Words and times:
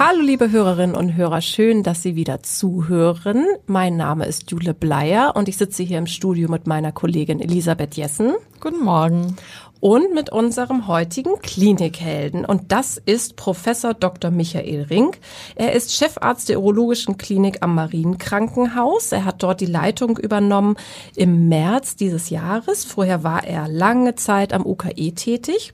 Hallo 0.00 0.20
liebe 0.20 0.52
Hörerinnen 0.52 0.94
und 0.94 1.16
Hörer, 1.16 1.40
schön, 1.40 1.82
dass 1.82 2.04
Sie 2.04 2.14
wieder 2.14 2.40
zuhören. 2.44 3.44
Mein 3.66 3.96
Name 3.96 4.26
ist 4.26 4.48
Jule 4.48 4.72
Bleier 4.72 5.32
und 5.34 5.48
ich 5.48 5.56
sitze 5.56 5.82
hier 5.82 5.98
im 5.98 6.06
Studio 6.06 6.48
mit 6.48 6.68
meiner 6.68 6.92
Kollegin 6.92 7.40
Elisabeth 7.40 7.96
Jessen. 7.96 8.34
Guten 8.60 8.84
Morgen. 8.84 9.36
Und 9.80 10.14
mit 10.14 10.30
unserem 10.30 10.86
heutigen 10.86 11.40
Klinikhelden. 11.42 12.44
Und 12.44 12.70
das 12.70 12.96
ist 12.96 13.34
Professor 13.34 13.92
Dr. 13.92 14.30
Michael 14.30 14.82
Rink. 14.82 15.18
Er 15.56 15.72
ist 15.72 15.92
Chefarzt 15.92 16.48
der 16.48 16.60
Urologischen 16.60 17.18
Klinik 17.18 17.58
am 17.62 17.74
Marienkrankenhaus. 17.74 19.10
Er 19.10 19.24
hat 19.24 19.42
dort 19.42 19.60
die 19.60 19.66
Leitung 19.66 20.16
übernommen 20.16 20.76
im 21.16 21.48
März 21.48 21.96
dieses 21.96 22.30
Jahres. 22.30 22.84
Vorher 22.84 23.24
war 23.24 23.42
er 23.42 23.66
lange 23.66 24.14
Zeit 24.14 24.52
am 24.52 24.64
UKE 24.64 25.10
tätig. 25.16 25.72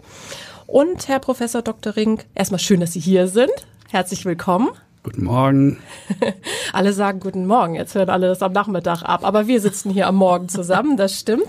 Und 0.66 1.08
Herr 1.08 1.18
Professor 1.18 1.60
Dr. 1.60 1.94
Rink, 1.94 2.24
erstmal 2.34 2.58
schön, 2.58 2.80
dass 2.80 2.94
Sie 2.94 3.00
hier 3.00 3.28
sind. 3.28 3.52
Herzlich 3.94 4.24
willkommen. 4.24 4.70
Guten 5.04 5.22
Morgen. 5.22 5.78
alle 6.72 6.92
sagen 6.92 7.20
guten 7.20 7.46
Morgen. 7.46 7.76
Jetzt 7.76 7.94
hören 7.94 8.10
alle 8.10 8.26
das 8.26 8.42
am 8.42 8.50
Nachmittag 8.50 9.04
ab. 9.04 9.24
Aber 9.24 9.46
wir 9.46 9.60
sitzen 9.60 9.88
hier 9.88 10.08
am 10.08 10.16
Morgen 10.16 10.48
zusammen, 10.48 10.96
das 10.96 11.16
stimmt. 11.16 11.46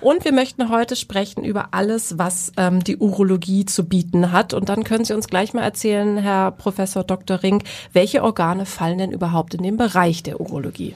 Und 0.00 0.24
wir 0.24 0.30
möchten 0.30 0.70
heute 0.70 0.94
sprechen 0.94 1.42
über 1.42 1.74
alles, 1.74 2.16
was 2.16 2.52
ähm, 2.56 2.84
die 2.84 2.96
Urologie 2.96 3.64
zu 3.64 3.86
bieten 3.86 4.30
hat. 4.30 4.54
Und 4.54 4.68
dann 4.68 4.84
können 4.84 5.04
Sie 5.04 5.14
uns 5.14 5.26
gleich 5.26 5.52
mal 5.52 5.62
erzählen, 5.62 6.16
Herr 6.18 6.52
Professor 6.52 7.02
Dr. 7.02 7.42
Ring, 7.42 7.60
welche 7.92 8.22
Organe 8.22 8.66
fallen 8.66 8.98
denn 8.98 9.10
überhaupt 9.10 9.54
in 9.54 9.64
den 9.64 9.76
Bereich 9.76 10.22
der 10.22 10.40
Urologie? 10.40 10.94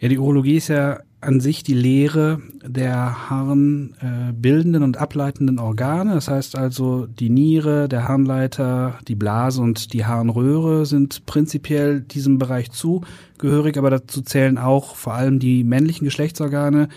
Ja, 0.00 0.08
die 0.08 0.18
Urologie 0.18 0.56
ist 0.56 0.68
ja 0.68 1.00
an 1.24 1.40
sich 1.40 1.62
die 1.62 1.74
Lehre 1.74 2.40
der 2.64 3.30
harnbildenden 3.30 4.82
und 4.82 4.98
ableitenden 4.98 5.58
Organe. 5.58 6.14
Das 6.14 6.28
heißt 6.28 6.56
also, 6.56 7.06
die 7.06 7.30
Niere, 7.30 7.88
der 7.88 8.08
Harnleiter, 8.08 8.98
die 9.08 9.14
Blase 9.14 9.60
und 9.60 9.92
die 9.92 10.04
Harnröhre 10.04 10.86
sind 10.86 11.26
prinzipiell 11.26 12.00
diesem 12.00 12.38
Bereich 12.38 12.70
zugehörig, 12.70 13.76
aber 13.78 13.90
dazu 13.90 14.22
zählen 14.22 14.58
auch 14.58 14.96
vor 14.96 15.14
allem 15.14 15.38
die 15.38 15.64
männlichen 15.64 16.04
Geschlechtsorgane, 16.04 16.88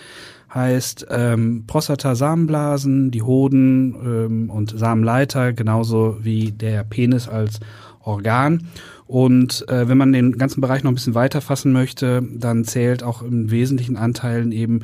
heißt 0.54 1.08
ähm, 1.10 1.66
Prostata, 1.68 2.16
Samenblasen, 2.16 3.12
die 3.12 3.22
Hoden 3.22 3.96
ähm, 4.04 4.50
und 4.50 4.78
Samenleiter, 4.78 5.54
genauso 5.54 6.18
wie 6.22 6.52
der 6.52 6.84
Penis 6.84 7.28
als 7.28 7.60
Organ. 8.02 8.68
Und 9.08 9.68
äh, 9.70 9.88
wenn 9.88 9.98
man 9.98 10.12
den 10.12 10.38
ganzen 10.38 10.60
Bereich 10.60 10.84
noch 10.84 10.92
ein 10.92 10.96
bisschen 10.96 11.16
weiter 11.16 11.40
fassen 11.40 11.72
möchte, 11.72 12.24
dann 12.34 12.66
zählt 12.66 13.04
auch 13.04 13.22
in 13.22 13.50
wesentlichen 13.50 13.96
Anteilen 13.96 14.52
eben 14.52 14.82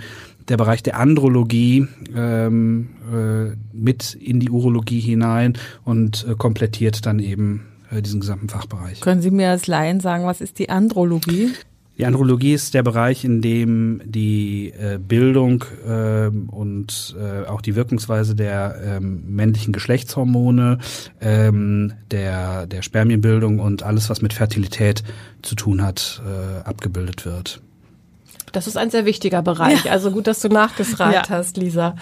der 0.48 0.58
Bereich 0.58 0.82
der 0.82 0.98
Andrologie 0.98 1.88
ähm, 2.16 2.90
äh, 3.14 3.56
mit 3.74 4.14
in 4.16 4.40
die 4.40 4.50
Urologie 4.50 5.00
hinein 5.00 5.58
und 5.84 6.26
äh, 6.28 6.36
komplettiert 6.36 7.06
dann 7.06 7.20
eben 7.20 7.66
äh, 7.92 8.02
diesen 8.02 8.22
gesamten 8.22 8.50
Fachbereich. 8.50 9.02
Können 9.02 9.22
Sie 9.22 9.32
mir 9.32 9.50
als 9.50 9.68
Laien 9.68 10.00
sagen, 10.00 10.26
was 10.26 10.42
ist 10.42 10.60
die 10.60 10.70
Andrologie? 10.70 11.52
Die 11.98 12.06
Andrologie 12.08 12.54
ist 12.54 12.74
der 12.74 12.82
Bereich, 12.82 13.24
in 13.24 13.42
dem 13.42 14.02
die 14.04 14.70
äh, 14.72 14.98
Bildung 14.98 15.64
äh, 15.88 16.28
und 16.28 17.16
äh, 17.20 17.48
auch 17.48 17.62
die 17.62 17.76
Wirkungsweise 17.76 18.34
der 18.34 18.76
ähm, 18.84 19.36
männlichen 19.36 19.74
Geschlechtshormone, 19.74 20.80
ähm, 21.22 21.94
der, 22.10 22.66
der 22.66 22.82
Spermienbildung 22.82 23.60
und 23.60 23.84
alles, 23.84 24.10
was 24.10 24.24
mit 24.24 24.34
Fertilität 24.34 25.04
zu 25.44 25.54
tun 25.54 25.84
hat, 25.84 26.22
äh, 26.26 26.68
abgebildet 26.68 27.26
wird. 27.26 27.62
Das 28.54 28.66
ist 28.66 28.78
ein 28.78 28.90
sehr 28.90 29.06
wichtiger 29.06 29.44
Bereich. 29.44 29.86
Ja. 29.86 29.92
Also 29.92 30.10
gut, 30.12 30.26
dass 30.26 30.40
du 30.40 30.48
nachgefragt 30.48 31.30
ja. 31.30 31.30
hast, 31.30 31.58
Lisa. 31.58 31.96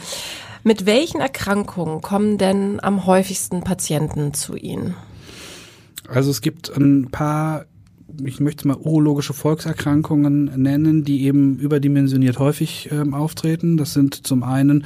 Mit 0.64 0.86
welchen 0.86 1.20
Erkrankungen 1.20 2.02
kommen 2.02 2.38
denn 2.38 2.80
am 2.82 3.06
häufigsten 3.06 3.62
Patienten 3.62 4.34
zu 4.34 4.56
Ihnen? 4.56 4.96
Also 6.08 6.30
es 6.30 6.42
gibt 6.42 6.70
ein 6.76 7.10
paar 7.10 7.66
ich 8.24 8.40
möchte 8.40 8.68
mal 8.68 8.78
urologische 8.78 9.34
Volkserkrankungen 9.34 10.52
nennen, 10.62 11.04
die 11.04 11.26
eben 11.26 11.58
überdimensioniert 11.58 12.40
häufig 12.40 12.90
ähm, 12.92 13.14
auftreten. 13.14 13.78
Das 13.78 13.94
sind 13.94 14.28
zum 14.28 14.44
einen 14.44 14.86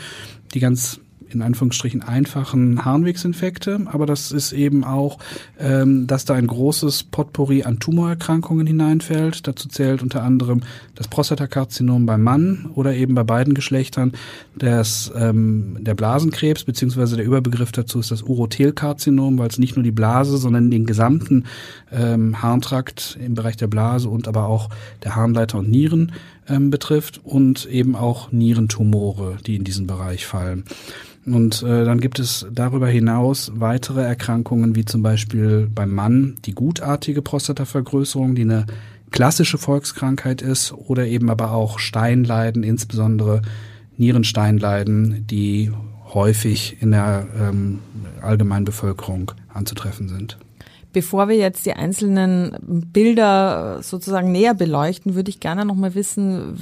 die 0.53 0.59
ganz 0.59 0.99
in 1.29 1.41
Anführungsstrichen 1.41 2.01
einfachen 2.01 2.85
Harnwegsinfekte, 2.85 3.81
aber 3.85 4.05
das 4.05 4.31
ist 4.31 4.53
eben 4.53 4.83
auch, 4.83 5.19
ähm, 5.59 6.07
dass 6.07 6.25
da 6.25 6.35
ein 6.35 6.47
großes 6.47 7.03
Potpourri 7.03 7.63
an 7.63 7.79
Tumorerkrankungen 7.79 8.67
hineinfällt. 8.67 9.47
Dazu 9.47 9.67
zählt 9.67 10.01
unter 10.01 10.23
anderem 10.23 10.61
das 10.95 11.07
Prostatakarzinom 11.07 12.05
beim 12.05 12.23
Mann 12.23 12.69
oder 12.75 12.93
eben 12.93 13.15
bei 13.15 13.23
beiden 13.23 13.53
Geschlechtern 13.53 14.13
das, 14.55 15.11
ähm, 15.15 15.77
der 15.81 15.95
Blasenkrebs, 15.95 16.63
beziehungsweise 16.63 17.15
der 17.15 17.25
Überbegriff 17.25 17.71
dazu 17.71 17.99
ist 17.99 18.11
das 18.11 18.21
Urothelkarzinom, 18.21 19.37
weil 19.37 19.49
es 19.49 19.57
nicht 19.57 19.75
nur 19.75 19.83
die 19.83 19.91
Blase, 19.91 20.37
sondern 20.37 20.71
den 20.71 20.85
gesamten 20.85 21.45
ähm, 21.91 22.41
Harntrakt 22.41 23.17
im 23.23 23.33
Bereich 23.35 23.57
der 23.57 23.67
Blase 23.67 24.09
und 24.09 24.27
aber 24.27 24.47
auch 24.47 24.69
der 25.03 25.15
Harnleiter 25.15 25.59
und 25.59 25.69
Nieren 25.69 26.11
ähm, 26.47 26.69
betrifft 26.69 27.21
und 27.23 27.65
eben 27.65 27.95
auch 27.95 28.31
Nierentumore, 28.31 29.37
die 29.45 29.55
in 29.55 29.63
diesen 29.63 29.87
Bereich 29.87 30.25
fallen. 30.25 30.63
Und 31.25 31.63
äh, 31.63 31.85
dann 31.85 31.99
gibt 31.99 32.19
es 32.19 32.45
darüber 32.51 32.87
hinaus 32.87 33.51
weitere 33.55 34.03
Erkrankungen, 34.03 34.75
wie 34.75 34.85
zum 34.85 35.01
Beispiel 35.01 35.67
beim 35.73 35.91
Mann 35.91 36.35
die 36.45 36.53
gutartige 36.53 37.21
Prostatavergrößerung, 37.21 38.35
die 38.35 38.43
eine 38.43 38.67
klassische 39.09 39.57
Volkskrankheit 39.57 40.41
ist, 40.41 40.71
oder 40.73 41.07
eben 41.07 41.29
aber 41.29 41.51
auch 41.51 41.79
Steinleiden, 41.79 42.63
insbesondere 42.63 43.41
Nierensteinleiden, 43.97 45.25
die 45.25 45.71
häufig 46.13 46.77
in 46.81 46.91
der 46.91 47.25
ähm, 47.39 47.79
allgemeinen 48.21 48.65
Bevölkerung 48.65 49.31
anzutreffen 49.53 50.09
sind. 50.09 50.37
Bevor 50.95 51.27
wir 51.27 51.35
jetzt 51.35 51.65
die 51.65 51.73
einzelnen 51.73 52.55
Bilder 52.93 53.79
sozusagen 53.83 54.31
näher 54.31 54.53
beleuchten, 54.53 55.13
würde 55.13 55.29
ich 55.29 55.41
gerne 55.41 55.65
noch 55.65 55.75
mal 55.75 55.93
wissen, 55.93 56.57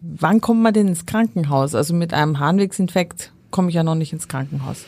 wann 0.00 0.40
kommt 0.40 0.62
man 0.62 0.72
denn 0.72 0.86
ins 0.86 1.04
Krankenhaus? 1.04 1.74
Also 1.74 1.92
mit 1.92 2.14
einem 2.14 2.38
Harnwegsinfekt 2.38 3.32
komme 3.50 3.70
ich 3.70 3.74
ja 3.74 3.82
noch 3.82 3.96
nicht 3.96 4.12
ins 4.12 4.28
Krankenhaus. 4.28 4.84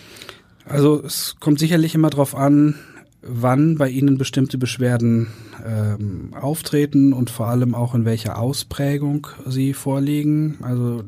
Also 0.65 1.03
es 1.03 1.35
kommt 1.41 1.59
sicherlich 1.59 1.97
immer 1.97 2.09
darauf 2.09 2.37
an, 2.37 2.77
wann 3.21 3.79
bei 3.79 3.89
Ihnen 3.89 4.17
bestimmte 4.17 4.59
Beschwerden 4.59 5.27
ähm, 5.67 6.33
auftreten 6.41 7.13
und 7.13 7.31
vor 7.31 7.49
allem 7.49 7.75
auch 7.75 7.97
in 7.97 8.05
welcher 8.05 8.39
Ausprägung 8.39 9.27
sie 9.45 9.75
vorliegen. 9.75 10.59
Also 10.63 11.03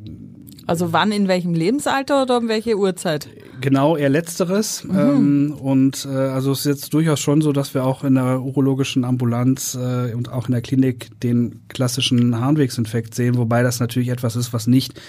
also 0.67 0.93
wann, 0.93 1.13
in 1.13 1.29
welchem 1.29 1.55
Lebensalter 1.55 2.23
oder 2.23 2.39
um 2.39 2.49
welche 2.49 2.77
Uhrzeit? 2.77 3.29
Genau, 3.61 3.97
eher 3.97 4.09
letzteres. 4.09 4.85
Mhm. 4.85 4.99
Ähm, 4.99 5.53
und 5.61 6.07
äh, 6.11 6.15
also 6.15 6.53
es 6.53 6.61
ist 6.61 6.67
jetzt 6.67 6.95
durchaus 6.95 7.21
schon 7.21 7.41
so, 7.41 7.53
dass 7.53 7.73
wir 7.75 7.85
auch 7.85 8.05
in 8.05 8.15
der 8.15 8.41
urologischen 8.41 9.05
Ambulanz 9.05 9.75
äh, 9.75 10.13
und 10.13 10.31
auch 10.31 10.49
in 10.49 10.53
der 10.53 10.63
Klinik 10.63 11.21
den 11.21 11.63
klassischen 11.69 12.41
Harnwegsinfekt 12.41 13.15
sehen, 13.15 13.37
wobei 13.37 13.63
das 13.63 13.81
natürlich 13.81 14.09
etwas 14.09 14.37
ist, 14.37 14.53
was 14.53 14.67
nicht 14.67 15.01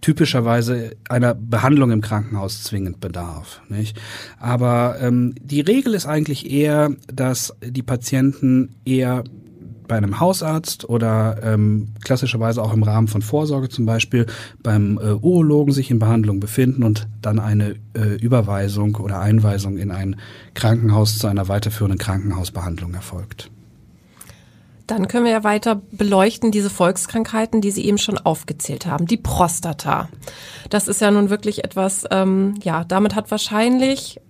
typischerweise 0.00 0.96
einer 1.08 1.34
Behandlung 1.34 1.92
im 1.92 2.00
Krankenhaus 2.00 2.64
zwingend 2.64 3.00
bedarf. 3.00 3.60
Nicht? 3.68 4.00
Aber 4.40 4.96
ähm, 5.00 5.34
die 5.40 5.60
Regel 5.60 5.94
ist 5.94 6.06
eigentlich 6.06 6.50
eher, 6.50 6.90
dass 7.12 7.54
die 7.62 7.82
Patienten 7.82 8.74
eher 8.84 9.22
bei 9.92 9.98
einem 9.98 10.20
Hausarzt 10.20 10.88
oder 10.88 11.36
ähm, 11.42 11.88
klassischerweise 12.02 12.62
auch 12.62 12.72
im 12.72 12.82
Rahmen 12.82 13.08
von 13.08 13.20
Vorsorge 13.20 13.68
zum 13.68 13.84
Beispiel 13.84 14.24
beim 14.62 14.96
äh, 14.96 15.12
Urologen 15.12 15.74
sich 15.74 15.90
in 15.90 15.98
Behandlung 15.98 16.40
befinden 16.40 16.82
und 16.82 17.08
dann 17.20 17.38
eine 17.38 17.74
äh, 17.94 18.16
Überweisung 18.18 18.96
oder 18.96 19.20
Einweisung 19.20 19.76
in 19.76 19.90
ein 19.90 20.16
Krankenhaus 20.54 21.18
zu 21.18 21.26
einer 21.26 21.48
weiterführenden 21.48 21.98
Krankenhausbehandlung 21.98 22.94
erfolgt. 22.94 23.50
Dann 24.86 25.08
können 25.08 25.26
wir 25.26 25.32
ja 25.32 25.44
weiter 25.44 25.82
beleuchten 25.90 26.50
diese 26.52 26.70
Volkskrankheiten, 26.70 27.60
die 27.60 27.70
Sie 27.70 27.84
eben 27.84 27.98
schon 27.98 28.16
aufgezählt 28.16 28.86
haben. 28.86 29.04
Die 29.04 29.18
Prostata. 29.18 30.08
Das 30.70 30.88
ist 30.88 31.02
ja 31.02 31.10
nun 31.10 31.28
wirklich 31.28 31.64
etwas, 31.64 32.06
ähm, 32.10 32.54
ja, 32.62 32.84
damit 32.84 33.14
hat 33.14 33.30
wahrscheinlich 33.30 34.22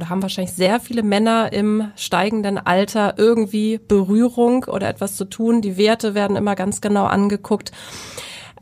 oder 0.00 0.08
haben 0.08 0.22
wahrscheinlich 0.22 0.54
sehr 0.54 0.80
viele 0.80 1.02
Männer 1.02 1.52
im 1.52 1.90
steigenden 1.94 2.56
Alter 2.56 3.14
irgendwie 3.18 3.78
Berührung 3.78 4.64
oder 4.64 4.88
etwas 4.88 5.16
zu 5.16 5.26
tun. 5.26 5.60
Die 5.60 5.76
Werte 5.76 6.14
werden 6.14 6.36
immer 6.36 6.54
ganz 6.54 6.80
genau 6.80 7.04
angeguckt. 7.04 7.70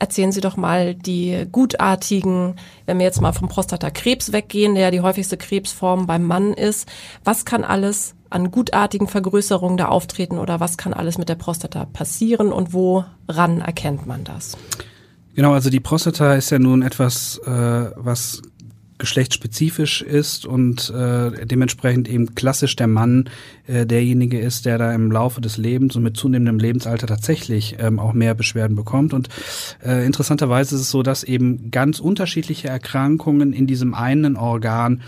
Erzählen 0.00 0.32
Sie 0.32 0.40
doch 0.40 0.56
mal 0.56 0.96
die 0.96 1.46
gutartigen, 1.50 2.56
wenn 2.86 2.98
wir 2.98 3.06
jetzt 3.06 3.20
mal 3.20 3.32
vom 3.32 3.48
Prostatakrebs 3.48 4.32
weggehen, 4.32 4.74
der 4.74 4.84
ja 4.84 4.90
die 4.90 5.00
häufigste 5.00 5.36
Krebsform 5.36 6.06
beim 6.06 6.24
Mann 6.24 6.52
ist. 6.54 6.88
Was 7.22 7.44
kann 7.44 7.62
alles 7.62 8.14
an 8.30 8.50
gutartigen 8.50 9.06
Vergrößerungen 9.06 9.78
da 9.78 9.86
auftreten 9.86 10.38
oder 10.38 10.58
was 10.58 10.76
kann 10.76 10.92
alles 10.92 11.18
mit 11.18 11.28
der 11.28 11.36
Prostata 11.36 11.84
passieren 11.84 12.52
und 12.52 12.72
woran 12.72 13.60
erkennt 13.60 14.06
man 14.06 14.24
das? 14.24 14.56
Genau, 15.34 15.52
also 15.52 15.70
die 15.70 15.78
Prostata 15.78 16.34
ist 16.34 16.50
ja 16.50 16.58
nun 16.58 16.82
etwas, 16.82 17.38
äh, 17.46 17.90
was 17.96 18.42
geschlechtsspezifisch 18.98 20.02
ist 20.02 20.44
und 20.44 20.90
äh, 20.90 21.46
dementsprechend 21.46 22.08
eben 22.08 22.34
klassisch 22.34 22.76
der 22.76 22.88
Mann 22.88 23.30
äh, 23.66 23.86
derjenige 23.86 24.38
ist, 24.38 24.66
der 24.66 24.78
da 24.78 24.92
im 24.92 25.10
Laufe 25.10 25.40
des 25.40 25.56
Lebens 25.56 25.96
und 25.96 26.02
mit 26.02 26.16
zunehmendem 26.16 26.58
Lebensalter 26.58 27.06
tatsächlich 27.06 27.76
ähm, 27.78 27.98
auch 27.98 28.12
mehr 28.12 28.34
Beschwerden 28.34 28.76
bekommt. 28.76 29.14
Und 29.14 29.28
äh, 29.84 30.04
interessanterweise 30.04 30.74
ist 30.74 30.82
es 30.82 30.90
so, 30.90 31.02
dass 31.02 31.24
eben 31.24 31.70
ganz 31.70 32.00
unterschiedliche 32.00 32.68
Erkrankungen 32.68 33.52
in 33.52 33.66
diesem 33.66 33.94
einen 33.94 34.36
Organ 34.36 35.02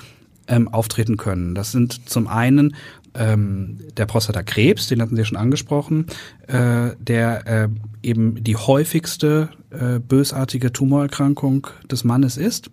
ähm, 0.46 0.68
auftreten 0.68 1.16
können. 1.16 1.54
Das 1.54 1.72
sind 1.72 2.08
zum 2.08 2.26
einen 2.28 2.76
ähm, 3.14 3.78
der 3.96 4.06
Prostatakrebs, 4.06 4.88
den 4.88 5.02
hatten 5.02 5.16
Sie 5.16 5.24
schon 5.24 5.36
angesprochen, 5.36 6.06
äh, 6.46 6.90
der 6.98 7.46
äh, 7.46 7.68
eben 8.02 8.42
die 8.42 8.56
häufigste 8.56 9.48
äh, 9.70 9.98
bösartige 9.98 10.72
Tumorerkrankung 10.72 11.66
des 11.90 12.04
Mannes 12.04 12.36
ist. 12.36 12.70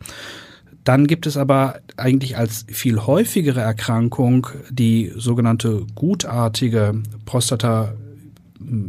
Dann 0.88 1.06
gibt 1.06 1.28
es 1.28 1.36
aber 1.36 1.81
eigentlich 1.98 2.38
als 2.38 2.66
viel 2.69 3.06
häufigere 3.06 3.60
Erkrankung 3.60 4.48
die 4.69 5.12
sogenannte 5.18 5.86
gutartige 5.95 7.01
Prostata 7.25 7.94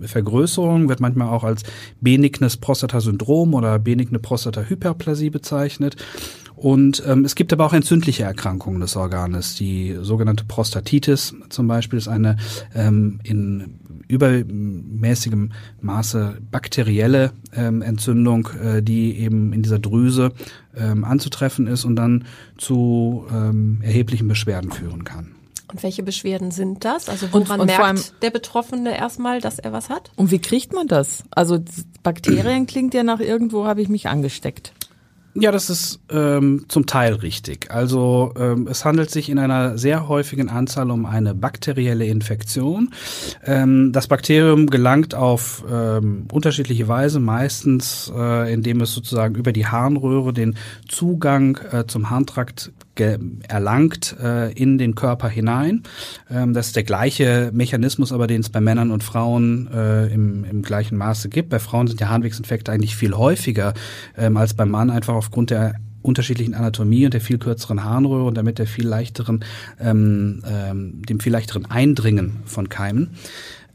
Vergrößerung 0.02 0.88
wird 0.88 1.00
manchmal 1.00 1.28
auch 1.28 1.42
als 1.42 1.64
benignes 2.00 2.56
Prostatasyndrom 2.56 3.52
oder 3.52 3.80
benigne 3.80 4.20
Prostatahyperplasie 4.20 5.30
bezeichnet. 5.30 5.96
Und 6.60 7.02
ähm, 7.06 7.24
es 7.24 7.36
gibt 7.36 7.52
aber 7.52 7.66
auch 7.66 7.72
entzündliche 7.72 8.24
Erkrankungen 8.24 8.80
des 8.80 8.96
Organes. 8.96 9.54
Die 9.54 9.96
sogenannte 10.02 10.44
Prostatitis 10.44 11.34
zum 11.50 11.68
Beispiel 11.68 11.98
ist 11.98 12.08
eine 12.08 12.36
ähm, 12.74 13.20
in 13.22 13.78
übermäßigem 14.08 15.52
Maße 15.80 16.38
bakterielle 16.50 17.32
ähm, 17.54 17.82
Entzündung, 17.82 18.48
äh, 18.62 18.82
die 18.82 19.18
eben 19.18 19.52
in 19.52 19.62
dieser 19.62 19.78
Drüse 19.78 20.32
ähm, 20.76 21.04
anzutreffen 21.04 21.66
ist 21.66 21.84
und 21.84 21.96
dann 21.96 22.24
zu 22.56 23.26
ähm, 23.30 23.80
erheblichen 23.82 24.26
Beschwerden 24.26 24.72
führen 24.72 25.04
kann. 25.04 25.34
Und 25.70 25.82
welche 25.82 26.02
Beschwerden 26.02 26.50
sind 26.50 26.86
das? 26.86 27.10
Also 27.10 27.28
woran 27.30 27.60
und, 27.60 27.70
und 27.70 27.78
merkt 27.78 28.22
der 28.22 28.30
Betroffene 28.30 28.96
erstmal, 28.96 29.42
dass 29.42 29.58
er 29.58 29.72
was 29.72 29.90
hat? 29.90 30.10
Und 30.16 30.30
wie 30.30 30.38
kriegt 30.38 30.72
man 30.72 30.88
das? 30.88 31.24
Also 31.30 31.62
Bakterien 32.02 32.66
klingt 32.66 32.94
ja 32.94 33.02
nach 33.02 33.20
irgendwo 33.20 33.66
habe 33.66 33.82
ich 33.82 33.90
mich 33.90 34.08
angesteckt. 34.08 34.72
Ja, 35.40 35.52
das 35.52 35.70
ist 35.70 36.00
ähm, 36.10 36.64
zum 36.66 36.86
Teil 36.86 37.14
richtig. 37.14 37.70
Also 37.70 38.34
ähm, 38.36 38.66
es 38.68 38.84
handelt 38.84 39.10
sich 39.10 39.28
in 39.28 39.38
einer 39.38 39.78
sehr 39.78 40.08
häufigen 40.08 40.48
Anzahl 40.48 40.90
um 40.90 41.06
eine 41.06 41.32
bakterielle 41.32 42.06
Infektion. 42.06 42.90
Ähm, 43.44 43.92
das 43.92 44.08
Bakterium 44.08 44.66
gelangt 44.66 45.14
auf 45.14 45.64
ähm, 45.70 46.26
unterschiedliche 46.32 46.88
Weise, 46.88 47.20
meistens 47.20 48.12
äh, 48.16 48.52
indem 48.52 48.80
es 48.80 48.92
sozusagen 48.92 49.36
über 49.36 49.52
die 49.52 49.66
Harnröhre 49.66 50.32
den 50.32 50.56
Zugang 50.88 51.56
äh, 51.70 51.86
zum 51.86 52.10
Harntrakt 52.10 52.72
erlangt 53.00 54.16
äh, 54.22 54.52
in 54.52 54.78
den 54.78 54.94
Körper 54.94 55.28
hinein. 55.28 55.82
Ähm, 56.30 56.54
das 56.54 56.68
ist 56.68 56.76
der 56.76 56.84
gleiche 56.84 57.50
Mechanismus, 57.52 58.12
aber 58.12 58.26
den 58.26 58.40
es 58.40 58.48
bei 58.48 58.60
Männern 58.60 58.90
und 58.90 59.04
Frauen 59.04 59.68
äh, 59.72 60.06
im, 60.06 60.44
im 60.44 60.62
gleichen 60.62 60.98
Maße 60.98 61.28
gibt. 61.28 61.50
Bei 61.50 61.58
Frauen 61.58 61.86
sind 61.86 62.00
die 62.00 62.06
Harnwegsinfekte 62.06 62.72
eigentlich 62.72 62.96
viel 62.96 63.14
häufiger 63.14 63.74
ähm, 64.16 64.36
als 64.36 64.54
beim 64.54 64.70
Mann, 64.70 64.90
einfach 64.90 65.14
aufgrund 65.14 65.50
der 65.50 65.74
unterschiedlichen 66.02 66.54
Anatomie 66.54 67.04
und 67.04 67.14
der 67.14 67.20
viel 67.20 67.38
kürzeren 67.38 67.84
Harnröhre 67.84 68.24
und 68.24 68.36
damit 68.36 68.58
der 68.58 68.66
viel 68.66 68.86
leichteren, 68.86 69.44
ähm, 69.80 70.42
ähm, 70.48 71.02
dem 71.08 71.20
viel 71.20 71.32
leichteren 71.32 71.66
Eindringen 71.66 72.38
von 72.44 72.68
Keimen. 72.68 73.10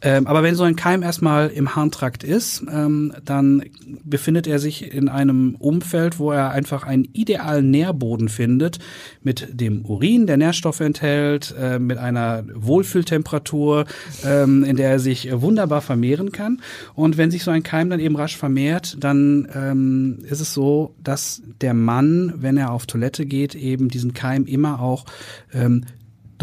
Ähm, 0.03 0.27
aber 0.27 0.43
wenn 0.43 0.55
so 0.55 0.63
ein 0.63 0.75
Keim 0.75 1.01
erstmal 1.01 1.47
im 1.47 1.75
Harntrakt 1.75 2.23
ist, 2.23 2.63
ähm, 2.69 3.13
dann 3.23 3.63
befindet 4.03 4.47
er 4.47 4.59
sich 4.59 4.93
in 4.93 5.07
einem 5.07 5.55
Umfeld, 5.55 6.19
wo 6.19 6.31
er 6.31 6.51
einfach 6.51 6.83
einen 6.83 7.07
idealen 7.13 7.71
Nährboden 7.71 8.27
findet 8.27 8.79
mit 9.21 9.47
dem 9.51 9.85
Urin, 9.85 10.27
der 10.27 10.37
Nährstoffe 10.37 10.81
enthält, 10.81 11.55
äh, 11.57 11.79
mit 11.79 11.97
einer 11.97 12.43
Wohlfühltemperatur, 12.53 13.85
ähm, 14.25 14.65
in 14.65 14.75
der 14.75 14.91
er 14.91 14.99
sich 14.99 15.29
wunderbar 15.31 15.81
vermehren 15.81 16.33
kann. 16.33 16.61
Und 16.95 17.17
wenn 17.17 17.31
sich 17.31 17.43
so 17.43 17.51
ein 17.51 17.63
Keim 17.63 17.89
dann 17.89 18.01
eben 18.01 18.17
rasch 18.17 18.35
vermehrt, 18.35 18.97
dann 18.99 19.47
ähm, 19.55 20.19
ist 20.29 20.41
es 20.41 20.53
so, 20.53 20.93
dass 21.01 21.41
der 21.61 21.73
Mann, 21.73 22.33
wenn 22.37 22.57
er 22.57 22.71
auf 22.71 22.85
Toilette 22.85 23.25
geht, 23.25 23.55
eben 23.55 23.87
diesen 23.87 24.13
Keim 24.13 24.45
immer 24.45 24.81
auch 24.81 25.05
ähm, 25.53 25.85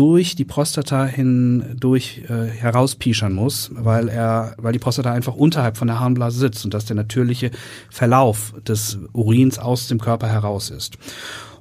durch 0.01 0.35
die 0.35 0.47
Prostata 0.47 1.05
hindurch 1.05 2.23
äh, 2.27 2.47
herauspischern 2.47 3.35
muss, 3.35 3.71
weil 3.75 4.09
er, 4.09 4.55
weil 4.57 4.73
die 4.73 4.79
Prostata 4.79 5.13
einfach 5.13 5.35
unterhalb 5.35 5.77
von 5.77 5.89
der 5.89 6.01
Harnblase 6.01 6.39
sitzt 6.39 6.65
und 6.65 6.73
das 6.73 6.87
der 6.87 6.97
natürliche 6.97 7.51
Verlauf 7.91 8.55
des 8.67 8.99
Urins 9.13 9.59
aus 9.59 9.89
dem 9.89 10.01
Körper 10.01 10.27
heraus 10.27 10.71
ist. 10.71 10.97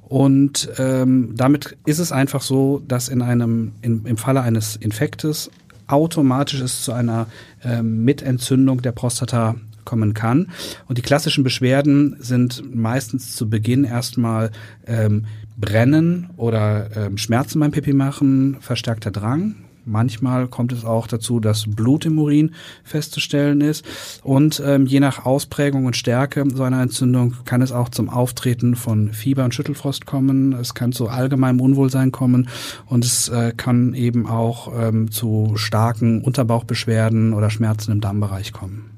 Und 0.00 0.70
ähm, 0.78 1.34
damit 1.36 1.76
ist 1.84 1.98
es 1.98 2.12
einfach 2.12 2.40
so, 2.40 2.80
dass 2.88 3.10
in 3.10 3.20
einem, 3.20 3.72
in, 3.82 4.06
im 4.06 4.16
Falle 4.16 4.40
eines 4.40 4.74
Infektes 4.74 5.50
automatisch 5.86 6.62
es 6.62 6.82
zu 6.82 6.94
einer 6.94 7.26
ähm, 7.62 8.06
Mitentzündung 8.06 8.80
der 8.80 8.92
Prostata 8.92 9.56
kommen 9.84 10.14
kann. 10.14 10.48
Und 10.88 10.96
die 10.96 11.02
klassischen 11.02 11.44
Beschwerden 11.44 12.16
sind 12.20 12.74
meistens 12.74 13.36
zu 13.36 13.50
Beginn 13.50 13.84
erstmal 13.84 14.50
ähm, 14.86 15.26
Brennen 15.60 16.30
oder 16.36 16.88
ähm, 16.96 17.18
Schmerzen 17.18 17.60
beim 17.60 17.70
Pipi 17.70 17.92
machen, 17.92 18.56
verstärkter 18.60 19.10
Drang. 19.10 19.56
Manchmal 19.84 20.46
kommt 20.46 20.72
es 20.72 20.84
auch 20.84 21.06
dazu, 21.06 21.40
dass 21.40 21.64
Blut 21.66 22.04
im 22.04 22.18
Urin 22.18 22.52
festzustellen 22.84 23.60
ist. 23.60 23.84
Und 24.22 24.62
ähm, 24.64 24.86
je 24.86 25.00
nach 25.00 25.24
Ausprägung 25.24 25.86
und 25.86 25.96
Stärke 25.96 26.44
so 26.54 26.62
einer 26.62 26.82
Entzündung 26.82 27.34
kann 27.44 27.62
es 27.62 27.72
auch 27.72 27.88
zum 27.88 28.08
Auftreten 28.08 28.76
von 28.76 29.12
Fieber 29.12 29.44
und 29.44 29.54
Schüttelfrost 29.54 30.06
kommen. 30.06 30.52
Es 30.52 30.74
kann 30.74 30.92
zu 30.92 31.08
allgemeinem 31.08 31.60
Unwohlsein 31.60 32.12
kommen 32.12 32.48
und 32.86 33.04
es 33.04 33.28
äh, 33.28 33.52
kann 33.56 33.94
eben 33.94 34.26
auch 34.26 34.70
ähm, 34.78 35.10
zu 35.10 35.52
starken 35.56 36.22
Unterbauchbeschwerden 36.22 37.32
oder 37.32 37.50
Schmerzen 37.50 37.92
im 37.92 38.00
Darmbereich 38.00 38.52
kommen. 38.52 38.89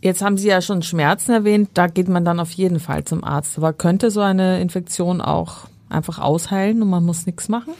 Jetzt 0.00 0.22
haben 0.22 0.38
Sie 0.38 0.48
ja 0.48 0.62
schon 0.62 0.82
Schmerzen 0.82 1.32
erwähnt, 1.32 1.70
da 1.74 1.88
geht 1.88 2.08
man 2.08 2.24
dann 2.24 2.38
auf 2.38 2.52
jeden 2.52 2.78
Fall 2.78 3.04
zum 3.04 3.24
Arzt. 3.24 3.58
Aber 3.58 3.72
könnte 3.72 4.10
so 4.10 4.20
eine 4.20 4.60
Infektion 4.60 5.20
auch 5.20 5.66
einfach 5.88 6.18
ausheilen 6.18 6.82
und 6.82 6.90
man 6.90 7.04
muss 7.04 7.26
nichts 7.26 7.48
machen? 7.48 7.74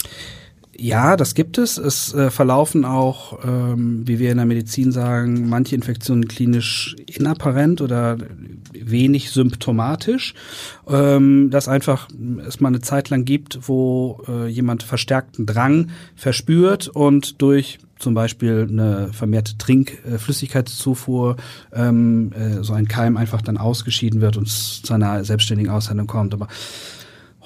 Ja, 0.80 1.16
das 1.16 1.34
gibt 1.34 1.58
es. 1.58 1.76
Es 1.76 2.14
äh, 2.14 2.30
verlaufen 2.30 2.84
auch, 2.84 3.44
ähm, 3.44 4.06
wie 4.06 4.20
wir 4.20 4.30
in 4.30 4.36
der 4.36 4.46
Medizin 4.46 4.92
sagen, 4.92 5.48
manche 5.48 5.74
Infektionen 5.74 6.28
klinisch 6.28 6.94
inapparent 7.06 7.80
oder 7.80 8.16
wenig 8.72 9.32
symptomatisch. 9.32 10.34
Ähm, 10.88 11.50
dass 11.50 11.66
einfach 11.66 12.06
es 12.46 12.60
mal 12.60 12.68
eine 12.68 12.80
Zeit 12.80 13.10
lang 13.10 13.24
gibt, 13.24 13.68
wo 13.68 14.22
äh, 14.28 14.46
jemand 14.46 14.84
verstärkten 14.84 15.46
Drang 15.46 15.88
verspürt 16.14 16.86
und 16.86 17.42
durch 17.42 17.80
zum 17.98 18.14
Beispiel 18.14 18.68
eine 18.70 19.12
vermehrte 19.12 19.58
Trinkflüssigkeitszufuhr, 19.58 21.36
ähm, 21.72 22.30
äh, 22.32 22.62
so 22.62 22.72
ein 22.72 22.86
Keim 22.86 23.16
einfach 23.16 23.42
dann 23.42 23.56
ausgeschieden 23.58 24.20
wird 24.20 24.36
und 24.36 24.48
zu 24.48 24.94
einer 24.94 25.24
selbstständigen 25.24 25.72
Ausheilung 25.72 26.06
kommt. 26.06 26.34
Aber 26.34 26.46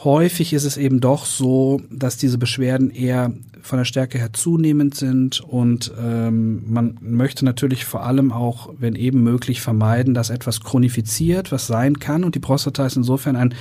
häufig 0.05 0.53
ist 0.53 0.65
es 0.65 0.77
eben 0.77 1.01
doch 1.01 1.27
so, 1.27 1.81
dass 1.91 2.17
diese 2.17 2.39
Beschwerden 2.39 2.91
eher 2.91 3.33
von 3.63 3.79
der 3.79 3.85
Stärke 3.85 4.19
her 4.19 4.33
zunehmend 4.33 4.95
sind 4.97 5.41
und 5.41 5.93
ähm, 6.01 6.65
man 6.67 6.99
möchte 7.01 7.45
natürlich 7.45 7.85
vor 7.85 8.05
allem 8.05 8.33
auch, 8.33 8.71
wenn 8.79 8.97
eben 8.97 9.23
möglich, 9.23 9.61
vermeiden, 9.61 10.15
dass 10.15 10.31
etwas 10.31 10.63
chronifiziert, 10.63 11.53
was 11.53 11.69
sein 11.69 12.01
kann. 12.01 12.25
Und 12.25 12.35
die 12.35 12.41
Prostata 12.41 12.85
ist 12.85 12.97
insofern 12.97 13.37
ein 13.37 13.55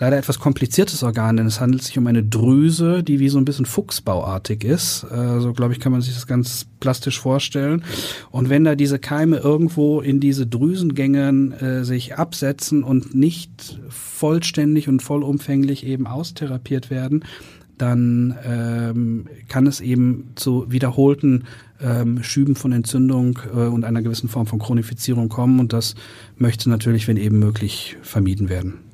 leider 0.00 0.16
etwas 0.16 0.40
kompliziertes 0.40 1.02
Organ, 1.04 1.36
denn 1.36 1.46
es 1.46 1.60
handelt 1.60 1.84
sich 1.84 1.96
um 1.98 2.06
eine 2.06 2.24
Drüse, 2.24 3.04
die 3.04 3.20
wie 3.20 3.28
so 3.28 3.38
ein 3.38 3.44
bisschen 3.44 3.66
fuchsbauartig 3.66 4.64
ist. 4.64 5.04
Äh, 5.04 5.40
so 5.40 5.52
glaube 5.52 5.74
ich, 5.74 5.78
kann 5.78 5.92
man 5.92 6.00
sich 6.00 6.14
das 6.14 6.26
ganz 6.26 6.66
plastisch 6.80 7.20
vorstellen. 7.20 7.84
Und 8.30 8.48
wenn 8.48 8.64
da 8.64 8.74
diese 8.74 8.98
Keime 8.98 9.36
irgendwo 9.36 10.00
in 10.00 10.18
diese 10.18 10.46
Drüsengängen 10.46 11.52
äh, 11.52 11.84
sich 11.84 12.16
absetzen 12.16 12.82
und 12.82 13.14
nicht 13.14 13.78
vollständig 13.90 14.88
und 14.88 15.02
vollumfänglich 15.02 15.86
eben 15.86 16.06
austherapiert 16.06 16.90
werden, 16.90 17.24
dann 17.76 18.36
ähm, 18.44 19.26
kann 19.48 19.66
es 19.66 19.80
eben 19.80 20.32
zu 20.34 20.70
wiederholten 20.70 21.44
ähm, 21.80 22.22
Schüben 22.22 22.54
von 22.54 22.72
Entzündung 22.72 23.38
äh, 23.54 23.60
und 23.60 23.84
einer 23.84 24.02
gewissen 24.02 24.28
Form 24.28 24.46
von 24.46 24.58
Chronifizierung 24.58 25.30
kommen 25.30 25.60
und 25.60 25.72
das 25.72 25.94
möchte 26.36 26.68
natürlich, 26.68 27.08
wenn 27.08 27.16
eben 27.16 27.38
möglich, 27.38 27.96
vermieden 28.02 28.50
werden. 28.50 28.89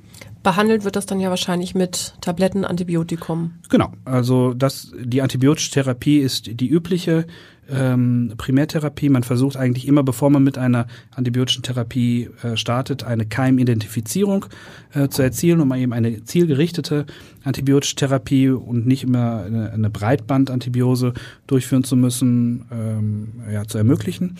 Behandelt 0.46 0.84
wird 0.84 0.94
das 0.94 1.06
dann 1.06 1.18
ja 1.18 1.28
wahrscheinlich 1.28 1.74
mit 1.74 2.14
Tabletten, 2.20 2.64
Antibiotikum. 2.64 3.54
Genau, 3.68 3.90
also 4.04 4.54
das, 4.54 4.92
die 4.96 5.20
antibiotische 5.20 5.72
Therapie 5.72 6.18
ist 6.18 6.60
die 6.60 6.68
übliche 6.68 7.26
ähm, 7.68 8.32
Primärtherapie. 8.36 9.08
Man 9.08 9.24
versucht 9.24 9.56
eigentlich 9.56 9.88
immer, 9.88 10.04
bevor 10.04 10.30
man 10.30 10.44
mit 10.44 10.56
einer 10.56 10.86
antibiotischen 11.16 11.64
Therapie 11.64 12.30
äh, 12.44 12.56
startet, 12.56 13.02
eine 13.02 13.26
Keimidentifizierung 13.26 14.46
äh, 14.94 15.08
zu 15.08 15.22
erzielen, 15.22 15.60
um 15.60 15.74
eben 15.74 15.92
eine 15.92 16.22
zielgerichtete 16.22 17.06
antibiotische 17.42 17.96
Therapie 17.96 18.50
und 18.50 18.86
nicht 18.86 19.02
immer 19.02 19.42
eine, 19.42 19.72
eine 19.72 19.90
Breitbandantibiose 19.90 21.12
durchführen 21.48 21.82
zu 21.82 21.96
müssen, 21.96 22.66
ähm, 22.70 23.42
ja, 23.52 23.64
zu 23.64 23.78
ermöglichen. 23.78 24.36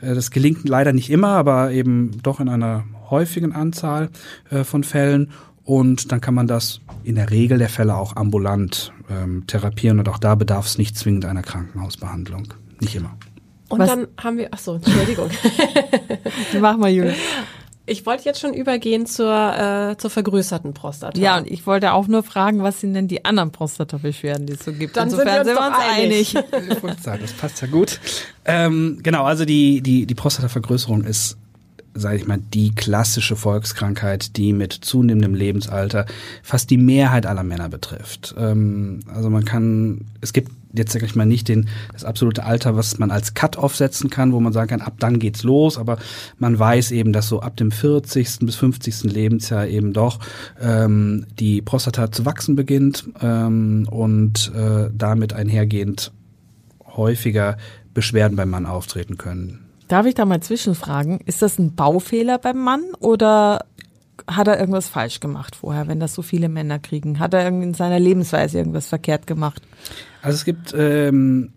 Äh, 0.00 0.14
das 0.14 0.30
gelingt 0.30 0.66
leider 0.66 0.94
nicht 0.94 1.10
immer, 1.10 1.28
aber 1.28 1.70
eben 1.72 2.22
doch 2.22 2.40
in 2.40 2.48
einer 2.48 2.84
häufigen 3.10 3.52
Anzahl 3.52 4.08
äh, 4.50 4.64
von 4.64 4.84
Fällen. 4.84 5.30
Und 5.70 6.10
dann 6.10 6.20
kann 6.20 6.34
man 6.34 6.48
das 6.48 6.80
in 7.04 7.14
der 7.14 7.30
Regel 7.30 7.58
der 7.58 7.68
Fälle 7.68 7.94
auch 7.94 8.16
ambulant 8.16 8.92
ähm, 9.08 9.46
therapieren 9.46 10.00
und 10.00 10.08
auch 10.08 10.18
da 10.18 10.34
bedarf 10.34 10.66
es 10.66 10.78
nicht 10.78 10.98
zwingend 10.98 11.24
einer 11.26 11.42
Krankenhausbehandlung. 11.42 12.52
Nicht 12.80 12.96
immer. 12.96 13.16
Und 13.68 13.78
Was- 13.78 13.88
dann 13.90 14.08
haben 14.20 14.36
wir, 14.36 14.48
ach 14.50 14.58
so, 14.58 14.74
Entschuldigung. 14.74 15.30
Mach 16.60 16.76
mal, 16.76 16.90
Julia. 16.90 17.12
Ich 17.86 18.04
wollte 18.04 18.24
jetzt 18.24 18.40
schon 18.40 18.52
übergehen 18.52 19.06
zur, 19.06 19.32
äh, 19.92 19.96
zur 19.96 20.10
vergrößerten 20.10 20.74
Prostata. 20.74 21.16
Ja, 21.16 21.38
und 21.38 21.48
ich 21.48 21.64
wollte 21.68 21.92
auch 21.92 22.08
nur 22.08 22.24
fragen, 22.24 22.64
was 22.64 22.80
sind 22.80 22.94
denn 22.94 23.06
die 23.06 23.24
anderen 23.24 23.52
Prostata-Beschwerden, 23.52 24.46
die 24.46 24.54
es 24.54 24.64
so 24.64 24.72
gibt? 24.72 24.96
Dann 24.96 25.08
sind 25.08 25.24
wir 25.24 25.40
uns 25.40 25.54
doch 25.54 25.72
einig. 25.88 26.34
Ich 26.68 26.82
wollte 26.82 27.00
sagen, 27.00 27.22
das 27.22 27.32
passt 27.32 27.60
ja 27.62 27.68
gut. 27.68 28.00
Ähm, 28.44 28.98
genau, 29.04 29.22
also 29.22 29.44
die, 29.44 29.82
die, 29.82 30.04
die 30.04 30.14
Prostatavergrößerung 30.16 31.04
ist, 31.04 31.36
sage 31.94 32.16
ich 32.16 32.26
mal, 32.26 32.38
die 32.54 32.74
klassische 32.74 33.36
Volkskrankheit, 33.36 34.36
die 34.36 34.52
mit 34.52 34.72
zunehmendem 34.72 35.34
Lebensalter 35.34 36.06
fast 36.42 36.70
die 36.70 36.76
Mehrheit 36.76 37.26
aller 37.26 37.42
Männer 37.42 37.68
betrifft. 37.68 38.34
Ähm, 38.38 39.00
also 39.12 39.30
man 39.30 39.44
kann, 39.44 40.06
es 40.20 40.32
gibt 40.32 40.52
jetzt 40.72 40.92
sag 40.92 41.02
ich 41.02 41.14
mal 41.14 41.26
nicht 41.26 41.48
den, 41.48 41.68
das 41.92 42.04
absolute 42.04 42.44
Alter, 42.44 42.76
was 42.76 42.98
man 42.98 43.10
als 43.10 43.34
Cut-off 43.34 43.76
setzen 43.76 44.10
kann, 44.10 44.32
wo 44.32 44.40
man 44.40 44.52
sagen 44.52 44.70
kann, 44.70 44.80
ab 44.80 44.94
dann 44.98 45.18
geht's 45.18 45.42
los, 45.42 45.78
aber 45.78 45.98
man 46.38 46.58
weiß 46.58 46.92
eben, 46.92 47.12
dass 47.12 47.28
so 47.28 47.40
ab 47.40 47.56
dem 47.56 47.70
40. 47.70 48.40
bis 48.40 48.56
50. 48.56 49.04
Lebensjahr 49.04 49.66
eben 49.66 49.92
doch 49.92 50.20
ähm, 50.60 51.26
die 51.38 51.62
Prostata 51.62 52.12
zu 52.12 52.24
wachsen 52.24 52.56
beginnt 52.56 53.04
ähm, 53.20 53.88
und 53.90 54.52
äh, 54.54 54.90
damit 54.96 55.32
einhergehend 55.32 56.12
häufiger 56.96 57.56
Beschwerden 57.94 58.36
beim 58.36 58.50
Mann 58.50 58.66
auftreten 58.66 59.18
können. 59.18 59.69
Darf 59.90 60.06
ich 60.06 60.14
da 60.14 60.24
mal 60.24 60.40
zwischenfragen? 60.40 61.18
Ist 61.26 61.42
das 61.42 61.58
ein 61.58 61.74
Baufehler 61.74 62.38
beim 62.38 62.58
Mann 62.58 62.82
oder 63.00 63.66
hat 64.28 64.46
er 64.46 64.60
irgendwas 64.60 64.88
falsch 64.88 65.18
gemacht 65.18 65.56
vorher, 65.56 65.88
wenn 65.88 65.98
das 65.98 66.14
so 66.14 66.22
viele 66.22 66.48
Männer 66.48 66.78
kriegen? 66.78 67.18
Hat 67.18 67.34
er 67.34 67.48
in 67.48 67.74
seiner 67.74 67.98
Lebensweise 67.98 68.58
irgendwas 68.58 68.86
verkehrt 68.86 69.26
gemacht? 69.26 69.62
Also 70.22 70.36
es 70.36 70.44
gibt 70.44 70.72
ähm, 70.78 71.54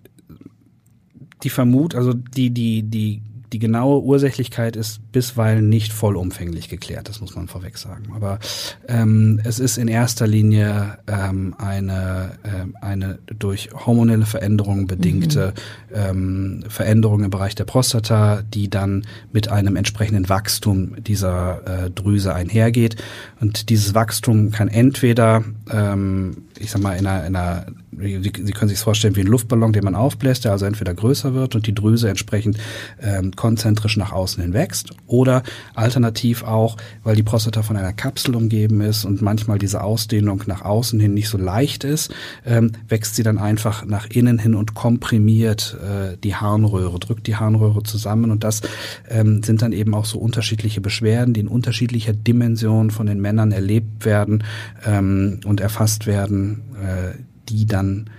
die 1.44 1.52
Vermut, 1.52 1.94
also 1.94 2.14
die, 2.14 2.50
die, 2.50 2.82
die, 2.82 3.22
die 3.54 3.60
genaue 3.60 4.02
Ursächlichkeit 4.02 4.76
ist 4.76 5.12
bisweilen 5.12 5.70
nicht 5.70 5.94
vollumfänglich 5.94 6.70
geklärt, 6.70 7.08
das 7.08 7.22
muss 7.22 7.36
man 7.36 7.48
vorweg 7.48 7.78
sagen. 7.78 8.12
Aber 8.16 8.40
ähm, 8.88 9.40
es 9.44 9.60
ist 9.60 9.78
in 9.78 9.88
erster 9.88 10.26
Linie 10.26 10.98
ähm, 11.08 11.54
eine, 11.60 12.32
ähm, 12.44 12.76
eine 12.82 13.20
durch 13.28 13.70
hormonelle 13.74 14.26
Veränderungen 14.26 14.88
bedingte 14.88 15.54
ähm, 15.94 16.64
Veränderung 16.68 17.24
im 17.24 17.30
Bereich 17.30 17.54
der 17.54 17.66
Prostata, 17.66 18.42
die 18.42 18.72
dann 18.72 19.06
mit 19.32 19.50
einem 19.50 19.76
entsprechenden 19.76 20.30
Wachstum 20.30 20.96
dieser 21.04 21.86
äh, 21.86 21.92
Drüse 21.92 22.34
einhergeht. 22.34 22.96
Und 23.40 23.70
dieses 23.70 23.94
Wachstum 23.94 24.50
kann 24.50 24.68
entweder, 24.68 25.44
ähm, 25.72 26.46
ich 26.58 26.72
sag 26.72 26.82
mal, 26.82 26.98
in 26.98 27.06
einer, 27.06 27.28
in 27.28 27.36
einer 27.36 27.66
Sie, 28.00 28.32
Sie 28.44 28.52
können 28.54 28.70
sich 28.70 28.80
vorstellen 28.80 29.16
wie 29.16 29.22
ein 29.22 29.28
Luftballon, 29.28 29.74
den 29.74 29.84
man 29.84 29.96
aufbläst, 29.96 30.46
der 30.46 30.52
also 30.52 30.66
entweder 30.66 30.94
größer 30.94 31.34
wird 31.34 31.56
und 31.56 31.68
die 31.68 31.76
Drüse 31.76 32.10
entsprechend 32.10 32.58
ähm, 33.02 33.36
konzentrisch 33.36 33.98
nach 33.98 34.12
außen 34.12 34.42
hin 34.42 34.54
wächst. 34.54 34.92
Oder 35.08 35.44
alternativ 35.74 36.44
auch, 36.44 36.78
weil 37.04 37.16
die 37.16 37.24
Prostata 37.24 37.62
von 37.62 37.78
einer 37.78 37.94
Kapsel 37.94 38.36
umgeben 38.36 38.82
ist 38.82 39.06
und 39.06 39.22
manchmal 39.22 39.60
diese 39.60 39.84
Ausdehnung 39.84 40.44
nach 40.48 40.62
außen 40.62 41.00
hin 41.00 41.14
nicht 41.14 41.30
so 41.30 41.38
leicht 41.38 41.84
ist, 41.84 42.14
ähm, 42.46 42.72
wächst 42.88 43.16
sie 43.16 43.24
dann 43.24 43.38
einfach 43.38 43.86
nach 43.86 44.08
innen 44.08 44.40
hin 44.40 44.56
und 44.56 44.74
komprimiert 44.74 45.78
äh, 45.82 46.18
die 46.24 46.36
Harnröhre, 46.36 47.00
drückt 47.00 47.28
die 47.28 47.36
Harnröhre 47.36 47.84
zusammen. 47.84 48.32
Und 48.32 48.44
das 48.44 48.62
ähm, 49.10 49.44
sind 49.44 49.62
dann 49.62 49.72
eben 49.72 49.94
auch 49.94 50.06
so 50.06 50.20
unterschiedliche 50.20 50.82
Beschwerden, 50.82 51.34
die 51.34 51.42
in 51.42 51.48
unterschiedlicher 51.48 52.14
Dimension 52.14 52.92
von 52.92 53.06
den 53.06 53.20
Männern 53.20 53.52
erlebt 53.52 54.06
werden 54.06 54.44
ähm, 54.86 55.40
und 55.46 55.62
erfasst 55.62 56.08
werden, 56.08 56.62
äh, 56.82 57.18
die 57.54 57.66
dann 57.66 58.10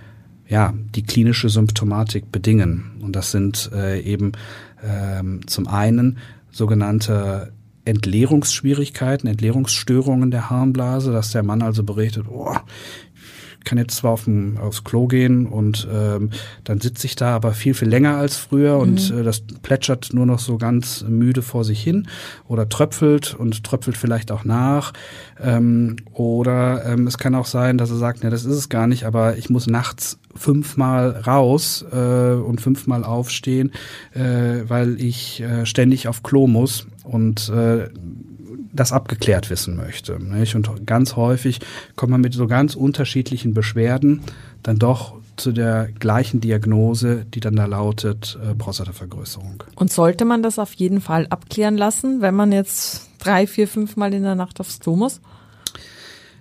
ja 0.47 0.73
die 0.95 1.03
klinische 1.03 1.49
Symptomatik 1.49 2.31
bedingen. 2.31 2.91
Und 3.01 3.15
das 3.15 3.31
sind 3.31 3.69
äh, 3.73 3.99
eben 4.01 4.31
ähm, 4.83 5.45
zum 5.47 5.67
einen 5.67 6.17
sogenannte 6.51 7.51
Entleerungsschwierigkeiten, 7.83 9.29
Entleerungsstörungen 9.29 10.31
der 10.31 10.49
Harnblase, 10.49 11.11
dass 11.11 11.31
der 11.31 11.43
Mann 11.43 11.61
also 11.61 11.83
berichtet, 11.83 12.25
oh, 12.29 12.55
kann 13.65 13.77
jetzt 13.77 13.97
zwar 13.97 14.11
auf 14.11 14.25
dem, 14.25 14.57
aufs 14.57 14.83
Klo 14.83 15.07
gehen 15.07 15.47
und 15.47 15.87
ähm, 15.91 16.29
dann 16.63 16.79
sitze 16.79 17.07
ich 17.07 17.15
da 17.15 17.35
aber 17.35 17.53
viel, 17.53 17.73
viel 17.73 17.89
länger 17.89 18.17
als 18.17 18.37
früher 18.37 18.77
und 18.77 19.11
äh, 19.11 19.23
das 19.23 19.41
plätschert 19.41 20.13
nur 20.13 20.25
noch 20.25 20.39
so 20.39 20.57
ganz 20.57 21.03
müde 21.07 21.41
vor 21.41 21.63
sich 21.63 21.81
hin 21.81 22.07
oder 22.47 22.69
tröpfelt 22.69 23.33
und 23.33 23.63
tröpfelt 23.63 23.97
vielleicht 23.97 24.31
auch 24.31 24.45
nach. 24.45 24.93
Ähm, 25.41 25.97
oder 26.13 26.85
ähm, 26.85 27.07
es 27.07 27.17
kann 27.17 27.35
auch 27.35 27.47
sein, 27.47 27.77
dass 27.77 27.89
er 27.89 27.97
sagt, 27.97 28.23
ja, 28.23 28.29
das 28.29 28.45
ist 28.45 28.55
es 28.55 28.69
gar 28.69 28.87
nicht, 28.87 29.05
aber 29.05 29.37
ich 29.37 29.49
muss 29.49 29.67
nachts 29.67 30.19
fünfmal 30.35 31.21
raus 31.25 31.85
äh, 31.91 32.33
und 32.33 32.61
fünfmal 32.61 33.03
aufstehen, 33.03 33.71
äh, 34.13 34.67
weil 34.67 35.01
ich 35.01 35.41
äh, 35.41 35.65
ständig 35.65 36.07
auf 36.07 36.23
Klo 36.23 36.47
muss 36.47 36.87
und 37.03 37.49
äh, 37.49 37.89
das 38.75 38.91
abgeklärt 38.91 39.49
wissen 39.49 39.75
möchte. 39.75 40.19
Nicht? 40.21 40.55
Und 40.55 40.85
ganz 40.85 41.15
häufig 41.15 41.59
kommt 41.95 42.11
man 42.11 42.21
mit 42.21 42.33
so 42.33 42.47
ganz 42.47 42.75
unterschiedlichen 42.75 43.53
Beschwerden 43.53 44.21
dann 44.63 44.77
doch 44.77 45.15
zu 45.37 45.51
der 45.51 45.89
gleichen 45.99 46.39
Diagnose, 46.41 47.25
die 47.25 47.39
dann 47.39 47.55
da 47.55 47.65
lautet 47.65 48.37
äh, 48.41 48.55
Prostatavergrößerung. 48.55 49.63
Und 49.75 49.91
sollte 49.91 50.25
man 50.25 50.43
das 50.43 50.59
auf 50.59 50.73
jeden 50.73 51.01
Fall 51.01 51.27
abklären 51.29 51.77
lassen, 51.77 52.21
wenn 52.21 52.35
man 52.35 52.51
jetzt 52.51 53.09
drei, 53.19 53.47
vier, 53.47 53.67
fünf 53.67 53.97
Mal 53.97 54.13
in 54.13 54.23
der 54.23 54.35
Nacht 54.35 54.59
aufs 54.59 54.79
Klo 54.79 54.95
muss? 54.95 55.19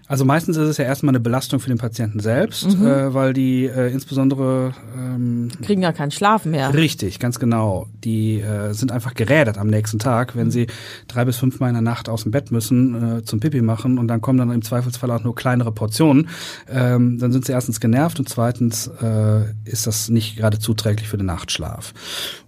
Also 0.06 0.24
meistens 0.24 0.56
ist 0.56 0.68
es 0.68 0.76
ja 0.76 0.84
erstmal 0.84 1.12
eine 1.12 1.20
Belastung 1.20 1.60
für 1.60 1.68
den 1.68 1.78
Patienten 1.78 2.20
selbst, 2.20 2.66
äh, 2.66 3.14
weil 3.14 3.32
die 3.32 3.64
äh, 3.64 3.90
insbesondere 3.90 4.74
ähm, 4.96 5.48
Kriegen 5.62 5.82
ja 5.82 5.92
keinen 5.92 6.10
Schlaf 6.10 6.44
mehr. 6.44 6.74
Richtig, 6.74 7.18
ganz 7.20 7.38
genau. 7.38 7.86
Die 8.04 8.40
äh, 8.40 8.72
sind 8.74 8.92
einfach 8.92 9.14
gerädert 9.14 9.56
am 9.56 9.68
nächsten 9.68 9.98
Tag, 9.98 10.36
wenn 10.36 10.50
sie 10.50 10.66
drei 11.08 11.24
bis 11.24 11.38
fünfmal 11.38 11.70
in 11.70 11.74
der 11.74 11.82
Nacht 11.82 12.08
aus 12.10 12.24
dem 12.24 12.32
Bett 12.32 12.50
müssen, 12.50 13.18
äh, 13.18 13.24
zum 13.24 13.40
Pipi 13.40 13.62
machen 13.62 13.98
und 13.98 14.08
dann 14.08 14.20
kommen 14.20 14.38
dann 14.38 14.50
im 14.50 14.62
Zweifelsfall 14.62 15.10
auch 15.10 15.24
nur 15.24 15.34
kleinere 15.34 15.72
Portionen. 15.72 16.28
Ähm, 16.68 17.18
dann 17.18 17.32
sind 17.32 17.46
sie 17.46 17.52
erstens 17.52 17.80
genervt 17.80 18.18
und 18.18 18.28
zweitens 18.28 18.90
äh, 19.00 19.44
ist 19.64 19.86
das 19.86 20.10
nicht 20.10 20.36
gerade 20.36 20.58
zuträglich 20.58 21.08
für 21.08 21.16
den 21.16 21.26
Nachtschlaf. 21.26 21.94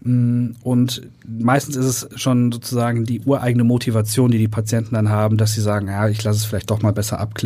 Mm, 0.02 0.50
Und 0.62 1.02
meistens 1.26 1.76
ist 1.76 1.86
es 1.86 2.20
schon 2.20 2.52
sozusagen 2.52 3.04
die 3.04 3.22
ureigene 3.22 3.64
Motivation, 3.64 4.30
die 4.30 4.38
die 4.38 4.48
Patienten 4.48 4.94
dann 4.94 5.08
haben, 5.08 5.36
dass 5.38 5.54
sie 5.54 5.62
sagen, 5.62 5.88
ja, 5.88 6.08
ich 6.08 6.22
lasse 6.22 6.38
es 6.38 6.44
vielleicht 6.44 6.70
doch 6.70 6.82
mal 6.82 6.92
besser 6.92 7.18
abklären, 7.18 7.46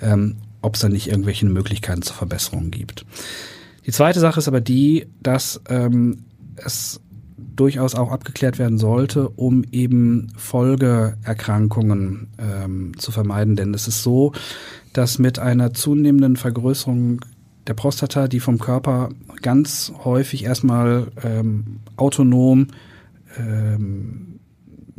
ähm, 0.00 0.36
ob 0.62 0.74
es 0.74 0.80
dann 0.80 0.92
nicht 0.92 1.08
irgendwelche 1.08 1.46
Möglichkeiten 1.46 2.02
zur 2.02 2.16
Verbesserung 2.16 2.70
gibt. 2.70 3.06
Die 3.86 3.92
zweite 3.92 4.18
Sache 4.18 4.40
ist 4.40 4.48
aber 4.48 4.60
die, 4.60 5.06
dass 5.22 5.60
ähm, 5.68 6.24
es 6.56 7.00
durchaus 7.36 7.94
auch 7.94 8.10
abgeklärt 8.10 8.58
werden 8.58 8.78
sollte, 8.78 9.28
um 9.28 9.64
eben 9.70 10.28
Folgeerkrankungen 10.36 12.28
ähm, 12.38 12.98
zu 12.98 13.12
vermeiden. 13.12 13.56
Denn 13.56 13.74
es 13.74 13.88
ist 13.88 14.02
so, 14.02 14.32
dass 14.92 15.18
mit 15.18 15.38
einer 15.38 15.72
zunehmenden 15.72 16.36
Vergrößerung 16.36 17.20
der 17.66 17.74
Prostata, 17.74 18.28
die 18.28 18.40
vom 18.40 18.58
Körper 18.58 19.10
ganz 19.42 19.92
häufig 20.04 20.44
erstmal 20.44 21.08
ähm, 21.22 21.80
autonom 21.96 22.68
ähm, 23.38 24.40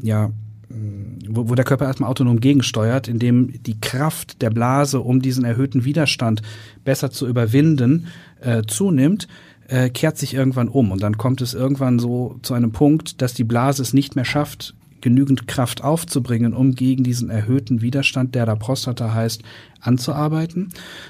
ja, 0.01 0.31
wo, 0.69 1.49
wo 1.49 1.55
der 1.55 1.65
Körper 1.65 1.85
erstmal 1.85 2.09
autonom 2.09 2.39
gegensteuert, 2.39 3.07
indem 3.07 3.53
die 3.63 3.79
Kraft 3.79 4.41
der 4.41 4.49
Blase, 4.49 4.99
um 4.99 5.21
diesen 5.21 5.45
erhöhten 5.45 5.85
Widerstand 5.85 6.41
besser 6.83 7.09
zu 7.11 7.27
überwinden, 7.27 8.07
äh, 8.41 8.63
zunimmt, 8.67 9.27
äh, 9.67 9.89
kehrt 9.89 10.17
sich 10.17 10.33
irgendwann 10.33 10.67
um. 10.67 10.91
Und 10.91 11.03
dann 11.03 11.17
kommt 11.17 11.41
es 11.41 11.53
irgendwann 11.53 11.99
so 11.99 12.39
zu 12.41 12.53
einem 12.53 12.71
Punkt, 12.71 13.21
dass 13.21 13.33
die 13.33 13.43
Blase 13.43 13.81
es 13.81 13.93
nicht 13.93 14.15
mehr 14.15 14.25
schafft, 14.25 14.75
genügend 15.01 15.47
Kraft 15.47 15.83
aufzubringen, 15.83 16.53
um 16.53 16.73
gegen 16.73 17.03
diesen 17.03 17.29
erhöhten 17.29 17.81
Widerstand, 17.81 18.35
der 18.35 18.45
da 18.45 18.55
Prostata 18.55 19.13
heißt, 19.13 19.43
anzuarbeiten, 19.79 20.69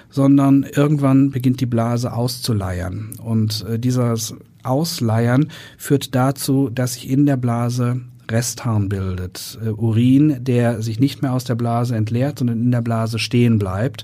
sondern 0.10 0.64
irgendwann 0.64 1.32
beginnt 1.32 1.62
die 1.62 1.66
Blase 1.66 2.14
auszuleiern. 2.14 3.12
Und 3.24 3.66
äh, 3.68 3.80
dieses 3.80 4.36
Ausleiern 4.64 5.48
führt 5.78 6.14
dazu, 6.14 6.70
dass 6.70 6.96
sich 6.96 7.10
in 7.10 7.26
der 7.26 7.38
Blase 7.38 8.02
Restharn 8.30 8.90
bildet. 8.90 9.58
Äh, 9.64 9.70
Urin, 9.70 10.38
der 10.44 10.82
sich 10.82 11.00
nicht 11.00 11.22
mehr 11.22 11.34
aus 11.34 11.44
der 11.44 11.56
Blase 11.56 11.96
entleert, 11.96 12.40
sondern 12.40 12.62
in 12.62 12.72
der 12.72 12.82
Blase 12.82 13.20
stehen 13.20 13.60
bleibt. 13.60 14.04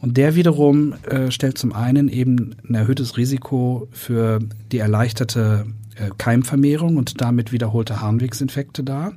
Und 0.00 0.16
der 0.16 0.34
wiederum 0.34 0.94
äh, 1.08 1.30
stellt 1.30 1.58
zum 1.58 1.72
einen 1.72 2.08
eben 2.08 2.54
ein 2.68 2.74
erhöhtes 2.74 3.16
Risiko 3.16 3.88
für 3.90 4.38
die 4.70 4.78
erleichterte 4.78 5.66
äh, 5.96 6.10
Keimvermehrung 6.16 6.96
und 6.96 7.20
damit 7.20 7.52
wiederholte 7.52 8.00
Harnwegsinfekte 8.00 8.84
dar. 8.84 9.14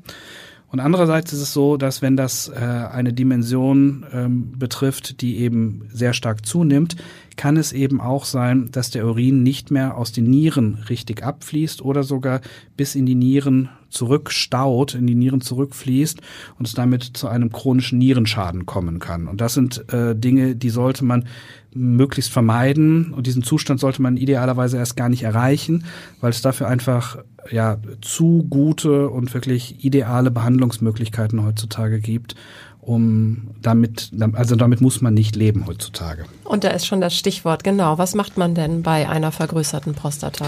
Und 0.72 0.80
andererseits 0.80 1.34
ist 1.34 1.42
es 1.42 1.54
so, 1.54 1.76
dass 1.76 2.02
wenn 2.02 2.16
das 2.16 2.48
äh, 2.48 2.56
eine 2.56 3.12
Dimension 3.12 4.06
ähm, 4.14 4.58
betrifft, 4.58 5.22
die 5.22 5.40
eben 5.40 5.90
sehr 5.92 6.14
stark 6.14 6.46
zunimmt, 6.46 6.96
kann 7.36 7.58
es 7.58 7.74
eben 7.74 8.00
auch 8.00 8.24
sein, 8.24 8.70
dass 8.72 8.90
der 8.90 9.06
Urin 9.06 9.44
nicht 9.44 9.70
mehr 9.70 9.98
aus 9.98 10.14
den 10.14 10.30
Nieren 10.30 10.76
richtig 10.90 11.24
abfließt 11.24 11.82
oder 11.82 12.04
sogar 12.04 12.40
bis 12.78 12.96
in 12.96 13.06
die 13.06 13.16
Nieren 13.16 13.70
zurückstaut, 13.92 14.96
in 14.96 15.08
die 15.08 15.16
Nieren 15.16 15.42
zurückfließt 15.42 16.22
und 16.58 16.68
es 16.68 16.74
damit 16.74 17.04
zu 17.04 17.28
einem 17.28 17.52
chronischen 17.52 18.00
Nierenschaden 18.00 18.66
kommen 18.66 19.00
kann. 19.00 19.28
Und 19.28 19.42
das 19.42 19.54
sind 19.54 19.92
äh, 19.94 20.16
Dinge, 20.16 20.56
die 20.56 20.70
sollte 20.70 21.06
man 21.06 21.26
möglichst 21.74 22.32
vermeiden 22.32 23.14
und 23.14 23.28
diesen 23.28 23.44
Zustand 23.44 23.80
sollte 23.80 24.02
man 24.02 24.18
idealerweise 24.18 24.78
erst 24.78 24.98
gar 24.98 25.10
nicht 25.10 25.24
erreichen, 25.24 25.86
weil 26.20 26.32
es 26.32 26.42
dafür 26.42 26.68
einfach 26.68 27.20
ja 27.50 27.78
zu 28.02 28.46
gute 28.50 29.10
und 29.10 29.34
wirklich 29.34 29.84
ideale 29.84 30.32
Behandlungsmöglichkeiten 30.32 31.44
heutzutage 31.44 32.00
gibt 32.00 32.36
um 32.82 33.50
damit, 33.62 34.12
also 34.34 34.56
damit 34.56 34.82
muss 34.82 35.02
man 35.02 35.14
nicht 35.14 35.36
leben 35.36 35.68
heutzutage. 35.68 36.26
Und 36.44 36.64
da 36.64 36.70
ist 36.70 36.88
schon 36.88 37.00
das 37.00 37.16
Stichwort, 37.16 37.64
genau. 37.64 37.98
Was 37.98 38.16
macht 38.16 38.38
man 38.38 38.56
denn 38.56 38.82
bei 38.82 39.08
einer 39.08 39.32
vergrößerten 39.32 39.94
Prostata? 39.94 40.48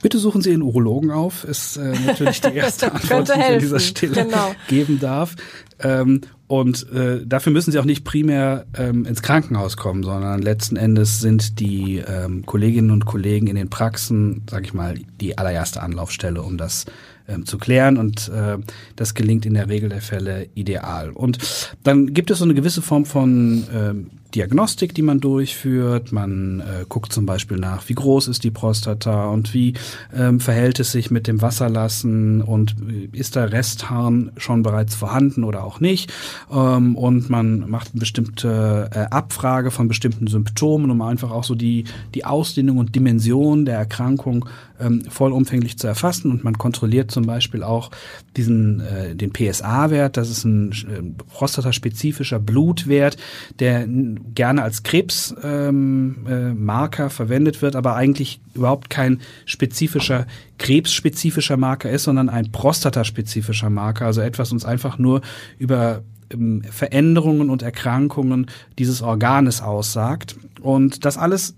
Bitte 0.00 0.18
suchen 0.18 0.42
Sie 0.42 0.52
einen 0.52 0.62
Urologen 0.62 1.10
auf, 1.10 1.44
ist 1.44 1.76
äh, 1.76 1.94
natürlich 2.06 2.40
die 2.40 2.54
erste 2.54 2.92
Antwort, 2.92 3.28
die 3.28 3.40
ich 3.40 3.44
an 3.46 3.58
dieser 3.58 3.80
Stelle 3.80 4.24
genau. 4.24 4.54
geben 4.68 5.00
darf. 5.00 5.34
Ähm, 5.80 6.20
und 6.46 6.88
äh, 6.92 7.26
dafür 7.26 7.52
müssen 7.52 7.72
Sie 7.72 7.78
auch 7.78 7.86
nicht 7.86 8.04
primär 8.04 8.66
ähm, 8.76 9.06
ins 9.06 9.22
Krankenhaus 9.22 9.76
kommen, 9.76 10.02
sondern 10.02 10.42
letzten 10.42 10.76
Endes 10.76 11.20
sind 11.20 11.58
die 11.58 12.04
ähm, 12.06 12.44
Kolleginnen 12.46 12.90
und 12.90 13.06
Kollegen 13.06 13.46
in 13.46 13.56
den 13.56 13.70
Praxen, 13.70 14.42
sage 14.48 14.66
ich 14.66 14.74
mal, 14.74 14.98
die 15.20 15.38
allererste 15.38 15.82
Anlaufstelle, 15.82 16.42
um 16.42 16.58
das 16.58 16.84
ähm, 17.28 17.46
zu 17.46 17.58
klären 17.58 17.96
und 17.96 18.28
äh, 18.28 18.58
das 18.96 19.14
gelingt 19.14 19.46
in 19.46 19.54
der 19.54 19.68
Regel 19.68 19.88
der 19.88 20.02
Fälle 20.02 20.48
ideal. 20.54 21.10
Und 21.10 21.38
dann 21.82 22.12
gibt 22.12 22.30
es 22.30 22.38
so 22.38 22.44
eine 22.44 22.54
gewisse 22.54 22.82
Form 22.82 23.04
von 23.04 23.64
ähm, 23.74 24.10
Diagnostik, 24.34 24.94
die 24.94 25.02
man 25.02 25.20
durchführt. 25.20 26.12
Man 26.12 26.60
äh, 26.60 26.84
guckt 26.88 27.12
zum 27.12 27.26
Beispiel 27.26 27.58
nach, 27.58 27.88
wie 27.88 27.94
groß 27.94 28.28
ist 28.28 28.44
die 28.44 28.50
Prostata 28.50 29.26
und 29.26 29.54
wie 29.54 29.74
ähm, 30.14 30.40
verhält 30.40 30.80
es 30.80 30.92
sich 30.92 31.10
mit 31.10 31.26
dem 31.26 31.40
Wasserlassen 31.40 32.42
und 32.42 32.76
äh, 32.88 33.16
ist 33.16 33.36
der 33.36 33.52
Restharn 33.52 34.32
schon 34.36 34.62
bereits 34.62 34.94
vorhanden 34.94 35.44
oder 35.44 35.64
auch 35.64 35.80
nicht. 35.80 36.12
Ähm, 36.52 36.96
und 36.96 37.30
man 37.30 37.70
macht 37.70 37.92
eine 37.92 38.00
bestimmte 38.00 38.90
äh, 38.92 38.98
Abfrage 39.14 39.70
von 39.70 39.88
bestimmten 39.88 40.26
Symptomen, 40.26 40.90
um 40.90 41.02
einfach 41.02 41.30
auch 41.30 41.44
so 41.44 41.54
die, 41.54 41.84
die 42.14 42.24
Ausdehnung 42.24 42.78
und 42.78 42.94
Dimension 42.94 43.64
der 43.64 43.78
Erkrankung 43.78 44.46
ähm, 44.80 45.02
vollumfänglich 45.08 45.78
zu 45.78 45.86
erfassen. 45.86 46.30
Und 46.30 46.44
man 46.44 46.58
kontrolliert 46.58 47.10
zum 47.10 47.26
Beispiel 47.26 47.62
auch 47.62 47.90
diesen, 48.36 48.80
äh, 48.80 49.14
den 49.14 49.32
PSA-Wert. 49.32 50.16
Das 50.16 50.30
ist 50.30 50.44
ein 50.44 50.72
äh, 50.72 51.22
prostataspezifischer 51.32 52.38
Blutwert, 52.40 53.16
der 53.60 53.86
gerne 54.32 54.62
als 54.62 54.82
Krebsmarker 54.82 55.72
ähm, 55.72 57.06
äh, 57.06 57.10
verwendet 57.10 57.62
wird, 57.62 57.76
aber 57.76 57.94
eigentlich 57.96 58.40
überhaupt 58.54 58.90
kein 58.90 59.20
spezifischer 59.44 60.26
krebsspezifischer 60.58 61.56
Marker 61.56 61.90
ist, 61.90 62.04
sondern 62.04 62.28
ein 62.28 62.50
prostataspezifischer 62.50 63.70
Marker, 63.70 64.06
also 64.06 64.20
etwas 64.20 64.52
uns 64.52 64.64
einfach 64.64 64.98
nur 64.98 65.20
über 65.58 66.02
ähm, 66.30 66.62
Veränderungen 66.70 67.50
und 67.50 67.62
Erkrankungen 67.62 68.46
dieses 68.78 69.02
Organes 69.02 69.60
aussagt. 69.60 70.36
Und 70.62 71.04
das 71.04 71.18
alles 71.18 71.54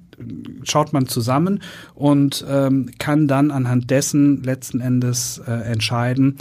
schaut 0.62 0.92
man 0.92 1.06
zusammen 1.06 1.60
und 1.94 2.44
ähm, 2.48 2.90
kann 2.98 3.28
dann 3.28 3.50
anhand 3.50 3.90
dessen 3.90 4.42
letzten 4.42 4.80
Endes 4.80 5.40
äh, 5.46 5.52
entscheiden, 5.52 6.36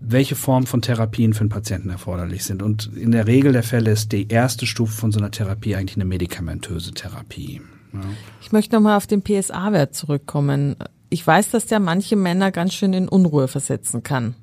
welche 0.00 0.34
Form 0.34 0.66
von 0.66 0.80
Therapien 0.80 1.34
für 1.34 1.44
den 1.44 1.50
Patienten 1.50 1.90
erforderlich 1.90 2.44
sind. 2.44 2.62
Und 2.62 2.90
in 2.96 3.12
der 3.12 3.26
Regel 3.26 3.52
der 3.52 3.62
Fälle 3.62 3.90
ist 3.90 4.12
die 4.12 4.28
erste 4.28 4.66
Stufe 4.66 4.92
von 4.92 5.12
so 5.12 5.20
einer 5.20 5.30
Therapie 5.30 5.76
eigentlich 5.76 5.96
eine 5.96 6.06
medikamentöse 6.06 6.92
Therapie. 6.92 7.60
Ja. 7.92 8.00
Ich 8.40 8.50
möchte 8.50 8.74
nochmal 8.74 8.96
auf 8.96 9.06
den 9.06 9.22
PSA-Wert 9.22 9.94
zurückkommen. 9.94 10.76
Ich 11.10 11.26
weiß, 11.26 11.50
dass 11.50 11.66
der 11.66 11.80
manche 11.80 12.16
Männer 12.16 12.50
ganz 12.50 12.72
schön 12.72 12.94
in 12.94 13.08
Unruhe 13.08 13.46
versetzen 13.46 14.02
kann. 14.02 14.34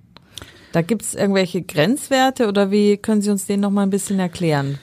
Da 0.73 0.81
gibt 0.83 1.01
es 1.01 1.15
irgendwelche 1.15 1.63
Grenzwerte 1.63 2.47
oder 2.47 2.69
wie 2.69 2.97
können 2.97 3.21
Sie 3.21 3.31
uns 3.31 3.45
den 3.45 3.61
nochmal 3.61 3.87
ein 3.87 3.89
bisschen 3.89 4.19
erklären? 4.19 4.77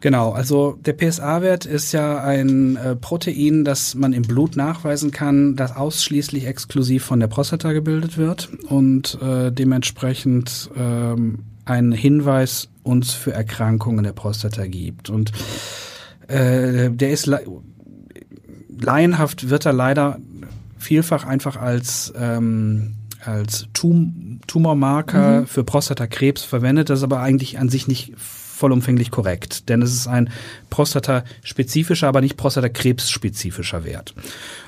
Genau, 0.00 0.30
also 0.30 0.78
der 0.84 0.92
PSA-Wert 0.92 1.66
ist 1.66 1.90
ja 1.92 2.22
ein 2.22 2.76
äh, 2.76 2.94
Protein, 2.94 3.64
das 3.64 3.96
man 3.96 4.12
im 4.12 4.22
Blut 4.22 4.54
nachweisen 4.54 5.10
kann, 5.10 5.56
das 5.56 5.74
ausschließlich 5.74 6.46
exklusiv 6.46 7.04
von 7.04 7.18
der 7.18 7.26
Prostata 7.26 7.72
gebildet 7.72 8.16
wird 8.16 8.48
und 8.68 9.18
äh, 9.20 9.50
dementsprechend 9.50 10.70
ähm, 10.76 11.40
einen 11.64 11.92
Hinweis 11.92 12.68
uns 12.84 13.12
für 13.12 13.32
Erkrankungen 13.32 14.04
der 14.04 14.12
Prostata 14.12 14.66
gibt. 14.66 15.10
Und 15.10 15.32
äh, 16.28 16.90
der 16.90 17.10
ist 17.10 17.30
laienhaft 18.80 19.50
wird 19.50 19.66
er 19.66 19.72
leider 19.72 20.18
vielfach 20.78 21.24
einfach 21.24 21.56
als 21.56 22.12
ähm, 22.16 22.94
als 23.28 23.68
Tum 23.74 24.40
Tumormarker 24.46 25.42
mhm. 25.42 25.46
für 25.46 25.64
Prostatakrebs 25.64 26.42
verwendet, 26.42 26.90
das 26.90 27.00
ist 27.00 27.04
aber 27.04 27.20
eigentlich 27.20 27.58
an 27.58 27.68
sich 27.68 27.86
nicht 27.86 28.12
vollumfänglich 28.16 29.10
korrekt, 29.10 29.68
denn 29.68 29.82
es 29.82 29.92
ist 29.92 30.08
ein 30.08 30.30
prostataspezifischer, 30.70 32.08
aber 32.08 32.20
nicht 32.20 32.36
prostatakrebsspezifischer 32.36 33.84
Wert. 33.84 34.14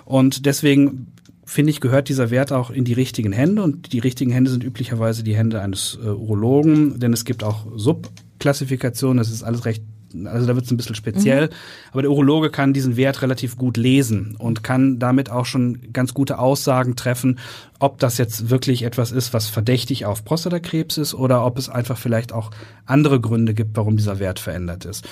Und 0.04 0.46
deswegen 0.46 1.08
finde 1.44 1.70
ich, 1.70 1.80
gehört 1.80 2.08
dieser 2.08 2.30
Wert 2.30 2.52
auch 2.52 2.70
in 2.70 2.84
die 2.84 2.92
richtigen 2.92 3.32
Hände 3.32 3.62
und 3.62 3.92
die 3.92 3.98
richtigen 3.98 4.30
Hände 4.30 4.50
sind 4.50 4.62
üblicherweise 4.62 5.24
die 5.24 5.34
Hände 5.34 5.60
eines 5.60 5.98
äh, 6.00 6.06
Urologen, 6.06 7.00
denn 7.00 7.12
es 7.12 7.24
gibt 7.24 7.42
auch 7.42 7.66
Subklassifikationen, 7.74 9.18
das 9.18 9.30
ist 9.30 9.42
alles 9.42 9.64
recht 9.64 9.82
also 10.24 10.46
da 10.46 10.54
wird 10.54 10.64
es 10.64 10.70
ein 10.70 10.76
bisschen 10.76 10.94
speziell, 10.94 11.46
mhm. 11.46 11.52
aber 11.92 12.02
der 12.02 12.10
Urologe 12.10 12.50
kann 12.50 12.72
diesen 12.72 12.96
Wert 12.96 13.22
relativ 13.22 13.56
gut 13.56 13.76
lesen 13.76 14.36
und 14.38 14.62
kann 14.62 14.98
damit 14.98 15.30
auch 15.30 15.46
schon 15.46 15.92
ganz 15.92 16.14
gute 16.14 16.38
Aussagen 16.38 16.96
treffen, 16.96 17.38
ob 17.78 17.98
das 17.98 18.18
jetzt 18.18 18.50
wirklich 18.50 18.82
etwas 18.82 19.12
ist, 19.12 19.32
was 19.32 19.48
verdächtig 19.48 20.04
auf 20.06 20.24
Prostatakrebs 20.24 20.98
ist 20.98 21.14
oder 21.14 21.44
ob 21.44 21.58
es 21.58 21.68
einfach 21.68 21.96
vielleicht 21.96 22.32
auch 22.32 22.50
andere 22.86 23.20
Gründe 23.20 23.54
gibt, 23.54 23.76
warum 23.76 23.96
dieser 23.96 24.18
Wert 24.18 24.38
verändert 24.38 24.84
ist. 24.84 25.06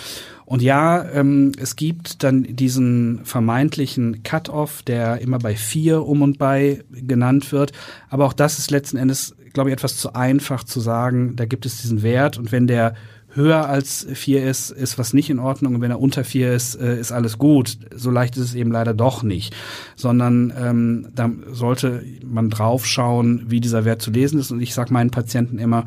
Und 0.45 0.63
ja, 0.63 1.07
ähm, 1.11 1.53
es 1.59 1.77
gibt 1.77 2.23
dann 2.23 2.43
diesen 2.43 3.25
vermeintlichen 3.25 4.23
Cut-off, 4.23 4.83
der 4.83 5.21
immer 5.21 5.39
bei 5.39 5.57
vier 5.57 6.07
um 6.07 6.23
und 6.23 6.39
bei 6.39 6.85
genannt 6.91 7.53
wird, 7.53 7.73
aber 8.09 8.27
auch 8.27 8.33
das 8.33 8.59
ist 8.59 8.71
letzten 8.71 8.97
Endes, 8.97 9.37
glaube 9.53 9.71
ich, 9.71 9.75
etwas 9.75 9.97
zu 9.97 10.15
einfach 10.15 10.65
zu 10.65 10.81
sagen, 10.81 11.37
da 11.37 11.45
gibt 11.45 11.67
es 11.67 11.81
diesen 11.83 12.03
Wert 12.03 12.39
und 12.39 12.51
wenn 12.51 12.67
der 12.67 12.95
höher 13.35 13.69
als 13.69 14.07
vier 14.15 14.45
ist, 14.45 14.71
ist 14.71 14.99
was 14.99 15.13
nicht 15.13 15.31
in 15.31 15.39
Ordnung. 15.39 15.77
Und 15.77 15.81
wenn 15.81 15.91
er 15.91 16.01
unter 16.01 16.25
vier 16.25 16.53
ist, 16.53 16.75
äh, 16.75 16.99
ist 16.99 17.13
alles 17.13 17.39
gut. 17.39 17.79
So 17.95 18.11
leicht 18.11 18.37
ist 18.37 18.45
es 18.45 18.55
eben 18.55 18.73
leider 18.73 18.95
doch 18.95 19.23
nicht. 19.23 19.55
Sondern 19.97 20.53
ähm, 20.59 21.09
da 21.15 21.31
sollte 21.53 22.03
man 22.25 22.51
draufschauen, 22.51 23.45
wie 23.49 23.61
dieser 23.61 23.85
Wert 23.85 24.03
zu 24.03 24.11
lesen 24.11 24.39
ist. 24.39 24.51
Und 24.51 24.61
ich 24.61 24.75
sage 24.75 24.93
meinen 24.93 25.11
Patienten 25.11 25.59
immer, 25.59 25.85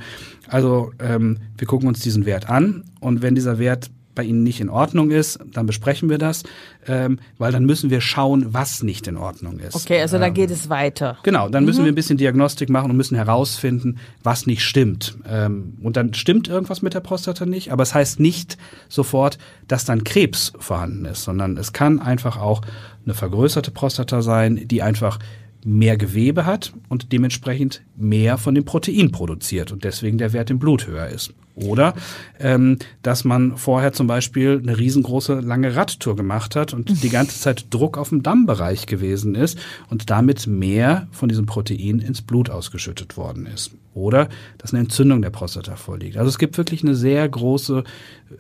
also 0.48 0.92
ähm, 1.00 1.38
wir 1.58 1.68
gucken 1.68 1.88
uns 1.88 2.00
diesen 2.00 2.26
Wert 2.26 2.50
an 2.50 2.84
und 3.00 3.22
wenn 3.22 3.36
dieser 3.36 3.58
Wert 3.58 3.90
bei 4.16 4.24
Ihnen 4.24 4.44
nicht 4.44 4.60
in 4.60 4.70
Ordnung 4.70 5.12
ist, 5.12 5.40
dann 5.54 5.66
besprechen 5.66 6.10
wir 6.10 6.18
das, 6.18 6.44
ähm, 6.88 7.20
weil 7.38 7.52
dann 7.52 7.66
müssen 7.66 7.90
wir 7.90 8.02
schauen, 8.02 8.54
was 8.54 8.84
nicht 8.84 9.08
in 9.08 9.18
Ordnung 9.18 9.60
ist. 9.60 9.76
Okay, 9.76 10.02
also 10.02 10.18
da 10.18 10.28
ähm, 10.28 10.34
geht 10.34 10.52
es 10.52 10.70
weiter. 10.70 11.18
Genau, 11.24 11.50
dann 11.50 11.64
mhm. 11.64 11.68
müssen 11.68 11.86
wir 11.86 11.92
ein 11.92 11.96
bisschen 11.96 12.18
Diagnostik 12.18 12.70
machen 12.70 12.92
und 12.92 12.98
müssen 12.98 13.16
herausfinden, 13.16 13.98
was 14.24 14.46
nicht 14.48 14.64
stimmt. 14.64 15.18
Ähm, 15.28 15.78
und 15.82 15.98
dann 15.98 16.14
stimmt 16.14 16.48
irgendwas 16.48 16.82
mit 16.82 16.94
der 16.94 17.00
Prostata 17.00 17.46
nicht, 17.46 17.72
aber 17.72 17.84
es 17.84 17.94
heißt 17.94 18.20
nicht 18.20 18.58
sofort, 18.90 19.38
dass 19.68 19.86
dann 19.86 20.04
Krebs 20.04 20.54
vorhanden 20.60 21.06
ist, 21.06 21.24
sondern 21.24 21.58
es 21.58 21.74
kann 21.74 22.00
einfach 22.00 22.38
auch 22.38 22.62
eine 23.06 23.14
vergrößerte 23.14 23.72
Prostata 23.72 24.22
sein, 24.22 24.68
die 24.68 24.82
einfach 24.82 25.20
mehr 25.64 25.98
Gewebe 25.98 26.46
hat 26.46 26.74
und 26.90 27.12
dementsprechend 27.12 27.82
mehr 27.96 28.38
von 28.38 28.56
dem 28.56 28.66
Protein 28.66 29.12
produziert 29.12 29.72
und 29.72 29.84
deswegen 29.84 30.18
der 30.18 30.34
Wert 30.34 30.50
im 30.50 30.60
Blut 30.60 30.88
höher 30.88 31.08
ist. 31.08 31.34
Oder 31.56 31.94
ähm, 32.40 32.78
dass 33.04 33.24
man 33.24 33.58
vorher 33.58 33.94
zum 33.94 34.08
Beispiel 34.08 34.60
eine 34.62 34.78
riesengroße 34.78 35.42
lange 35.42 35.76
Radtour 35.76 36.16
gemacht 36.16 36.56
hat 36.56 36.74
und 36.74 37.04
die 37.04 37.10
ganze 37.10 37.40
Zeit 37.40 37.66
Druck 37.70 37.98
auf 37.98 38.10
dem 38.10 38.24
Dammbereich 38.24 38.86
gewesen 38.86 39.36
ist 39.36 39.60
und 39.90 40.10
damit 40.10 40.48
mehr 40.48 41.08
von 41.12 41.30
diesem 41.30 41.46
Protein 41.46 42.00
ins 42.00 42.22
Blut 42.22 42.50
ausgeschüttet 42.50 43.18
worden 43.18 43.46
ist. 43.46 43.72
Oder 43.94 44.30
dass 44.58 44.74
eine 44.74 44.82
Entzündung 44.82 45.22
der 45.22 45.30
Prostata 45.30 45.76
vorliegt. 45.76 46.16
Also 46.16 46.30
es 46.30 46.38
gibt 46.38 46.58
wirklich 46.58 46.84
eine 46.84 46.96
sehr 46.96 47.28
große 47.28 47.84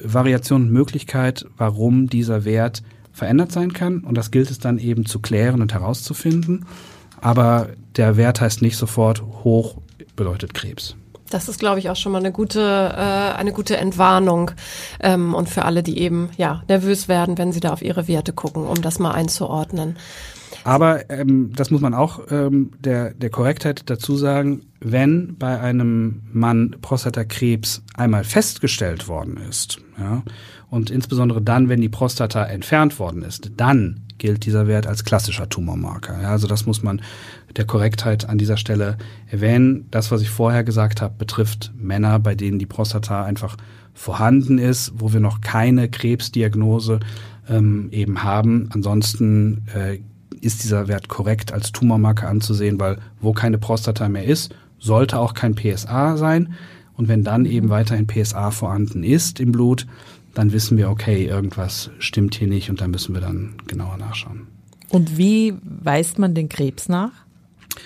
Variation 0.01 0.63
und 0.63 0.71
Möglichkeit, 0.71 1.45
warum 1.57 2.07
dieser 2.07 2.45
Wert 2.45 2.81
verändert 3.11 3.51
sein 3.51 3.73
kann. 3.73 3.99
Und 3.99 4.17
das 4.17 4.31
gilt 4.31 4.49
es 4.49 4.59
dann 4.59 4.79
eben 4.79 5.05
zu 5.05 5.19
klären 5.19 5.61
und 5.61 5.73
herauszufinden. 5.73 6.65
Aber 7.21 7.69
der 7.95 8.17
Wert 8.17 8.41
heißt 8.41 8.61
nicht 8.61 8.77
sofort 8.77 9.21
hoch 9.43 9.75
bedeutet 10.15 10.53
Krebs. 10.53 10.95
Das 11.29 11.47
ist, 11.47 11.59
glaube 11.59 11.79
ich, 11.79 11.89
auch 11.89 11.95
schon 11.95 12.11
mal 12.11 12.17
eine 12.17 12.33
gute, 12.33 12.59
äh, 12.59 13.37
eine 13.37 13.53
gute 13.53 13.77
Entwarnung 13.77 14.51
ähm, 14.99 15.33
und 15.33 15.49
für 15.49 15.63
alle, 15.63 15.81
die 15.81 15.99
eben 15.99 16.29
ja 16.37 16.63
nervös 16.67 17.07
werden, 17.07 17.37
wenn 17.37 17.53
sie 17.53 17.61
da 17.61 17.71
auf 17.71 17.81
ihre 17.81 18.07
Werte 18.07 18.33
gucken, 18.33 18.65
um 18.65 18.81
das 18.81 18.99
mal 18.99 19.11
einzuordnen. 19.11 19.95
Aber 20.63 21.09
ähm, 21.09 21.53
das 21.55 21.71
muss 21.71 21.81
man 21.81 21.93
auch 21.93 22.19
ähm, 22.29 22.71
der, 22.79 23.13
der 23.13 23.29
Korrektheit 23.29 23.89
dazu 23.89 24.15
sagen, 24.15 24.63
wenn 24.79 25.37
bei 25.37 25.59
einem 25.59 26.21
Mann 26.31 26.75
Prostatakrebs 26.81 27.81
einmal 27.95 28.23
festgestellt 28.23 29.07
worden 29.07 29.39
ist, 29.49 29.79
ja, 29.97 30.23
und 30.69 30.89
insbesondere 30.89 31.41
dann, 31.41 31.67
wenn 31.67 31.81
die 31.81 31.89
Prostata 31.89 32.45
entfernt 32.45 32.99
worden 32.99 33.23
ist, 33.23 33.51
dann 33.57 34.01
gilt 34.21 34.45
dieser 34.45 34.67
Wert 34.67 34.85
als 34.85 35.03
klassischer 35.03 35.49
Tumormarker. 35.49 36.21
Ja, 36.21 36.29
also 36.29 36.47
das 36.47 36.67
muss 36.67 36.83
man 36.83 37.01
der 37.57 37.65
Korrektheit 37.65 38.29
an 38.29 38.37
dieser 38.37 38.55
Stelle 38.55 38.97
erwähnen. 39.25 39.87
Das, 39.89 40.11
was 40.11 40.21
ich 40.21 40.29
vorher 40.29 40.63
gesagt 40.63 41.01
habe, 41.01 41.15
betrifft 41.17 41.73
Männer, 41.75 42.19
bei 42.19 42.35
denen 42.35 42.59
die 42.59 42.67
Prostata 42.67 43.25
einfach 43.25 43.57
vorhanden 43.95 44.59
ist, 44.59 44.93
wo 44.95 45.11
wir 45.11 45.19
noch 45.19 45.41
keine 45.41 45.89
Krebsdiagnose 45.89 46.99
ähm, 47.49 47.89
eben 47.91 48.23
haben. 48.23 48.69
Ansonsten 48.71 49.65
äh, 49.73 49.97
ist 50.39 50.63
dieser 50.63 50.87
Wert 50.87 51.07
korrekt 51.07 51.51
als 51.51 51.71
Tumormarker 51.71 52.29
anzusehen, 52.29 52.79
weil 52.79 52.99
wo 53.19 53.33
keine 53.33 53.57
Prostata 53.57 54.07
mehr 54.07 54.25
ist, 54.25 54.53
sollte 54.77 55.17
auch 55.17 55.33
kein 55.33 55.55
PSA 55.55 56.15
sein. 56.15 56.53
Und 56.93 57.07
wenn 57.07 57.23
dann 57.23 57.45
eben 57.45 57.67
mhm. 57.67 57.71
weiterhin 57.71 58.05
PSA 58.05 58.51
vorhanden 58.51 59.03
ist 59.03 59.39
im 59.39 59.51
Blut, 59.51 59.87
dann 60.33 60.51
wissen 60.51 60.77
wir, 60.77 60.89
okay, 60.89 61.25
irgendwas 61.25 61.91
stimmt 61.99 62.35
hier 62.35 62.47
nicht 62.47 62.69
und 62.69 62.81
dann 62.81 62.91
müssen 62.91 63.13
wir 63.13 63.21
dann 63.21 63.55
genauer 63.67 63.97
nachschauen. 63.97 64.47
Und 64.89 65.17
wie 65.17 65.53
weist 65.63 66.19
man 66.19 66.33
den 66.33 66.49
Krebs 66.49 66.89
nach? 66.89 67.11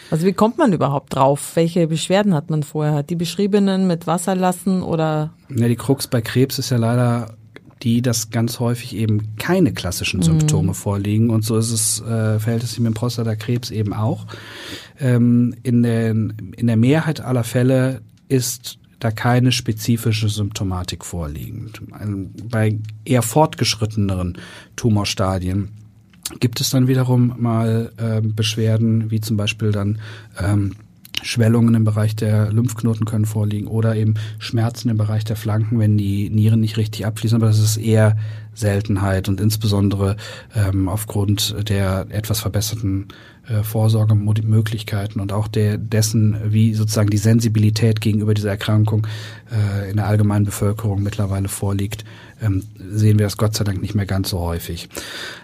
Also 0.09 0.25
wie 0.25 0.33
kommt 0.33 0.57
man 0.57 0.73
überhaupt 0.73 1.15
drauf? 1.15 1.51
Welche 1.55 1.87
Beschwerden 1.87 2.33
hat 2.33 2.49
man 2.49 2.63
vorher? 2.63 3.03
Die 3.03 3.15
beschriebenen 3.15 3.87
mit 3.87 4.07
Wasser 4.07 4.35
lassen 4.35 4.81
oder? 4.81 5.33
Ja, 5.49 5.67
die 5.67 5.75
Krux 5.75 6.07
bei 6.07 6.21
Krebs 6.21 6.57
ist 6.57 6.71
ja 6.71 6.77
leider 6.77 7.35
die, 7.83 8.01
dass 8.01 8.31
ganz 8.31 8.59
häufig 8.59 8.95
eben 8.95 9.35
keine 9.37 9.73
klassischen 9.73 10.21
Symptome 10.21 10.69
mhm. 10.69 10.73
vorliegen. 10.73 11.29
Und 11.29 11.43
so 11.43 11.57
ist 11.57 11.71
es, 11.71 12.01
äh, 12.01 12.39
verhält 12.39 12.63
es 12.63 12.71
sich 12.71 12.79
mit 12.79 12.87
dem 12.87 12.93
Prostatakrebs 12.95 13.69
eben 13.69 13.93
auch. 13.93 14.25
Ähm, 14.99 15.55
in, 15.61 15.83
den, 15.83 16.53
in 16.57 16.67
der 16.67 16.77
Mehrheit 16.77 17.21
aller 17.21 17.43
Fälle 17.43 18.01
ist 18.27 18.79
da 19.05 19.11
keine 19.11 19.51
spezifische 19.51 20.29
Symptomatik 20.29 21.05
vorliegend. 21.05 21.79
Bei 22.49 22.77
eher 23.05 23.21
fortgeschritteneren 23.21 24.37
Tumorstadien 24.75 25.69
gibt 26.39 26.59
es 26.59 26.71
dann 26.71 26.87
wiederum 26.87 27.35
mal 27.37 27.91
äh, 27.97 28.21
Beschwerden, 28.21 29.11
wie 29.11 29.21
zum 29.21 29.37
Beispiel 29.37 29.71
dann 29.71 29.99
ähm, 30.39 30.71
Schwellungen 31.21 31.75
im 31.75 31.83
Bereich 31.83 32.15
der 32.15 32.51
Lymphknoten 32.51 33.05
können 33.05 33.25
vorliegen 33.25 33.67
oder 33.67 33.95
eben 33.95 34.15
Schmerzen 34.39 34.89
im 34.89 34.97
Bereich 34.97 35.23
der 35.23 35.35
Flanken, 35.35 35.79
wenn 35.79 35.97
die 35.97 36.29
Nieren 36.29 36.59
nicht 36.59 36.77
richtig 36.77 37.05
abfließen. 37.05 37.35
Aber 37.35 37.47
das 37.47 37.59
ist 37.59 37.77
eher 37.77 38.17
Seltenheit 38.53 39.29
und 39.29 39.39
insbesondere 39.39 40.17
ähm, 40.55 40.87
aufgrund 40.87 41.69
der 41.69 42.07
etwas 42.09 42.39
verbesserten 42.39 43.07
äh, 43.47 43.63
Vorsorgemöglichkeiten 43.63 45.21
und 45.21 45.31
auch 45.31 45.47
der 45.47 45.77
dessen, 45.77 46.37
wie 46.45 46.73
sozusagen 46.73 47.09
die 47.09 47.17
Sensibilität 47.17 48.01
gegenüber 48.01 48.33
dieser 48.33 48.49
Erkrankung 48.49 49.05
äh, 49.51 49.89
in 49.89 49.97
der 49.97 50.07
allgemeinen 50.07 50.45
Bevölkerung 50.45 51.03
mittlerweile 51.03 51.47
vorliegt, 51.47 52.05
ähm, 52.41 52.63
sehen 52.77 53.19
wir 53.19 53.25
das 53.25 53.37
Gott 53.37 53.55
sei 53.55 53.63
Dank 53.63 53.81
nicht 53.81 53.95
mehr 53.95 54.05
ganz 54.05 54.29
so 54.29 54.39
häufig. 54.39 54.89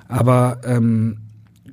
Aber 0.07 0.61
ähm, 0.65 1.17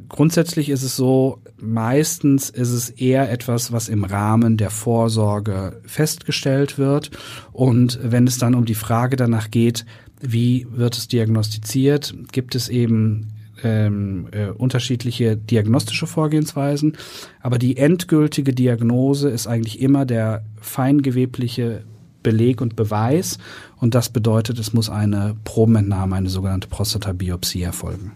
grundsätzlich 0.08 0.68
ist 0.68 0.82
es 0.82 0.96
so, 0.96 1.40
meistens 1.60 2.50
ist 2.50 2.70
es 2.70 2.90
eher 2.90 3.30
etwas, 3.30 3.72
was 3.72 3.88
im 3.88 4.04
Rahmen 4.04 4.56
der 4.56 4.70
Vorsorge 4.70 5.80
festgestellt 5.84 6.78
wird. 6.78 7.10
Und 7.52 7.98
wenn 8.02 8.26
es 8.26 8.38
dann 8.38 8.54
um 8.54 8.64
die 8.64 8.74
Frage 8.74 9.16
danach 9.16 9.50
geht, 9.50 9.84
wie 10.20 10.66
wird 10.70 10.96
es 10.96 11.08
diagnostiziert, 11.08 12.14
gibt 12.32 12.54
es 12.54 12.68
eben 12.68 13.28
ähm, 13.62 14.28
äh, 14.32 14.46
unterschiedliche 14.46 15.36
diagnostische 15.36 16.06
Vorgehensweisen. 16.06 16.96
Aber 17.40 17.58
die 17.58 17.76
endgültige 17.76 18.52
Diagnose 18.52 19.28
ist 19.28 19.46
eigentlich 19.46 19.80
immer 19.80 20.06
der 20.06 20.44
feingewebliche 20.60 21.82
Beleg 22.22 22.60
und 22.60 22.76
Beweis. 22.76 23.38
Und 23.76 23.94
das 23.94 24.08
bedeutet, 24.08 24.58
es 24.58 24.72
muss 24.72 24.90
eine 24.90 25.36
Probenentnahme, 25.44 26.16
eine 26.16 26.28
sogenannte 26.30 26.68
Prostatabiopsie 26.68 27.62
erfolgen. 27.62 28.12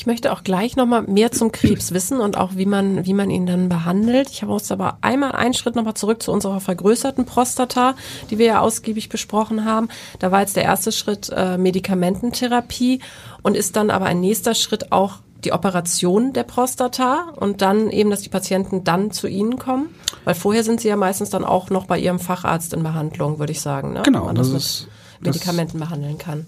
Ich 0.00 0.06
möchte 0.06 0.32
auch 0.32 0.44
gleich 0.44 0.76
nochmal 0.76 1.02
mehr 1.02 1.30
zum 1.30 1.52
Krebs 1.52 1.92
wissen 1.92 2.20
und 2.20 2.38
auch 2.38 2.52
wie 2.54 2.64
man, 2.64 3.04
wie 3.04 3.12
man 3.12 3.28
ihn 3.28 3.44
dann 3.44 3.68
behandelt. 3.68 4.30
Ich 4.30 4.40
habe 4.40 4.50
uns 4.54 4.72
aber 4.72 4.96
einmal 5.02 5.32
einen 5.32 5.52
Schritt 5.52 5.76
nochmal 5.76 5.92
zurück 5.92 6.22
zu 6.22 6.32
unserer 6.32 6.58
vergrößerten 6.58 7.26
Prostata, 7.26 7.94
die 8.30 8.38
wir 8.38 8.46
ja 8.46 8.60
ausgiebig 8.60 9.10
besprochen 9.10 9.66
haben. 9.66 9.90
Da 10.18 10.32
war 10.32 10.40
jetzt 10.40 10.56
der 10.56 10.62
erste 10.62 10.90
Schritt 10.90 11.30
äh, 11.36 11.58
Medikamententherapie 11.58 13.00
und 13.42 13.58
ist 13.58 13.76
dann 13.76 13.90
aber 13.90 14.06
ein 14.06 14.20
nächster 14.20 14.54
Schritt 14.54 14.90
auch 14.90 15.18
die 15.44 15.52
Operation 15.52 16.32
der 16.32 16.44
Prostata 16.44 17.34
und 17.36 17.60
dann 17.60 17.90
eben, 17.90 18.08
dass 18.08 18.22
die 18.22 18.30
Patienten 18.30 18.84
dann 18.84 19.10
zu 19.10 19.28
Ihnen 19.28 19.58
kommen? 19.58 19.90
Weil 20.24 20.34
vorher 20.34 20.64
sind 20.64 20.80
sie 20.80 20.88
ja 20.88 20.96
meistens 20.96 21.28
dann 21.28 21.44
auch 21.44 21.68
noch 21.68 21.84
bei 21.84 21.98
Ihrem 21.98 22.20
Facharzt 22.20 22.72
in 22.72 22.82
Behandlung, 22.82 23.38
würde 23.38 23.52
ich 23.52 23.60
sagen. 23.60 23.92
Ne? 23.92 24.00
Genau, 24.02 24.32
das, 24.32 24.50
das 24.50 24.64
ist, 24.64 24.88
mit 25.20 25.34
Medikamenten 25.34 25.78
behandeln 25.78 26.16
kann. 26.16 26.46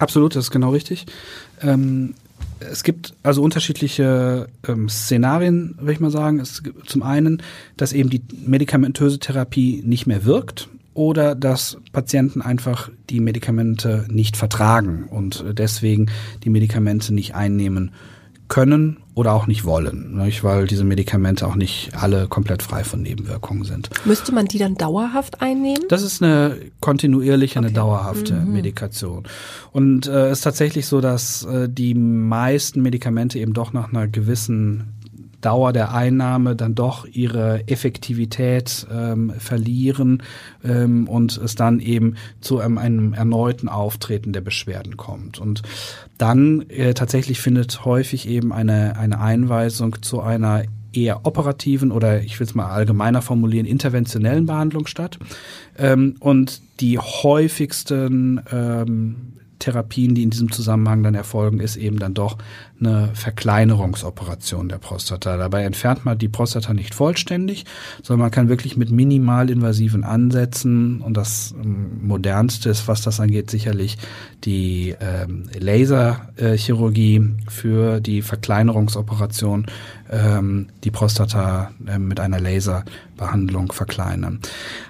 Absolut, 0.00 0.34
das 0.34 0.46
ist 0.46 0.50
genau 0.50 0.70
richtig. 0.70 1.06
Ähm, 1.62 2.14
es 2.60 2.82
gibt 2.82 3.14
also 3.22 3.42
unterschiedliche 3.42 4.48
ähm, 4.66 4.88
Szenarien, 4.88 5.74
würde 5.78 5.92
ich 5.92 6.00
mal 6.00 6.10
sagen. 6.10 6.40
Es 6.40 6.62
gibt 6.62 6.88
zum 6.88 7.02
einen, 7.02 7.42
dass 7.76 7.92
eben 7.92 8.10
die 8.10 8.22
medikamentöse 8.46 9.18
Therapie 9.18 9.82
nicht 9.84 10.06
mehr 10.06 10.24
wirkt 10.24 10.68
oder 10.94 11.34
dass 11.34 11.78
Patienten 11.92 12.42
einfach 12.42 12.90
die 13.08 13.20
Medikamente 13.20 14.04
nicht 14.10 14.36
vertragen 14.36 15.04
und 15.04 15.44
deswegen 15.52 16.06
die 16.42 16.50
Medikamente 16.50 17.14
nicht 17.14 17.34
einnehmen 17.34 17.92
können 18.48 18.98
oder 19.14 19.32
auch 19.32 19.46
nicht 19.46 19.64
wollen, 19.64 20.16
nicht? 20.16 20.44
weil 20.44 20.66
diese 20.66 20.84
Medikamente 20.84 21.46
auch 21.46 21.54
nicht 21.54 21.90
alle 21.94 22.28
komplett 22.28 22.62
frei 22.62 22.84
von 22.84 23.02
Nebenwirkungen 23.02 23.64
sind. 23.64 23.90
Müsste 24.04 24.32
man 24.32 24.46
die 24.46 24.58
dann 24.58 24.76
dauerhaft 24.76 25.42
einnehmen? 25.42 25.84
Das 25.88 26.02
ist 26.02 26.22
eine 26.22 26.56
kontinuierliche, 26.80 27.58
okay. 27.58 27.66
eine 27.66 27.74
dauerhafte 27.74 28.34
mhm. 28.34 28.52
Medikation. 28.52 29.24
Und 29.72 30.06
es 30.06 30.14
äh, 30.14 30.32
ist 30.32 30.40
tatsächlich 30.42 30.86
so, 30.86 31.00
dass 31.00 31.44
äh, 31.44 31.68
die 31.68 31.94
meisten 31.94 32.80
Medikamente 32.80 33.38
eben 33.38 33.54
doch 33.54 33.72
nach 33.72 33.92
einer 33.92 34.06
gewissen 34.06 34.97
Dauer 35.40 35.72
der 35.72 35.94
Einnahme 35.94 36.56
dann 36.56 36.74
doch 36.74 37.06
ihre 37.06 37.66
Effektivität 37.68 38.86
ähm, 38.92 39.32
verlieren 39.38 40.22
ähm, 40.64 41.08
und 41.08 41.36
es 41.36 41.54
dann 41.54 41.80
eben 41.80 42.16
zu 42.40 42.58
einem, 42.58 42.78
einem, 42.78 43.12
erneuten 43.14 43.68
Auftreten 43.68 44.32
der 44.32 44.40
Beschwerden 44.40 44.96
kommt. 44.96 45.38
Und 45.38 45.62
dann 46.18 46.62
äh, 46.68 46.94
tatsächlich 46.94 47.40
findet 47.40 47.84
häufig 47.84 48.28
eben 48.28 48.52
eine, 48.52 48.96
eine 48.96 49.20
Einweisung 49.20 50.02
zu 50.02 50.20
einer 50.20 50.64
eher 50.92 51.26
operativen 51.26 51.92
oder 51.92 52.22
ich 52.22 52.40
will 52.40 52.46
es 52.46 52.54
mal 52.54 52.70
allgemeiner 52.70 53.22
formulieren, 53.22 53.66
interventionellen 53.66 54.46
Behandlung 54.46 54.86
statt. 54.86 55.18
Ähm, 55.76 56.16
und 56.20 56.62
die 56.80 56.98
häufigsten 56.98 58.40
ähm, 58.50 59.37
Therapien, 59.58 60.14
die 60.14 60.22
in 60.22 60.30
diesem 60.30 60.52
Zusammenhang 60.52 61.02
dann 61.02 61.14
erfolgen, 61.14 61.60
ist 61.60 61.76
eben 61.76 61.98
dann 61.98 62.14
doch 62.14 62.38
eine 62.80 63.10
Verkleinerungsoperation 63.14 64.68
der 64.68 64.78
Prostata. 64.78 65.36
Dabei 65.36 65.64
entfernt 65.64 66.04
man 66.04 66.16
die 66.18 66.28
Prostata 66.28 66.74
nicht 66.74 66.94
vollständig, 66.94 67.64
sondern 68.02 68.24
man 68.26 68.30
kann 68.30 68.48
wirklich 68.48 68.76
mit 68.76 68.90
minimalinvasiven 68.90 70.04
Ansätzen 70.04 71.00
und 71.00 71.16
das 71.16 71.54
ähm, 71.60 72.06
modernste 72.06 72.70
ist, 72.70 72.88
was 72.88 73.02
das 73.02 73.20
angeht, 73.20 73.50
sicherlich 73.50 73.98
die 74.44 74.94
ähm, 75.00 75.44
Laserchirurgie 75.58 77.34
für 77.48 78.00
die 78.00 78.22
Verkleinerungsoperation 78.22 79.66
ähm, 80.10 80.68
die 80.84 80.90
Prostata 80.90 81.70
äh, 81.86 81.98
mit 81.98 82.20
einer 82.20 82.40
Laserbehandlung 82.40 83.72
verkleinern. 83.72 84.40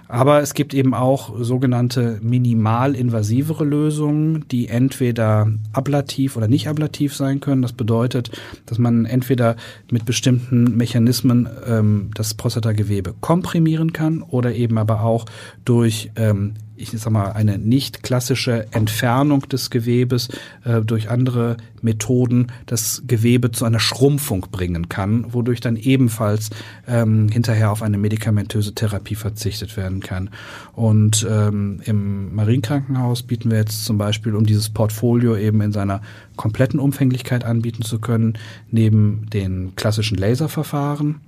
Aber 0.09 0.41
es 0.41 0.55
gibt 0.55 0.73
eben 0.75 0.95
auch 0.95 1.35
sogenannte 1.39 2.19
minimalinvasivere 2.23 3.65
Lösungen, 3.65 4.47
die 4.49 4.69
entweder 4.69 5.49
ablativ 5.73 6.37
oder 6.37 6.49
nicht 6.49 6.69
ablativ 6.69 7.15
sein 7.15 7.41
können. 7.41 7.63
Das 7.63 7.73
bedeutet, 7.73 8.31
dass 8.67 8.79
man 8.79 9.05
entweder 9.05 9.57
mit 9.91 10.07
bestimmten 10.07 10.77
Mechanismen 10.77 11.49
ähm, 11.67 12.11
das 12.15 12.35
Prostatagewebe 12.35 13.15
komprimieren 13.21 13.93
kann 13.93 14.23
oder 14.23 14.55
eben 14.55 14.79
aber 14.79 15.03
auch 15.03 15.27
durch 15.65 16.11
ähm, 16.17 16.55
ich 16.79 16.91
sag 16.93 17.11
mal, 17.11 17.33
eine 17.33 17.59
nicht 17.59 18.03
klassische 18.03 18.67
Entfernung 18.73 19.49
des 19.49 19.71
Gewebes 19.71 20.29
äh, 20.65 20.81
durch 20.81 21.11
andere 21.11 21.57
Methoden 21.83 22.49
das 22.67 23.03
Gewebe 23.07 23.51
zu 23.51 23.65
einer 23.65 23.81
Schrumpfung 23.81 24.47
bringen 24.51 24.89
kann, 24.89 25.33
wodurch 25.33 25.61
dann 25.61 25.77
ebenfalls 25.77 26.51
ähm, 26.87 27.29
hinterher 27.29 27.71
auf 27.71 27.83
eine 27.83 27.99
medikamentöse 27.99 28.75
Therapie 28.75 29.15
verzichtet 29.15 29.77
werden 29.77 30.01
kann. 30.01 30.31
Und 30.75 31.27
ähm, 31.29 31.81
im 31.85 32.35
Marienkrankenhaus 32.35 33.23
bieten 33.23 33.51
wir 33.51 33.59
jetzt 33.59 33.85
zum 33.85 33.99
Beispiel, 33.99 34.35
um 34.35 34.47
dieses 34.47 34.69
Portfolio 34.69 35.37
eben 35.37 35.61
in 35.61 35.73
seiner 35.73 36.01
kompletten 36.37 36.81
Umfänglichkeit 36.81 37.45
anbieten 37.45 37.83
zu 37.83 37.99
können, 37.99 38.39
neben 38.71 39.27
den 39.31 39.75
klassischen 39.77 40.17
Laserverfahren 40.17 41.21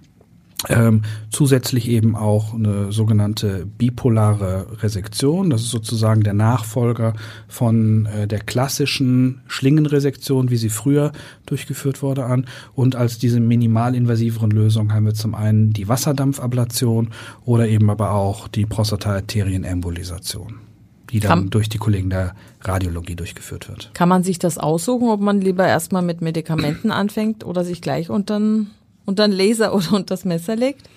Ähm, 0.68 1.02
zusätzlich 1.30 1.88
eben 1.88 2.14
auch 2.14 2.52
eine 2.52 2.92
sogenannte 2.92 3.64
bipolare 3.64 4.66
Resektion. 4.82 5.48
Das 5.48 5.62
ist 5.62 5.70
sozusagen 5.70 6.22
der 6.22 6.34
Nachfolger 6.34 7.14
von 7.48 8.04
äh, 8.04 8.26
der 8.26 8.40
klassischen 8.40 9.40
Schlingenresektion, 9.46 10.50
wie 10.50 10.58
sie 10.58 10.68
früher 10.68 11.12
durchgeführt 11.46 12.02
wurde, 12.02 12.26
an. 12.26 12.44
Und 12.74 12.94
als 12.94 13.18
diese 13.18 13.40
minimalinvasiveren 13.40 14.50
Lösungen 14.50 14.92
haben 14.92 15.06
wir 15.06 15.14
zum 15.14 15.34
einen 15.34 15.72
die 15.72 15.88
Wasserdampfablation 15.88 17.08
oder 17.46 17.66
eben 17.66 17.88
aber 17.88 18.12
auch 18.12 18.46
die 18.46 18.66
Prostataarterienembolisation, 18.66 20.56
die 21.10 21.20
dann 21.20 21.30
Kann- 21.30 21.50
durch 21.50 21.70
die 21.70 21.78
Kollegen 21.78 22.10
der 22.10 22.34
Radiologie 22.60 23.16
durchgeführt 23.16 23.70
wird. 23.70 23.92
Kann 23.94 24.10
man 24.10 24.24
sich 24.24 24.38
das 24.38 24.58
aussuchen, 24.58 25.08
ob 25.08 25.22
man 25.22 25.40
lieber 25.40 25.66
erstmal 25.66 26.02
mit 26.02 26.20
Medikamenten 26.20 26.90
anfängt 26.90 27.46
oder 27.46 27.64
sich 27.64 27.80
gleich 27.80 28.10
unter 28.10 28.38
den 28.38 28.66
unter 29.10 29.28
den 29.28 29.36
Laser 29.36 29.74
oder 29.74 29.92
unter 29.92 30.14
das 30.14 30.24
Messer 30.24 30.56
legt? 30.56 30.88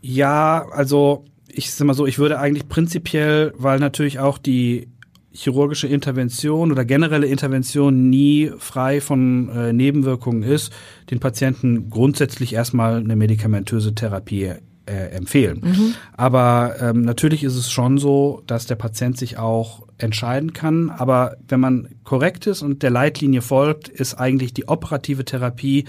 Ja, 0.00 0.66
also 0.70 1.24
ich 1.48 1.72
sag 1.72 1.86
mal 1.86 1.94
so, 1.94 2.06
ich 2.06 2.18
würde 2.18 2.38
eigentlich 2.38 2.68
prinzipiell, 2.68 3.52
weil 3.56 3.78
natürlich 3.78 4.18
auch 4.18 4.38
die 4.38 4.88
chirurgische 5.32 5.86
Intervention 5.86 6.72
oder 6.72 6.84
generelle 6.84 7.26
Intervention 7.26 8.08
nie 8.08 8.50
frei 8.58 9.00
von 9.00 9.48
äh, 9.48 9.72
Nebenwirkungen 9.72 10.42
ist, 10.42 10.72
den 11.10 11.20
Patienten 11.20 11.90
grundsätzlich 11.90 12.54
erstmal 12.54 12.96
eine 12.96 13.16
medikamentöse 13.16 13.94
Therapie 13.94 14.52
äh, 14.86 14.92
empfehlen. 15.10 15.94
Aber 16.16 16.76
ähm, 16.80 17.02
natürlich 17.02 17.44
ist 17.44 17.56
es 17.56 17.70
schon 17.70 17.98
so, 17.98 18.42
dass 18.46 18.66
der 18.66 18.76
Patient 18.76 19.18
sich 19.18 19.36
auch 19.38 19.85
entscheiden 19.98 20.52
kann. 20.52 20.90
Aber 20.90 21.36
wenn 21.48 21.60
man 21.60 21.88
korrekt 22.04 22.46
ist 22.46 22.62
und 22.62 22.82
der 22.82 22.90
Leitlinie 22.90 23.42
folgt, 23.42 23.88
ist 23.88 24.14
eigentlich 24.14 24.54
die 24.54 24.68
operative 24.68 25.24
Therapie 25.24 25.84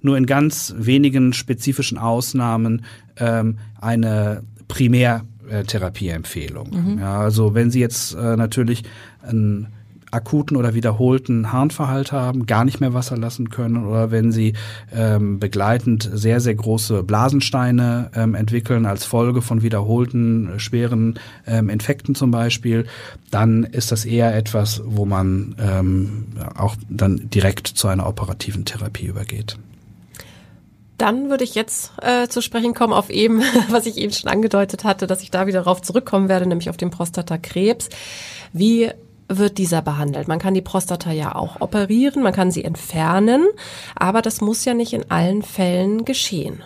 nur 0.00 0.16
in 0.16 0.26
ganz 0.26 0.74
wenigen 0.76 1.32
spezifischen 1.32 1.98
Ausnahmen 1.98 2.84
ähm, 3.16 3.58
eine 3.80 4.42
Primärtherapieempfehlung. 4.68 6.98
Ja, 6.98 7.20
also 7.20 7.54
wenn 7.54 7.70
Sie 7.70 7.80
jetzt 7.80 8.14
äh, 8.14 8.36
natürlich 8.36 8.84
einen 9.22 9.68
akuten 10.12 10.56
oder 10.56 10.74
wiederholten 10.74 11.52
Harnverhalt 11.52 12.12
haben, 12.12 12.46
gar 12.46 12.64
nicht 12.64 12.80
mehr 12.80 12.94
Wasser 12.94 13.16
lassen 13.16 13.50
können 13.50 13.86
oder 13.86 14.10
wenn 14.10 14.30
sie 14.30 14.52
ähm, 14.94 15.40
begleitend 15.40 16.08
sehr, 16.12 16.40
sehr 16.40 16.54
große 16.54 17.02
Blasensteine 17.02 18.10
ähm, 18.14 18.34
entwickeln 18.34 18.86
als 18.86 19.04
Folge 19.04 19.42
von 19.42 19.62
wiederholten 19.62 20.54
äh, 20.54 20.58
schweren 20.60 21.18
ähm, 21.46 21.68
Infekten 21.68 22.14
zum 22.14 22.30
Beispiel, 22.30 22.86
dann 23.30 23.64
ist 23.64 23.90
das 23.90 24.04
eher 24.04 24.36
etwas, 24.36 24.82
wo 24.84 25.06
man 25.06 25.56
ähm, 25.58 26.26
auch 26.56 26.76
dann 26.88 27.30
direkt 27.30 27.66
zu 27.66 27.88
einer 27.88 28.06
operativen 28.06 28.64
Therapie 28.64 29.06
übergeht. 29.06 29.56
Dann 30.98 31.30
würde 31.30 31.42
ich 31.42 31.56
jetzt 31.56 31.92
äh, 32.00 32.28
zu 32.28 32.40
sprechen 32.40 32.74
kommen 32.74 32.92
auf 32.92 33.10
eben, 33.10 33.42
was 33.70 33.86
ich 33.86 33.96
eben 33.96 34.12
schon 34.12 34.30
angedeutet 34.30 34.84
hatte, 34.84 35.06
dass 35.06 35.22
ich 35.22 35.30
da 35.30 35.46
wieder 35.46 35.60
darauf 35.60 35.82
zurückkommen 35.82 36.28
werde, 36.28 36.46
nämlich 36.46 36.70
auf 36.70 36.76
den 36.76 36.90
Prostatakrebs. 36.90 37.88
Wie 38.52 38.90
wird 39.38 39.58
dieser 39.58 39.82
behandelt? 39.82 40.28
Man 40.28 40.38
kann 40.38 40.54
die 40.54 40.62
Prostata 40.62 41.12
ja 41.12 41.34
auch 41.34 41.60
operieren, 41.60 42.22
man 42.22 42.32
kann 42.32 42.50
sie 42.50 42.64
entfernen, 42.64 43.46
aber 43.94 44.22
das 44.22 44.40
muss 44.40 44.64
ja 44.64 44.74
nicht 44.74 44.92
in 44.92 45.10
allen 45.10 45.42
Fällen 45.42 46.04
geschehen. 46.04 46.62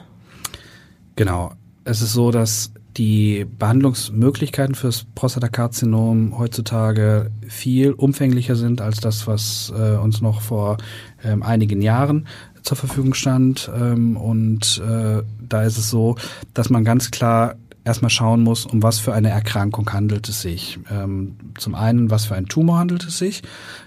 Genau. 1.16 1.52
Es 1.84 2.02
ist 2.02 2.12
so, 2.12 2.32
dass 2.32 2.72
die 2.96 3.44
Behandlungsmöglichkeiten 3.44 4.74
fürs 4.74 5.06
Prostatakarzinom 5.14 6.38
heutzutage 6.38 7.30
viel 7.46 7.92
umfänglicher 7.92 8.56
sind 8.56 8.80
als 8.80 9.00
das, 9.00 9.26
was 9.26 9.72
äh, 9.76 9.96
uns 9.96 10.20
noch 10.20 10.40
vor 10.40 10.78
ähm, 11.22 11.42
einigen 11.42 11.82
Jahren 11.82 12.26
zur 12.62 12.76
Verfügung 12.76 13.14
stand. 13.14 13.70
Ähm, 13.74 14.16
und 14.16 14.82
äh, 14.84 15.22
da 15.40 15.62
ist 15.62 15.78
es 15.78 15.90
so, 15.90 16.16
dass 16.54 16.70
man 16.70 16.84
ganz 16.84 17.10
klar 17.10 17.54
erstmal 17.86 18.10
schauen 18.10 18.42
muss, 18.42 18.66
um 18.66 18.82
was 18.82 18.98
für 18.98 19.14
eine 19.14 19.30
Erkrankung 19.30 19.92
handelt 19.92 20.28
es 20.28 20.42
sich. 20.42 20.78
Ähm, 20.90 21.36
zum 21.56 21.74
einen, 21.74 22.10
was 22.10 22.26
für 22.26 22.34
ein 22.34 22.46
Tumor 22.46 22.78
handelt 22.78 23.04
es 23.04 23.18
sich, 23.18 23.42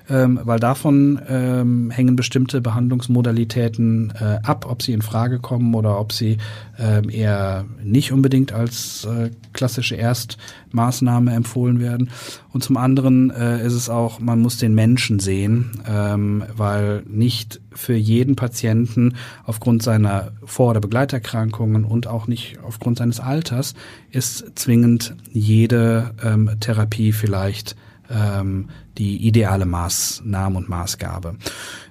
ähm, 0.09 0.39
weil 0.43 0.59
davon 0.59 1.19
ähm, 1.27 1.91
hängen 1.91 2.15
bestimmte 2.15 2.61
Behandlungsmodalitäten 2.61 4.13
äh, 4.19 4.39
ab, 4.43 4.65
ob 4.67 4.81
sie 4.81 4.93
in 4.93 5.01
Frage 5.01 5.39
kommen 5.39 5.73
oder 5.75 5.99
ob 5.99 6.11
sie 6.11 6.37
ähm, 6.77 7.09
eher 7.09 7.65
nicht 7.83 8.11
unbedingt 8.11 8.51
als 8.51 9.05
äh, 9.05 9.31
klassische 9.53 9.95
Erstmaßnahme 9.95 11.33
empfohlen 11.33 11.79
werden. 11.79 12.09
Und 12.51 12.63
zum 12.63 12.77
anderen 12.77 13.29
äh, 13.31 13.65
ist 13.65 13.73
es 13.73 13.89
auch, 13.89 14.19
man 14.19 14.39
muss 14.39 14.57
den 14.57 14.73
Menschen 14.73 15.19
sehen, 15.19 15.71
ähm, 15.87 16.43
weil 16.55 17.03
nicht 17.07 17.61
für 17.71 17.95
jeden 17.95 18.35
Patienten 18.35 19.15
aufgrund 19.43 19.83
seiner 19.83 20.31
Vor- 20.43 20.71
oder 20.71 20.81
Begleiterkrankungen 20.81 21.85
und 21.85 22.07
auch 22.07 22.27
nicht 22.27 22.59
aufgrund 22.63 22.97
seines 22.97 23.19
Alters 23.19 23.75
ist 24.11 24.57
zwingend 24.57 25.15
jede 25.31 26.11
ähm, 26.23 26.51
Therapie 26.59 27.11
vielleicht 27.11 27.75
ähm, 28.09 28.69
die 28.97 29.27
ideale 29.27 29.65
Maßnahme 29.65 30.57
und 30.57 30.69
Maßgabe. 30.69 31.35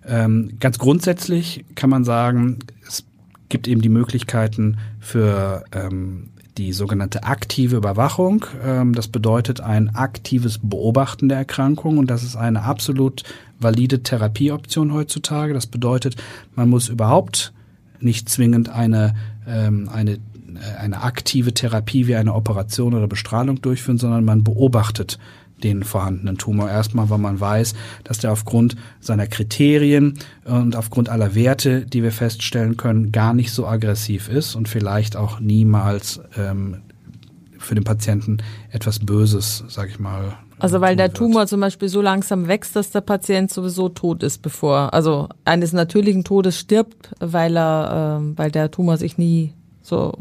Ähm, 0.06 0.52
ganz 0.60 0.78
grundsätzlich 0.78 1.64
kann 1.74 1.90
man 1.90 2.04
sagen, 2.04 2.58
es 2.86 3.04
gibt 3.48 3.68
eben 3.68 3.82
die 3.82 3.88
Möglichkeiten 3.88 4.78
für 5.00 5.64
ähm, 5.72 6.30
die 6.58 6.72
sogenannte 6.72 7.22
aktive 7.22 7.76
Überwachung. 7.76 8.44
Ähm, 8.64 8.94
das 8.94 9.08
bedeutet 9.08 9.60
ein 9.60 9.94
aktives 9.94 10.58
Beobachten 10.62 11.28
der 11.28 11.38
Erkrankung 11.38 11.98
und 11.98 12.10
das 12.10 12.24
ist 12.24 12.36
eine 12.36 12.62
absolut 12.64 13.22
valide 13.60 14.02
Therapieoption 14.02 14.92
heutzutage. 14.92 15.54
Das 15.54 15.66
bedeutet, 15.66 16.16
man 16.54 16.68
muss 16.68 16.88
überhaupt 16.88 17.52
nicht 18.00 18.28
zwingend 18.28 18.68
eine, 18.68 19.14
ähm, 19.46 19.88
eine, 19.88 20.12
äh, 20.12 20.18
eine 20.78 21.02
aktive 21.02 21.54
Therapie 21.54 22.06
wie 22.06 22.16
eine 22.16 22.34
Operation 22.34 22.94
oder 22.94 23.06
Bestrahlung 23.06 23.62
durchführen, 23.62 23.98
sondern 23.98 24.24
man 24.24 24.44
beobachtet 24.44 25.18
den 25.62 25.82
vorhandenen 25.82 26.38
Tumor 26.38 26.70
erstmal, 26.70 27.10
weil 27.10 27.18
man 27.18 27.40
weiß, 27.40 27.74
dass 28.04 28.18
der 28.18 28.32
aufgrund 28.32 28.76
seiner 29.00 29.26
Kriterien 29.26 30.18
und 30.44 30.76
aufgrund 30.76 31.08
aller 31.08 31.34
Werte, 31.34 31.84
die 31.84 32.02
wir 32.02 32.12
feststellen 32.12 32.76
können, 32.76 33.12
gar 33.12 33.34
nicht 33.34 33.52
so 33.52 33.66
aggressiv 33.66 34.28
ist 34.28 34.54
und 34.54 34.68
vielleicht 34.68 35.16
auch 35.16 35.40
niemals 35.40 36.20
ähm, 36.36 36.78
für 37.58 37.74
den 37.74 37.84
Patienten 37.84 38.38
etwas 38.70 39.00
Böses, 39.00 39.64
sag 39.68 39.88
ich 39.88 39.98
mal. 39.98 40.38
Also 40.58 40.80
weil 40.80 40.96
der 40.96 41.06
wird. 41.06 41.16
Tumor 41.16 41.46
zum 41.46 41.60
Beispiel 41.60 41.88
so 41.88 42.00
langsam 42.00 42.48
wächst, 42.48 42.74
dass 42.74 42.90
der 42.90 43.00
Patient 43.00 43.52
sowieso 43.52 43.88
tot 43.88 44.22
ist, 44.22 44.42
bevor, 44.42 44.92
also 44.92 45.28
eines 45.44 45.72
natürlichen 45.72 46.24
Todes 46.24 46.58
stirbt, 46.58 47.10
weil 47.20 47.56
er, 47.56 48.18
ähm, 48.20 48.36
weil 48.36 48.50
der 48.50 48.70
Tumor 48.70 48.96
sich 48.96 49.18
nie 49.18 49.54
so 49.82 50.12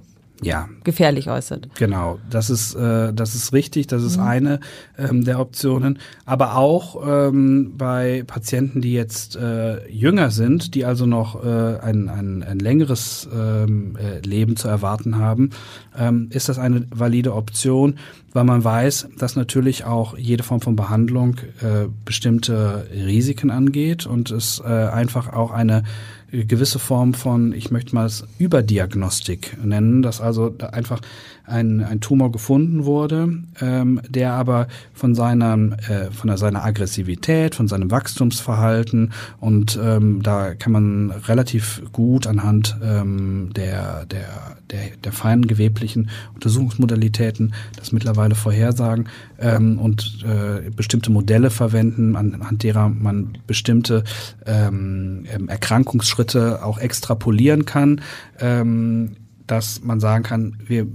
Ja, 0.41 0.69
gefährlich 0.84 1.30
äußert. 1.30 1.67
Genau, 1.76 2.19
das 2.30 2.52
ist 2.52 2.76
äh, 2.76 3.12
das 3.12 3.34
ist 3.34 3.54
richtig, 3.54 3.88
das 3.88 4.04
ist 4.04 4.19
eine 4.19 4.60
ähm, 4.97 5.23
der 5.23 5.39
Optionen. 5.39 5.97
Aber 6.26 6.58
auch 6.58 7.02
ähm, 7.08 7.73
bei 7.76 8.23
Patienten, 8.28 8.82
die 8.82 8.93
jetzt 8.93 9.36
äh, 9.36 9.88
jünger 9.89 10.30
sind, 10.30 10.76
die 10.76 10.86
also 10.86 11.08
noch 11.08 11.43
äh, 11.43 11.80
ein, 11.80 12.10
ein, 12.10 12.43
ein 12.43 12.60
längeres 12.60 13.28
ähm, 13.34 13.97
äh, 13.97 14.19
Leben 14.19 14.58
zu 14.58 14.67
erwarten 14.67 15.17
haben, 15.17 15.50
ähm, 15.97 16.28
ist 16.32 16.50
das 16.50 16.60
eine 16.60 16.86
valide 16.91 17.34
Option, 17.34 17.95
weil 18.34 18.43
man 18.43 18.63
weiß, 18.63 19.10
dass 19.17 19.36
natürlich 19.36 19.86
auch 19.86 20.17
jede 20.17 20.43
Form 20.43 20.62
von 20.62 20.76
Behandlung 20.76 21.38
äh, 21.62 21.88
bestimmte 22.06 22.88
Risiken 22.93 23.50
angeht 23.50 24.06
und 24.06 24.30
es 24.30 24.62
äh, 24.63 24.67
einfach 24.67 25.34
auch 25.34 25.50
eine 25.50 25.84
gewisse 26.32 26.80
Form 26.80 27.13
von, 27.13 27.54
ich 27.54 27.72
möchte 27.72 27.96
mal 27.96 28.06
es 28.06 28.26
Überdiagnostik 28.38 29.58
nennen, 29.63 30.02
dass 30.02 30.22
also 30.22 30.54
einfach 30.72 31.02
ein, 31.47 31.83
ein 31.83 32.01
Tumor 32.01 32.31
gefunden 32.31 32.86
wurde, 32.86 33.39
ähm, 33.62 34.01
der 34.07 34.33
aber 34.33 34.67
von 34.93 35.15
seiner, 35.15 35.55
äh, 35.89 36.12
von 36.12 36.36
seiner 36.38 36.63
Aggressivität, 36.63 37.55
von 37.55 37.67
seinem 37.67 37.89
Wachstumsverhalten 37.89 39.13
und 39.39 39.79
ähm, 39.81 40.21
da 40.21 40.53
kann 40.55 40.73
man 40.73 41.12
relativ 41.12 41.81
gut 41.93 42.27
anhand 42.27 42.77
ähm, 42.83 43.51
der, 43.55 44.05
der, 44.05 44.57
der, 44.69 44.81
der 45.03 45.12
feinen 45.13 45.47
geweblichen 45.47 46.10
Untersuchungsmodalitäten 46.36 47.53
das 47.77 47.91
mittlerweile 47.91 48.36
vorhersagen 48.36 49.07
ähm, 49.39 49.79
und 49.79 50.25
äh, 50.25 50.69
bestimmte 50.69 51.12
Modelle 51.12 51.49
verwenden, 51.49 52.15
anhand 52.15 52.63
derer 52.63 52.89
man 52.89 53.38
bestimmte 53.47 54.03
ähm, 54.45 55.25
ähm, 55.31 55.47
Erkrankungsschritte 55.47 56.63
auch 56.63 56.77
extrapolieren 56.77 57.65
kann, 57.65 58.01
ähm, 58.39 59.15
dass 59.45 59.81
man 59.81 59.99
sagen 59.99 60.23
kann, 60.23 60.57
wir 60.65 60.88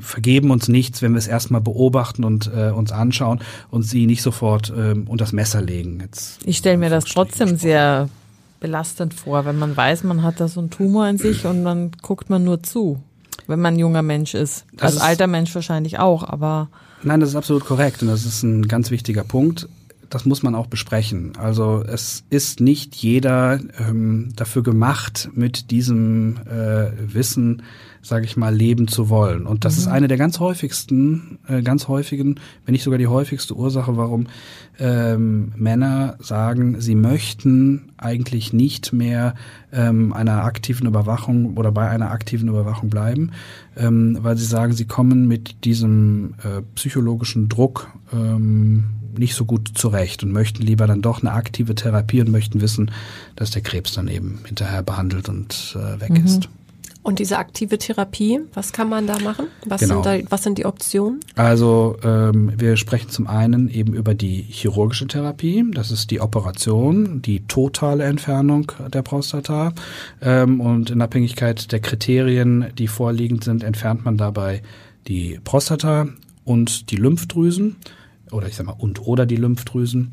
vergeben 0.00 0.50
uns 0.50 0.68
nichts, 0.68 1.02
wenn 1.02 1.12
wir 1.12 1.18
es 1.18 1.26
erstmal 1.28 1.60
beobachten 1.60 2.24
und 2.24 2.50
äh, 2.54 2.70
uns 2.70 2.92
anschauen 2.92 3.40
und 3.70 3.82
sie 3.82 4.06
nicht 4.06 4.22
sofort 4.22 4.72
ähm, 4.76 5.04
unter 5.08 5.24
das 5.24 5.32
Messer 5.32 5.60
legen. 5.62 6.00
Jetzt 6.00 6.40
Ich 6.46 6.58
stelle 6.58 6.78
mir 6.78 6.90
das 6.90 7.04
trotzdem 7.04 7.48
gesprochen. 7.48 7.58
sehr 7.60 8.08
belastend 8.60 9.14
vor, 9.14 9.44
wenn 9.44 9.58
man 9.58 9.76
weiß, 9.76 10.04
man 10.04 10.22
hat 10.22 10.40
da 10.40 10.48
so 10.48 10.60
einen 10.60 10.70
Tumor 10.70 11.08
in 11.08 11.18
sich 11.18 11.44
und 11.44 11.64
dann 11.64 11.90
guckt 12.02 12.30
man 12.30 12.42
nur 12.44 12.62
zu, 12.62 13.00
wenn 13.46 13.60
man 13.60 13.74
ein 13.74 13.78
junger 13.78 14.02
Mensch 14.02 14.34
ist. 14.34 14.64
Das 14.72 14.82
Als 14.82 14.94
ist- 14.96 15.02
alter 15.02 15.26
Mensch 15.26 15.54
wahrscheinlich 15.54 15.98
auch, 15.98 16.24
aber 16.26 16.68
Nein, 17.02 17.20
das 17.20 17.28
ist 17.30 17.36
absolut 17.36 17.64
korrekt 17.64 18.02
und 18.02 18.08
das 18.08 18.24
ist 18.24 18.42
ein 18.42 18.66
ganz 18.66 18.90
wichtiger 18.90 19.22
Punkt. 19.24 19.68
das 20.08 20.24
muss 20.24 20.42
man 20.44 20.54
auch 20.54 20.68
besprechen. 20.68 21.32
Also 21.36 21.82
es 21.86 22.22
ist 22.30 22.60
nicht 22.60 22.94
jeder 22.94 23.58
ähm, 23.78 24.28
dafür 24.36 24.62
gemacht, 24.62 25.28
mit 25.34 25.72
diesem 25.72 26.36
äh, 26.46 26.90
Wissen, 27.12 27.62
sage 28.06 28.24
ich 28.24 28.36
mal, 28.36 28.54
leben 28.54 28.88
zu 28.88 29.08
wollen. 29.08 29.46
Und 29.46 29.64
das 29.64 29.74
mhm. 29.74 29.80
ist 29.80 29.86
eine 29.88 30.08
der 30.08 30.16
ganz 30.16 30.38
häufigsten, 30.38 31.38
äh, 31.48 31.62
ganz 31.62 31.88
häufigen, 31.88 32.40
wenn 32.64 32.72
nicht 32.72 32.84
sogar 32.84 32.98
die 32.98 33.08
häufigste 33.08 33.54
Ursache, 33.54 33.96
warum 33.96 34.26
ähm, 34.78 35.52
Männer 35.56 36.16
sagen, 36.20 36.80
sie 36.80 36.94
möchten 36.94 37.92
eigentlich 37.96 38.52
nicht 38.52 38.92
mehr 38.92 39.34
ähm, 39.72 40.12
einer 40.12 40.44
aktiven 40.44 40.86
Überwachung 40.86 41.56
oder 41.56 41.72
bei 41.72 41.88
einer 41.88 42.10
aktiven 42.10 42.48
Überwachung 42.48 42.90
bleiben, 42.90 43.32
ähm, 43.76 44.18
weil 44.20 44.36
sie 44.36 44.46
sagen, 44.46 44.72
sie 44.72 44.86
kommen 44.86 45.26
mit 45.26 45.64
diesem 45.64 46.34
äh, 46.44 46.62
psychologischen 46.74 47.48
Druck 47.48 47.88
ähm, 48.12 48.84
nicht 49.18 49.34
so 49.34 49.44
gut 49.44 49.70
zurecht 49.74 50.22
und 50.22 50.32
möchten 50.32 50.62
lieber 50.62 50.86
dann 50.86 51.02
doch 51.02 51.22
eine 51.22 51.32
aktive 51.32 51.74
Therapie 51.74 52.20
und 52.20 52.30
möchten 52.30 52.60
wissen, 52.60 52.90
dass 53.34 53.50
der 53.50 53.62
Krebs 53.62 53.94
dann 53.94 54.08
eben 54.08 54.40
hinterher 54.44 54.82
behandelt 54.82 55.28
und 55.28 55.76
äh, 55.76 56.00
weg 56.00 56.10
mhm. 56.10 56.24
ist. 56.24 56.48
Und 57.06 57.20
diese 57.20 57.38
aktive 57.38 57.78
Therapie, 57.78 58.40
was 58.52 58.72
kann 58.72 58.88
man 58.88 59.06
da 59.06 59.20
machen? 59.20 59.46
Was, 59.64 59.80
genau. 59.80 60.02
sind, 60.02 60.24
da, 60.24 60.30
was 60.32 60.42
sind 60.42 60.58
die 60.58 60.66
Optionen? 60.66 61.20
Also 61.36 61.96
ähm, 62.02 62.52
wir 62.56 62.76
sprechen 62.76 63.10
zum 63.10 63.28
einen 63.28 63.68
eben 63.68 63.94
über 63.94 64.12
die 64.12 64.42
chirurgische 64.42 65.06
Therapie. 65.06 65.64
Das 65.72 65.92
ist 65.92 66.10
die 66.10 66.20
Operation, 66.20 67.22
die 67.22 67.46
totale 67.46 68.02
Entfernung 68.02 68.72
der 68.92 69.02
Prostata. 69.02 69.72
Ähm, 70.20 70.60
und 70.60 70.90
in 70.90 71.00
Abhängigkeit 71.00 71.70
der 71.70 71.78
Kriterien, 71.78 72.72
die 72.76 72.88
vorliegend 72.88 73.44
sind, 73.44 73.62
entfernt 73.62 74.04
man 74.04 74.16
dabei 74.16 74.62
die 75.06 75.38
Prostata 75.44 76.08
und 76.42 76.90
die 76.90 76.96
Lymphdrüsen 76.96 77.76
oder 78.32 78.48
ich 78.48 78.56
sag 78.56 78.66
mal 78.66 78.74
und 78.76 79.06
oder 79.06 79.26
die 79.26 79.36
Lymphdrüsen. 79.36 80.12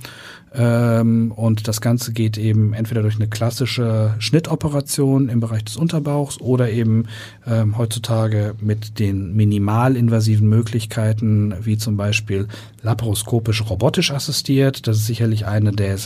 Ähm, 0.56 1.32
und 1.32 1.68
das 1.68 1.82
Ganze 1.82 2.14
geht 2.14 2.38
eben 2.38 2.74
entweder 2.74 3.02
durch 3.02 3.16
eine 3.16 3.28
klassische 3.28 4.14
Schnittoperation 4.20 5.30
im 5.30 5.40
Bereich 5.40 5.64
des 5.64 5.78
Unterbauchs 5.78 6.40
oder 6.40 6.70
eben 6.70 7.08
ähm, 7.48 7.78
heutzutage 7.78 8.54
mit 8.62 9.00
den 9.00 9.36
minimalinvasiven 9.36 10.48
Möglichkeiten, 10.48 11.56
wie 11.62 11.78
zum 11.78 11.98
Beispiel 11.98 12.48
laparoskopisch 12.84 13.68
robotisch 13.68 14.12
assistiert. 14.12 14.88
Das 14.88 14.98
ist 14.98 15.08
sicherlich 15.08 15.48
eine 15.48 15.72
der, 15.72 15.98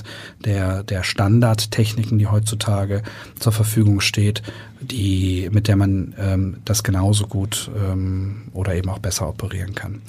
der, 0.45 0.83
der 0.83 1.03
Standardtechniken, 1.03 2.17
die 2.17 2.27
heutzutage 2.27 3.03
zur 3.39 3.51
Verfügung 3.51 3.99
steht, 3.99 4.43
die, 4.79 5.49
mit 5.51 5.67
der 5.67 5.75
man 5.75 6.15
ähm, 6.17 6.57
das 6.63 6.83
genauso 6.83 7.27
gut 7.27 7.69
ähm, 7.75 8.43
oder 8.53 8.75
eben 8.75 8.89
auch 8.89 8.99
besser 8.99 9.27
operieren 9.27 9.75
kann. 9.75 10.01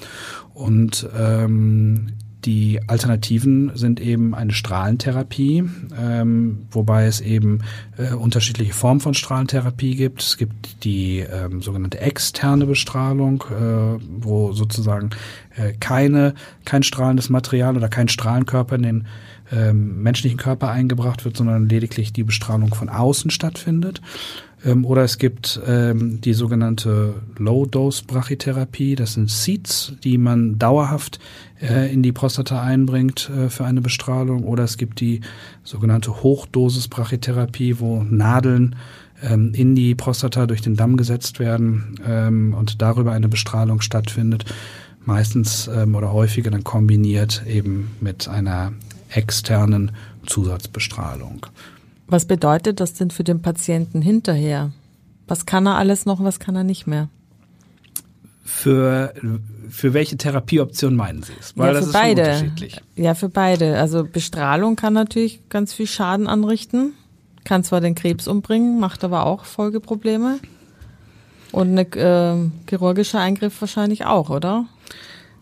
Und 0.55 1.09
ähm, 1.19 2.13
die 2.45 2.81
Alternativen 2.87 3.73
sind 3.75 4.01
eben 4.01 4.35
eine 4.35 4.53
Strahlentherapie, 4.53 5.65
ähm, 6.01 6.67
wobei 6.71 7.07
es 7.07 7.21
eben 7.21 7.61
äh, 7.97 8.15
unterschiedliche 8.15 8.73
Formen 8.73 9.01
von 9.01 9.15
Strahlentherapie 9.15 9.97
gibt. 9.97 10.23
Es 10.23 10.37
gibt 10.37 10.85
die 10.85 11.19
ähm, 11.19 11.63
sogenannte 11.63 12.01
externe 12.01 12.67
Bestrahlung, 12.67 13.45
äh, 13.51 14.01
wo 14.21 14.53
sozusagen 14.53 15.11
äh, 15.57 15.73
keine, 15.81 16.35
kein 16.65 16.85
strahlendes 16.85 17.29
Material 17.29 17.77
oder 17.77 17.89
kein 17.89 18.09
Strahlenkörper 18.09 18.77
in 18.77 18.83
den 18.83 19.07
ähm, 19.51 20.03
menschlichen 20.03 20.39
Körper 20.39 20.71
eingebracht 20.71 21.25
wird, 21.25 21.37
sondern 21.37 21.69
lediglich 21.69 22.13
die 22.13 22.25
Bestrahlung 22.25 22.75
von 22.75 22.89
außen 22.89 23.31
stattfindet. 23.31 24.01
Ähm, 24.65 24.85
oder 24.85 25.05
es 25.05 25.19
gibt 25.19 25.61
ähm, 25.67 26.21
die 26.21 26.35
sogenannte 26.35 27.15
Low-Dose-Brachytherapie. 27.37 28.95
Das 28.95 29.15
sind 29.15 29.31
Seeds, 29.31 29.95
die 30.03 30.19
man 30.19 30.59
dauerhaft 30.59 31.19
äh, 31.61 31.93
in 31.93 32.03
die 32.03 32.13
Prostata 32.13 32.63
einbringt 32.63 33.31
äh, 33.31 33.49
für 33.49 33.65
eine 33.65 33.81
Bestrahlung. 33.81 34.45
Oder 34.45 34.65
es 34.65 34.77
gibt 34.77 35.01
die 35.01 35.21
sogenannte 35.65 36.23
Hochdosis-Brachytherapie, 36.23 37.79
wo 37.79 38.03
Nadeln 38.03 38.77
ähm, 39.23 39.53
in 39.55 39.75
die 39.75 39.95
Prostata 39.95 40.47
durch 40.47 40.61
den 40.61 40.77
Damm 40.77 40.97
gesetzt 40.97 41.39
werden 41.39 42.01
ähm, 42.07 42.55
und 42.55 42.83
darüber 42.83 43.13
eine 43.13 43.29
Bestrahlung 43.29 43.81
stattfindet. 43.81 44.45
Meistens 45.05 45.69
ähm, 45.69 45.95
oder 45.95 46.13
häufiger 46.13 46.51
dann 46.51 46.65
kombiniert 46.65 47.45
eben 47.47 47.93
mit 48.01 48.29
einer 48.29 48.73
externen 49.11 49.93
Zusatzbestrahlung. 50.27 51.47
Was 52.09 52.25
bedeutet 52.25 52.81
das 52.81 52.95
denn 52.95 53.11
für 53.11 53.25
den 53.25 53.43
Patienten 53.43 54.01
hinterher? 54.01 54.73
Was 55.27 55.45
kann 55.45 55.67
er 55.67 55.77
alles 55.77 56.07
noch, 56.07 56.25
was 56.25 56.41
kann 56.41 56.57
er 56.57 56.65
nicht 56.65 56.87
mehr? 56.87 57.09
Für, 58.43 59.13
für 59.69 59.93
welche 59.93 60.17
Therapieoption 60.17 60.97
meinen 60.97 61.23
Sie 61.23 61.35
es? 61.39 61.55
Weil 61.57 61.75
ja, 61.75 61.83
für 61.83 61.93
beide. 61.93 62.53
Ja, 62.97 63.15
für 63.15 63.29
beide. 63.29 63.79
Also 63.79 64.05
Bestrahlung 64.05 64.75
kann 64.75 64.95
natürlich 64.95 65.47
ganz 65.51 65.75
viel 65.75 65.87
Schaden 65.87 66.27
anrichten, 66.27 66.95
kann 67.45 67.63
zwar 67.63 67.83
den 67.83 67.95
Krebs 67.95 68.27
umbringen, 68.27 68.81
macht 68.81 69.05
aber 69.05 69.27
auch 69.27 69.45
Folgeprobleme. 69.45 70.39
Und 71.53 71.79
ein 71.79 71.93
äh, 71.93 72.51
chirurgischer 72.69 73.21
Eingriff 73.21 73.61
wahrscheinlich 73.61 74.07
auch, 74.07 74.31
oder? 74.31 74.65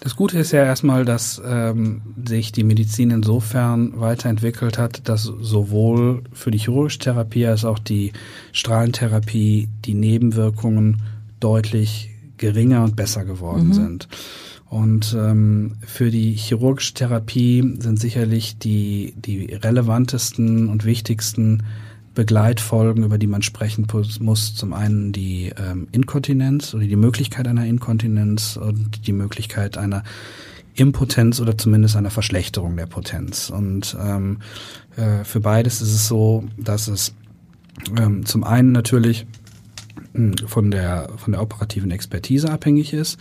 Das 0.01 0.15
Gute 0.15 0.39
ist 0.39 0.53
ja 0.53 0.63
erstmal, 0.63 1.05
dass 1.05 1.41
ähm, 1.45 2.03
sich 2.27 2.53
die 2.53 2.65
Medizin 2.65 3.11
insofern 3.11 3.99
weiterentwickelt 3.99 4.79
hat, 4.79 5.09
dass 5.09 5.23
sowohl 5.23 6.23
für 6.33 6.51
die 6.51 6.59
chirurgische 6.59 6.99
Therapie 6.99 7.47
als 7.47 7.65
auch 7.65 7.79
die 7.79 8.13
Strahlentherapie 8.53 9.69
die 9.85 9.95
Nebenwirkungen 9.95 11.03
deutlich 11.41 12.11
geringer 12.37 12.85
und 12.85 12.97
besser 12.97 13.25
geworden 13.25 13.69
mhm. 13.69 13.73
sind. 13.73 14.09
Und 14.69 15.17
ähm, 15.19 15.77
für 15.81 16.11
die 16.11 16.33
chirurgische 16.33 16.95
Therapie 16.95 17.77
sind 17.79 18.01
sicherlich 18.01 18.59
die, 18.59 19.15
die 19.17 19.55
relevantesten 19.55 20.69
und 20.69 20.85
wichtigsten 20.85 21.63
Begleitfolgen, 22.17 23.05
über 23.05 23.19
die 23.19 23.29
man 23.29 23.43
sprechen 23.43 23.87
muss. 24.21 24.55
Zum 24.57 24.73
einen 24.73 25.13
die 25.13 25.53
ähm, 25.57 25.87
Inkontinenz 25.93 26.75
oder 26.75 26.87
die 26.87 26.97
Möglichkeit 26.97 27.47
einer 27.47 27.65
Inkontinenz 27.65 28.57
und 28.57 29.07
die 29.07 29.13
Möglichkeit 29.13 29.79
einer 29.79 30.03
Impotenz 30.75 31.41
oder 31.41 31.57
zumindest 31.57 31.95
einer 31.95 32.11
Verschlechterung 32.11 32.77
der 32.77 32.87
Potenz. 32.87 33.51
Und 33.51 33.97
ähm, 34.01 34.39
äh, 34.97 35.25
für 35.25 35.41
beides 35.41 35.83
ist 35.83 35.95
es 35.95 36.09
so, 36.09 36.45
dass 36.57 36.89
es 36.89 37.15
ähm, 37.97 38.25
zum 38.25 38.45
einen 38.45 38.73
natürlich 38.73 39.27
hm, 40.15 40.37
von 40.47 40.71
der 40.71 41.11
von 41.19 41.33
der 41.33 41.43
operativen 41.43 41.91
Expertise 41.91 42.51
abhängig 42.51 42.95
ist. 42.95 43.21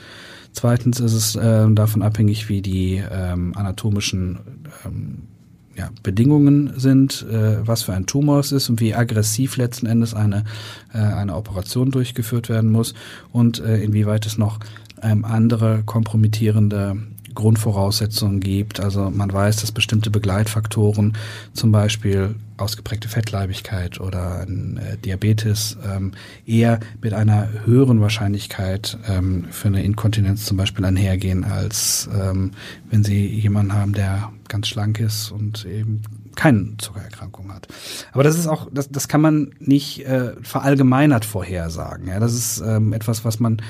Zweitens 0.54 1.02
ist 1.02 1.14
es 1.14 1.36
äh, 1.36 1.70
davon 1.70 2.02
abhängig, 2.02 2.48
wie 2.48 2.62
die 2.62 3.04
ähm, 3.12 3.52
anatomischen 3.58 4.40
ähm, 4.86 5.28
ja, 5.76 5.90
Bedingungen 6.04 6.74
sind, 6.78 7.26
äh, 7.30 7.68
was 7.68 7.84
für 7.84 7.94
ein 7.94 8.06
Tumor 8.06 8.40
es 8.40 8.52
ist 8.52 8.70
und 8.70 8.80
wie 8.80 8.96
aggressiv 8.96 9.58
letzten 9.58 9.86
Endes 9.86 10.14
eine, 10.14 10.46
äh, 10.94 11.00
eine 11.00 11.36
Operation 11.36 11.92
durchgeführt 11.92 12.50
werden 12.50 12.72
muss 12.72 12.94
und 13.32 13.60
äh, 13.60 13.84
inwieweit 13.84 14.26
es 14.26 14.38
noch 14.38 14.60
ähm, 15.02 15.26
andere 15.26 15.84
kompromittierende 15.86 16.98
Grundvoraussetzungen 17.36 18.40
gibt. 18.40 18.80
Also 18.80 19.12
man 19.12 19.32
weiß, 19.32 19.58
dass 19.58 19.72
bestimmte 19.72 20.10
Begleitfaktoren, 20.10 21.18
zum 21.54 21.72
Beispiel 21.72 22.36
ausgeprägte 22.58 23.10
Fettleibigkeit 23.10 24.00
oder 24.00 24.40
ein 24.40 24.78
äh, 24.78 24.98
Diabetes, 24.98 25.78
ähm, 25.86 26.14
eher 26.46 26.80
mit 27.02 27.14
einer 27.14 27.50
höheren 27.66 28.00
Wahrscheinlichkeit 28.00 28.98
ähm, 29.08 29.46
für 29.52 29.68
eine 29.68 29.84
Inkontinenz 29.84 30.46
zum 30.46 30.56
Beispiel 30.56 30.86
einhergehen, 30.86 31.44
als 31.44 32.10
ähm, 32.18 32.52
wenn 32.90 33.04
Sie 33.04 33.28
jemanden 33.28 33.74
haben, 33.74 33.94
der 33.94 34.32
ganz 34.50 34.68
schlank 34.68 35.00
ist 35.00 35.32
und 35.32 35.66
eben 35.66 36.02
keine 36.36 36.78
Zuckererkrankung 36.78 37.54
hat. 37.54 37.68
Aber 38.12 38.24
das 38.24 38.38
ist 38.38 38.48
auch, 38.48 38.68
das, 38.74 38.90
das 38.90 39.08
kann 39.08 39.22
man 39.22 39.52
nicht 39.60 40.06
äh, 40.06 40.34
verallgemeinert 40.42 41.26
vorhersagen. 41.26 42.08
Ja, 42.08 42.20
das 42.20 42.34
ist 42.34 42.62
ähm, 42.66 42.94
etwas, 42.94 43.26
was 43.26 43.40
man 43.40 43.62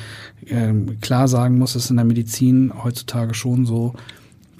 ähm, 0.47 0.99
klar 1.01 1.27
sagen 1.27 1.57
muss, 1.57 1.75
ist 1.75 1.89
in 1.89 1.95
der 1.97 2.05
Medizin 2.05 2.71
heutzutage 2.83 3.33
schon 3.33 3.65
so, 3.65 3.93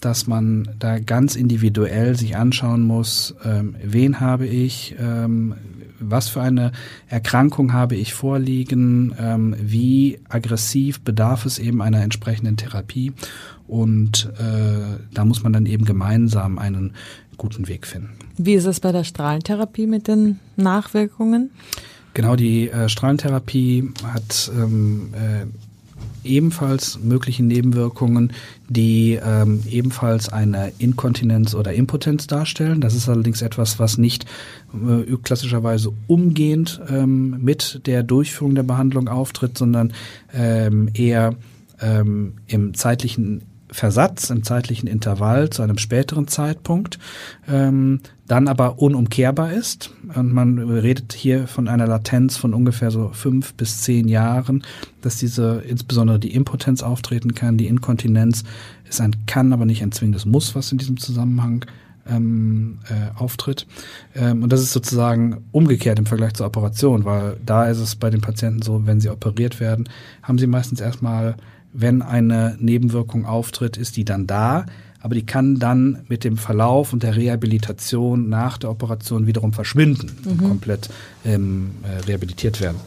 dass 0.01 0.27
man 0.27 0.69
da 0.77 0.99
ganz 0.99 1.35
individuell 1.35 2.15
sich 2.15 2.37
anschauen 2.37 2.83
muss, 2.83 3.35
ähm, 3.43 3.75
wen 3.83 4.19
habe 4.19 4.45
ich, 4.45 4.95
ähm, 4.99 5.55
was 5.99 6.29
für 6.29 6.41
eine 6.41 6.71
Erkrankung 7.07 7.73
habe 7.73 7.95
ich 7.95 8.13
vorliegen, 8.13 9.15
ähm, 9.19 9.55
wie 9.59 10.19
aggressiv 10.29 11.01
bedarf 11.01 11.45
es 11.45 11.59
eben 11.59 11.81
einer 11.81 12.01
entsprechenden 12.01 12.57
Therapie 12.57 13.13
und 13.67 14.31
äh, 14.37 14.99
da 15.13 15.25
muss 15.25 15.43
man 15.43 15.53
dann 15.53 15.65
eben 15.65 15.85
gemeinsam 15.85 16.59
einen 16.59 16.93
guten 17.37 17.67
Weg 17.67 17.87
finden. 17.87 18.11
Wie 18.37 18.53
ist 18.53 18.65
es 18.65 18.79
bei 18.79 18.91
der 18.91 19.03
Strahlentherapie 19.03 19.87
mit 19.87 20.07
den 20.07 20.39
Nachwirkungen? 20.55 21.51
Genau, 22.13 22.35
die 22.35 22.69
äh, 22.69 22.87
Strahlentherapie 22.87 23.91
hat 24.03 24.49
ähm, 24.55 25.09
äh, 25.13 25.45
ebenfalls 26.25 26.99
mögliche 27.01 27.43
Nebenwirkungen, 27.43 28.33
die 28.67 29.19
ähm, 29.23 29.61
ebenfalls 29.69 30.29
eine 30.29 30.71
Inkontinenz 30.77 31.55
oder 31.55 31.73
Impotenz 31.73 32.27
darstellen. 32.27 32.81
Das 32.81 32.95
ist 32.95 33.07
allerdings 33.09 33.41
etwas, 33.41 33.79
was 33.79 33.97
nicht 33.97 34.25
äh, 34.73 35.15
klassischerweise 35.23 35.93
umgehend 36.07 36.81
ähm, 36.89 37.37
mit 37.41 37.81
der 37.85 38.03
Durchführung 38.03 38.55
der 38.55 38.63
Behandlung 38.63 39.07
auftritt, 39.07 39.57
sondern 39.57 39.93
ähm, 40.33 40.89
eher 40.93 41.35
ähm, 41.81 42.33
im 42.47 42.73
zeitlichen 42.73 43.41
Versatz 43.75 44.29
im 44.29 44.43
zeitlichen 44.43 44.87
Intervall 44.87 45.49
zu 45.49 45.61
einem 45.61 45.77
späteren 45.77 46.29
Zeitpunkt, 46.29 46.97
ähm, 47.47 47.99
dann 48.25 48.47
aber 48.47 48.79
unumkehrbar 48.79 49.51
ist. 49.51 49.91
Und 50.15 50.33
man 50.33 50.57
redet 50.59 51.11
hier 51.11 51.47
von 51.47 51.67
einer 51.67 51.85
Latenz 51.85 52.37
von 52.37 52.53
ungefähr 52.53 52.89
so 52.89 53.09
fünf 53.09 53.53
bis 53.55 53.81
zehn 53.81 54.07
Jahren, 54.07 54.63
dass 55.01 55.17
diese, 55.17 55.61
insbesondere 55.67 56.19
die 56.19 56.33
Impotenz 56.33 56.83
auftreten 56.83 57.35
kann. 57.35 57.57
Die 57.57 57.67
Inkontinenz 57.67 58.45
ist 58.89 59.01
ein 59.01 59.25
kann, 59.25 59.51
aber 59.51 59.65
nicht 59.65 59.83
ein 59.83 59.91
zwingendes 59.91 60.25
Muss, 60.25 60.55
was 60.55 60.71
in 60.71 60.77
diesem 60.77 60.97
Zusammenhang 60.97 61.65
ähm, 62.07 62.79
äh, 62.87 63.17
auftritt. 63.19 63.67
Ähm, 64.15 64.43
und 64.43 64.53
das 64.53 64.61
ist 64.61 64.71
sozusagen 64.71 65.43
umgekehrt 65.51 65.99
im 65.99 66.05
Vergleich 66.05 66.33
zur 66.33 66.45
Operation, 66.45 67.03
weil 67.03 67.37
da 67.45 67.65
ist 67.65 67.79
es 67.79 67.97
bei 67.97 68.09
den 68.09 68.21
Patienten 68.21 68.61
so, 68.61 68.85
wenn 68.85 69.01
sie 69.01 69.09
operiert 69.09 69.59
werden, 69.59 69.89
haben 70.23 70.37
sie 70.37 70.47
meistens 70.47 70.79
erstmal, 70.79 71.35
wenn 71.75 72.01
eine 72.01 72.55
Nebenwirkung 72.59 73.25
auftritt, 73.25 73.77
ist 73.77 73.97
die 73.97 74.05
dann 74.05 74.27
da, 74.27 74.65
aber 75.01 75.13
die 75.13 75.25
kann 75.25 75.59
dann 75.59 75.99
mit 76.07 76.23
dem 76.23 76.37
Verlauf 76.37 76.91
und 76.91 77.03
der 77.03 77.15
Rehabilitation 77.15 78.27
nach 78.27 78.57
der 78.57 78.71
Operation 78.71 79.27
wiederum 79.27 79.53
verschwinden 79.53 80.11
mhm. 80.23 80.31
und 80.31 80.37
komplett 80.47 80.89
ähm, 81.23 81.71
äh, 81.83 82.05
rehabilitiert 82.05 82.59
werden. 82.59 82.77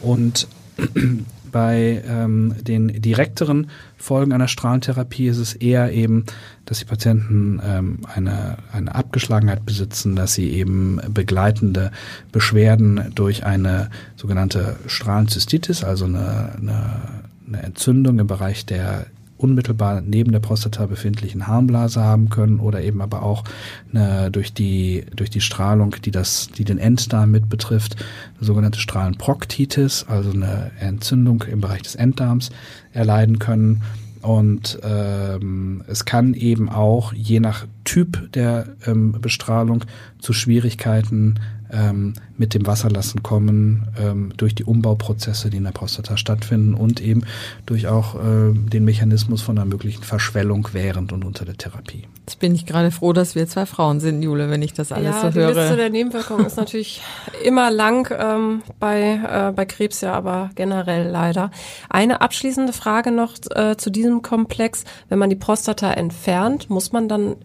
Und 0.00 0.48
bei 1.52 2.02
ähm, 2.08 2.54
den 2.60 3.00
direkteren 3.00 3.68
Folgen 3.96 4.32
einer 4.32 4.48
Strahlentherapie 4.48 5.28
ist 5.28 5.36
es 5.36 5.54
eher 5.54 5.92
eben, 5.92 6.24
dass 6.64 6.80
die 6.80 6.84
Patienten 6.86 7.60
ähm, 7.64 7.98
eine, 8.12 8.56
eine 8.72 8.94
Abgeschlagenheit 8.94 9.64
besitzen, 9.64 10.16
dass 10.16 10.34
sie 10.34 10.50
eben 10.50 11.00
begleitende 11.10 11.92
Beschwerden 12.32 13.12
durch 13.14 13.44
eine 13.44 13.90
sogenannte 14.16 14.76
Strahlenzystitis, 14.86 15.84
also 15.84 16.06
eine, 16.06 16.54
eine, 16.58 17.21
eine 17.46 17.62
Entzündung 17.62 18.18
im 18.18 18.26
Bereich 18.26 18.66
der 18.66 19.06
unmittelbar 19.42 20.00
neben 20.00 20.32
der 20.32 20.38
Prostata 20.38 20.86
befindlichen 20.86 21.46
Harnblase 21.46 22.00
haben 22.00 22.30
können 22.30 22.60
oder 22.60 22.82
eben 22.82 23.02
aber 23.02 23.22
auch 23.22 23.44
eine, 23.92 24.30
durch 24.30 24.54
die 24.54 25.04
durch 25.14 25.30
die 25.30 25.40
Strahlung, 25.40 25.96
die 26.04 26.10
das 26.10 26.48
die 26.48 26.64
den 26.64 26.78
Enddarm 26.78 27.30
mit 27.30 27.48
betrifft, 27.48 27.96
eine 28.36 28.46
sogenannte 28.46 28.78
Strahlenproktitis, 28.78 30.06
also 30.08 30.30
eine 30.30 30.70
Entzündung 30.78 31.42
im 31.50 31.60
Bereich 31.60 31.82
des 31.82 31.96
Enddarms 31.96 32.50
erleiden 32.92 33.38
können. 33.38 33.82
Und 34.22 34.78
ähm, 34.84 35.82
es 35.88 36.04
kann 36.04 36.34
eben 36.34 36.68
auch 36.68 37.12
je 37.12 37.40
nach 37.40 37.66
Typ 37.82 38.32
der 38.34 38.66
ähm, 38.86 39.16
Bestrahlung 39.20 39.84
zu 40.20 40.32
Schwierigkeiten 40.32 41.40
ähm, 41.72 42.14
mit 42.36 42.54
dem 42.54 42.66
Wasserlassen 42.66 43.22
kommen, 43.22 43.88
ähm, 43.98 44.32
durch 44.36 44.54
die 44.54 44.64
Umbauprozesse, 44.64 45.50
die 45.50 45.56
in 45.56 45.64
der 45.64 45.72
Prostata 45.72 46.16
stattfinden 46.16 46.74
und 46.74 47.00
eben 47.00 47.22
durch 47.66 47.88
auch 47.88 48.14
äh, 48.14 48.52
den 48.52 48.84
Mechanismus 48.84 49.42
von 49.42 49.58
einer 49.58 49.64
möglichen 49.64 50.02
Verschwellung 50.02 50.68
während 50.72 51.12
und 51.12 51.24
unter 51.24 51.44
der 51.44 51.56
Therapie. 51.56 52.06
Jetzt 52.26 52.38
bin 52.38 52.54
ich 52.54 52.66
gerade 52.66 52.90
froh, 52.90 53.12
dass 53.12 53.34
wir 53.34 53.46
zwei 53.48 53.66
Frauen 53.66 54.00
sind, 54.00 54.22
Jule, 54.22 54.50
wenn 54.50 54.62
ich 54.62 54.72
das 54.72 54.92
alles 54.92 55.16
ja, 55.16 55.20
so 55.22 55.28
die 55.30 55.34
höre. 55.34 55.52
Die 55.52 55.58
Liste 55.58 55.76
der 55.76 55.90
Nebenwirkungen 55.90 56.46
ist 56.46 56.56
natürlich 56.56 57.02
immer 57.44 57.70
lang 57.70 58.14
ähm, 58.16 58.62
bei, 58.78 59.20
äh, 59.48 59.52
bei 59.52 59.64
Krebs 59.64 60.02
ja, 60.02 60.12
aber 60.12 60.50
generell 60.54 61.08
leider. 61.08 61.50
Eine 61.88 62.20
abschließende 62.20 62.72
Frage 62.72 63.10
noch 63.10 63.34
äh, 63.50 63.76
zu 63.76 63.90
diesem 63.90 64.22
Komplex. 64.22 64.84
Wenn 65.08 65.18
man 65.18 65.30
die 65.30 65.36
Prostata 65.36 65.92
entfernt, 65.92 66.70
muss 66.70 66.92
man 66.92 67.08
dann 67.08 67.36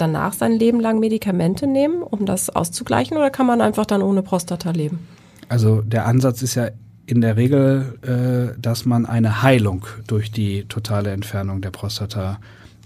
danach 0.00 0.32
sein 0.32 0.52
Leben 0.52 0.80
lang 0.80 0.98
Medikamente 0.98 1.66
nehmen, 1.66 2.02
um 2.02 2.26
das 2.26 2.50
auszugleichen, 2.50 3.16
oder 3.16 3.30
kann 3.30 3.46
man 3.46 3.60
einfach 3.60 3.86
dann 3.86 4.02
ohne 4.02 4.22
Prostata 4.22 4.70
leben? 4.70 5.06
Also 5.48 5.82
der 5.82 6.06
Ansatz 6.06 6.42
ist 6.42 6.54
ja 6.54 6.68
in 7.06 7.20
der 7.20 7.36
Regel, 7.36 7.98
äh, 8.02 8.60
dass 8.60 8.84
man 8.84 9.04
eine 9.04 9.42
Heilung 9.42 9.86
durch 10.06 10.30
die 10.30 10.64
totale 10.66 11.10
Entfernung 11.10 11.60
der 11.60 11.70
Prostata 11.70 12.38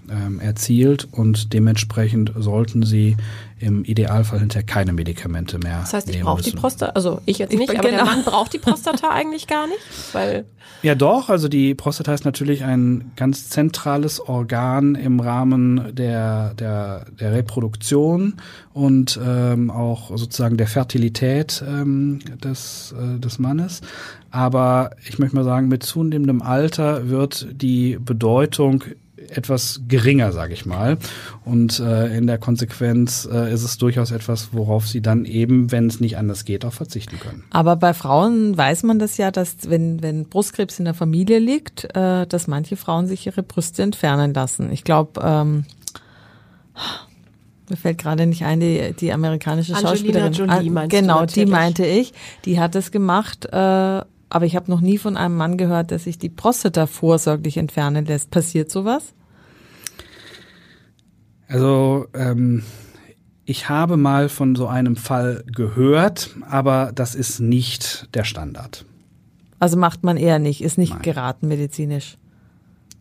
ähm, 0.09 0.39
erzielt 0.39 1.07
und 1.11 1.53
dementsprechend 1.53 2.31
sollten 2.37 2.83
sie 2.83 3.17
im 3.59 3.85
Idealfall 3.85 4.39
hinterher 4.39 4.65
keine 4.65 4.91
Medikamente 4.91 5.57
mehr. 5.59 5.79
Das 5.79 5.93
heißt, 5.93 6.09
ich 6.09 6.21
brauche 6.21 6.41
die 6.41 6.51
Prostata, 6.51 6.91
also 6.93 7.21
ich 7.25 7.37
jetzt 7.37 7.53
nicht, 7.53 7.71
ich 7.71 7.79
aber 7.79 7.89
genau. 7.89 8.03
der 8.03 8.13
Mann 8.13 8.23
braucht 8.23 8.53
die 8.53 8.59
Prostata 8.59 9.09
eigentlich 9.09 9.47
gar 9.47 9.67
nicht, 9.67 9.79
weil 10.11 10.45
ja 10.81 10.93
doch, 10.93 11.29
also 11.29 11.47
die 11.47 11.73
Prostata 11.73 12.13
ist 12.13 12.25
natürlich 12.25 12.63
ein 12.63 13.11
ganz 13.15 13.49
zentrales 13.49 14.19
Organ 14.19 14.95
im 14.95 15.19
Rahmen 15.19 15.95
der 15.95 16.53
der 16.53 17.05
der 17.19 17.31
Reproduktion 17.31 18.35
und 18.73 19.19
ähm, 19.25 19.71
auch 19.71 20.15
sozusagen 20.15 20.57
der 20.57 20.67
Fertilität 20.67 21.63
ähm, 21.67 22.19
des 22.43 22.93
äh, 22.99 23.19
des 23.19 23.39
Mannes. 23.39 23.81
Aber 24.31 24.91
ich 25.07 25.17
möchte 25.17 25.35
mal 25.37 25.45
sagen, 25.45 25.69
mit 25.69 25.83
zunehmendem 25.83 26.41
Alter 26.41 27.09
wird 27.09 27.47
die 27.51 27.97
Bedeutung 27.99 28.83
etwas 29.29 29.81
geringer, 29.87 30.31
sage 30.31 30.53
ich 30.53 30.65
mal. 30.65 30.97
Und 31.43 31.79
äh, 31.79 32.15
in 32.15 32.27
der 32.27 32.37
Konsequenz 32.37 33.27
äh, 33.31 33.53
ist 33.53 33.63
es 33.63 33.77
durchaus 33.77 34.11
etwas, 34.11 34.49
worauf 34.51 34.87
sie 34.87 35.01
dann 35.01 35.25
eben, 35.25 35.71
wenn 35.71 35.87
es 35.87 35.99
nicht 35.99 36.17
anders 36.17 36.45
geht, 36.45 36.65
auch 36.65 36.73
verzichten 36.73 37.19
können. 37.19 37.43
Aber 37.51 37.75
bei 37.75 37.93
Frauen 37.93 38.57
weiß 38.57 38.83
man 38.83 38.99
das 38.99 39.17
ja, 39.17 39.31
dass 39.31 39.69
wenn, 39.69 40.01
wenn 40.01 40.25
Brustkrebs 40.25 40.79
in 40.79 40.85
der 40.85 40.93
Familie 40.93 41.39
liegt, 41.39 41.85
äh, 41.95 42.25
dass 42.27 42.47
manche 42.47 42.75
Frauen 42.75 43.07
sich 43.07 43.25
ihre 43.25 43.43
Brüste 43.43 43.83
entfernen 43.83 44.33
lassen. 44.33 44.71
Ich 44.71 44.83
glaube, 44.83 45.21
ähm, 45.23 45.65
mir 47.69 47.77
fällt 47.77 47.97
gerade 47.97 48.25
nicht 48.27 48.43
ein, 48.43 48.59
die, 48.59 48.93
die 48.93 49.11
amerikanische 49.11 49.73
Angelina 49.73 49.95
Schauspielerin. 49.95 50.33
Jolie 50.33 50.69
meinst 50.69 50.95
genau, 50.95 51.25
du 51.25 51.33
die 51.33 51.45
meinte 51.45 51.85
ich. 51.85 52.13
Die 52.45 52.59
hat 52.59 52.75
es 52.75 52.91
gemacht. 52.91 53.45
Äh, 53.45 54.01
aber 54.35 54.45
ich 54.45 54.57
habe 54.57 54.69
noch 54.69 54.81
nie 54.81 54.97
von 54.97 55.15
einem 55.15 55.37
Mann 55.37 55.55
gehört, 55.55 55.91
der 55.91 55.99
sich 55.99 56.17
die 56.17 56.27
Prostata 56.27 56.87
vorsorglich 56.87 57.55
entfernen 57.55 58.03
lässt. 58.05 58.31
Passiert 58.31 58.69
sowas? 58.69 59.13
Also 61.47 62.07
ähm, 62.13 62.61
ich 63.45 63.69
habe 63.69 63.95
mal 63.95 64.27
von 64.27 64.57
so 64.57 64.67
einem 64.67 64.97
Fall 64.97 65.45
gehört, 65.47 66.35
aber 66.49 66.91
das 66.93 67.15
ist 67.15 67.39
nicht 67.39 68.13
der 68.13 68.25
Standard. 68.25 68.83
Also 69.59 69.77
macht 69.77 70.03
man 70.03 70.17
eher 70.17 70.37
nicht, 70.37 70.61
ist 70.61 70.77
nicht 70.77 70.91
Nein. 70.91 71.01
geraten 71.01 71.47
medizinisch. 71.47 72.17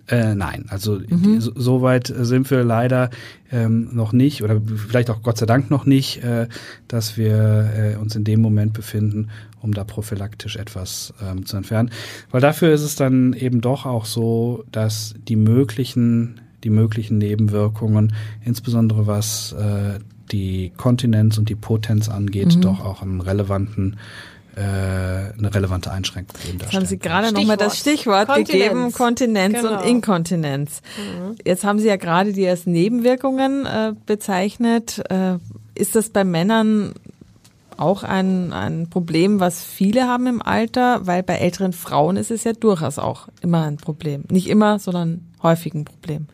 Äh, 0.07 0.35
nein, 0.35 0.67
also 0.69 0.99
mhm. 0.99 1.41
so, 1.41 1.53
so, 1.55 1.83
weit 1.83 2.13
sind 2.15 2.51
wir 2.51 2.63
leider 2.63 3.09
ähm, 3.51 3.89
noch 3.95 4.13
nicht 4.13 4.43
oder 4.43 4.61
vielleicht 4.61 5.09
auch 5.09 5.23
Gott 5.23 5.39
sei 5.39 5.47
Dank 5.47 5.71
noch 5.71 5.87
nicht, 5.87 6.23
äh, 6.23 6.47
dass 6.89 7.17
wir 7.17 7.71
äh, 7.75 7.97
uns 7.97 8.15
in 8.15 8.25
dem 8.25 8.43
Moment 8.43 8.75
befinden, 8.75 9.31
um 9.63 9.73
da 9.73 9.85
prophylaktisch 9.85 10.57
etwas 10.57 11.15
ähm, 11.23 11.47
zu 11.47 11.57
entfernen. 11.57 11.91
Weil 12.31 12.43
dafür 12.43 12.75
ist 12.75 12.83
es 12.83 12.97
dann 12.97 13.33
eben 13.33 13.63
doch 13.63 13.87
auch 13.87 14.05
so, 14.05 14.65
dass 14.71 15.15
die 15.27 15.37
möglichen 15.37 16.41
die 16.65 16.71
möglichen 16.71 17.19
Nebenwirkungen, 17.19 18.15
insbesondere 18.43 19.07
was 19.07 19.53
äh, 19.53 20.01
die 20.33 20.73
Kontinenz 20.77 21.39
und 21.39 21.51
die 21.51 21.55
Potenz 21.55 22.09
angeht, 22.09 22.57
mhm. 22.57 22.61
doch 22.63 22.85
auch 22.85 23.03
einen 23.03 23.21
relevanten 23.21 23.97
äh, 24.57 24.61
eine 24.61 25.55
relevante 25.55 25.91
Einschränkung 25.91 26.37
geben. 26.45 26.59
Jetzt 26.61 26.75
haben 26.75 26.87
Sie 26.87 26.99
gerade 26.99 27.33
nochmal 27.33 27.57
das 27.57 27.79
Stichwort 27.79 28.29
Kontinenz. 28.29 28.49
gegeben, 28.51 28.93
Kontinenz 28.93 29.61
genau. 29.61 29.81
und 29.81 29.89
Inkontinenz. 29.89 30.81
Mhm. 30.97 31.37
Jetzt 31.45 31.65
haben 31.65 31.79
Sie 31.79 31.89
ja 31.89 31.97
gerade 31.97 32.33
die 32.33 32.45
ersten 32.45 32.73
Nebenwirkungen 32.73 33.67
äh, 33.67 33.95
bezeichnet. 34.07 35.03
Äh, 35.11 35.39
ist 35.75 35.97
das 35.97 36.11
bei 36.11 36.25
Männern 36.25 36.95
auch 37.77 38.05
ein, 38.05 38.53
ein 38.53 38.89
Problem, 38.89 39.41
was 39.41 39.65
viele 39.65 40.07
haben 40.07 40.27
im 40.27 40.43
Alter? 40.43 41.07
Weil 41.07 41.23
bei 41.23 41.35
älteren 41.35 41.73
Frauen 41.73 42.17
ist 42.17 42.31
es 42.31 42.45
ja 42.45 42.53
durchaus 42.53 42.99
auch 42.99 43.29
immer 43.41 43.65
ein 43.65 43.77
Problem. 43.77 44.25
Nicht 44.31 44.49
immer, 44.49 44.79
sondern 44.79 45.33
häufig 45.43 45.75
ein 45.75 45.85
Problem. 45.85 46.29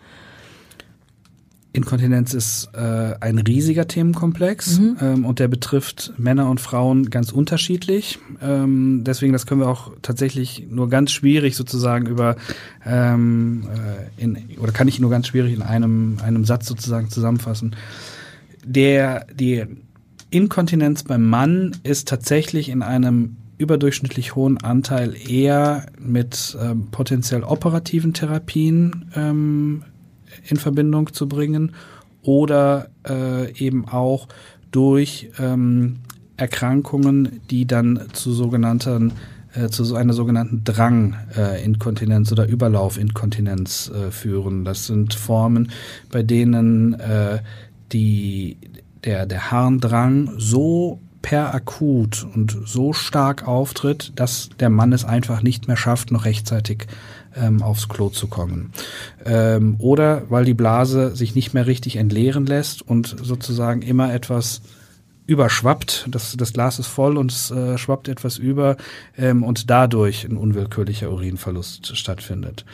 Inkontinenz 1.73 2.35
ist 2.35 2.71
äh, 2.75 3.14
ein 3.21 3.39
riesiger 3.39 3.87
Themenkomplex 3.87 4.81
mhm. 4.81 4.97
ähm, 5.01 5.25
und 5.25 5.39
der 5.39 5.47
betrifft 5.47 6.12
Männer 6.18 6.51
und 6.51 6.61
Frauen 6.61 7.11
ganz 7.11 7.31
unterschiedlich. 7.31 8.18
Ähm, 8.43 9.05
deswegen, 9.05 9.33
das 9.33 9.47
können 9.47 9.61
wir 9.61 9.68
auch 9.68 9.93
tatsächlich 10.03 10.66
nur 10.68 10.89
ganz 10.89 11.12
schwierig 11.12 11.55
sozusagen 11.55 12.07
über 12.07 12.35
ähm, 12.85 13.68
äh, 14.18 14.23
in, 14.23 14.39
oder 14.59 14.73
kann 14.73 14.89
ich 14.89 14.99
nur 14.99 15.11
ganz 15.11 15.29
schwierig 15.29 15.55
in 15.55 15.62
einem 15.62 16.18
einem 16.23 16.45
Satz 16.45 16.66
sozusagen 16.66 17.09
zusammenfassen. 17.09 17.77
Der 18.64 19.27
die 19.33 19.64
Inkontinenz 20.31 21.05
beim 21.05 21.29
Mann 21.29 21.77
ist 21.85 22.09
tatsächlich 22.09 22.68
in 22.68 22.83
einem 22.83 23.37
überdurchschnittlich 23.59 24.35
hohen 24.35 24.59
Anteil 24.59 25.14
eher 25.14 25.87
mit 25.99 26.57
ähm, 26.61 26.89
potenziell 26.91 27.45
operativen 27.45 28.14
Therapien 28.14 29.11
ähm, 29.14 29.83
in 30.49 30.57
Verbindung 30.57 31.12
zu 31.12 31.28
bringen 31.28 31.72
oder 32.22 32.89
äh, 33.09 33.53
eben 33.59 33.89
auch 33.89 34.28
durch 34.70 35.31
ähm, 35.39 35.97
Erkrankungen, 36.37 37.41
die 37.51 37.66
dann 37.66 38.09
zu 38.12 38.33
sogenannten 38.33 39.12
äh, 39.55 39.68
zu 39.68 39.85
so 39.85 39.97
einer 39.97 40.12
sogenannten 40.12 40.62
Dranginkontinenz 40.64 42.31
äh, 42.31 42.33
oder 42.33 42.47
Überlaufinkontinenz 42.47 43.91
äh, 43.91 44.11
führen. 44.11 44.64
Das 44.64 44.87
sind 44.87 45.14
Formen, 45.14 45.72
bei 46.11 46.22
denen 46.22 46.95
äh, 46.95 47.41
die, 47.93 48.59
der, 49.05 49.26
der 49.26 49.51
Harndrang 49.51 50.31
so 50.37 51.01
per 51.22 51.55
akut 51.55 52.26
und 52.35 52.57
so 52.64 52.93
stark 52.93 53.47
auftritt, 53.47 54.12
dass 54.16 54.51
der 54.59 54.70
Mann 54.70 54.93
es 54.93 55.05
einfach 55.05 55.43
nicht 55.43 55.68
mehr 55.68 55.76
schafft, 55.76 56.12
noch 56.12 56.24
rechtzeitig 56.24 56.87
ähm, 57.37 57.62
aufs 57.62 57.89
Klo 57.89 58.09
zu 58.09 58.28
kommen. 58.28 58.72
Ähm, 59.24 59.76
oder 59.78 60.22
weil 60.31 60.45
die 60.45 60.55
Blase 60.55 61.14
sich 61.14 61.35
nicht 61.35 61.55
mehr 61.55 61.66
richtig 61.66 61.97
entleeren 61.97 62.47
lässt 62.47 62.83
und 62.83 63.16
sozusagen 63.22 63.83
immer 63.83 64.12
etwas 64.12 64.62
überschwappt. 65.26 66.09
Das, 66.11 66.37
das 66.37 66.53
Glas 66.53 66.78
ist 66.81 66.89
voll 66.89 67.16
und 67.16 67.31
es 67.31 67.51
äh, 67.51 67.78
schwappt 67.78 68.09
etwas 68.09 68.37
über 68.37 68.76
ähm, 69.16 69.45
und 69.45 69.70
dadurch 69.70 70.24
ein 70.24 70.37
unwillkürlicher 70.37 71.11
Urinverlust 71.11 71.97
stattfindet. 71.97 72.64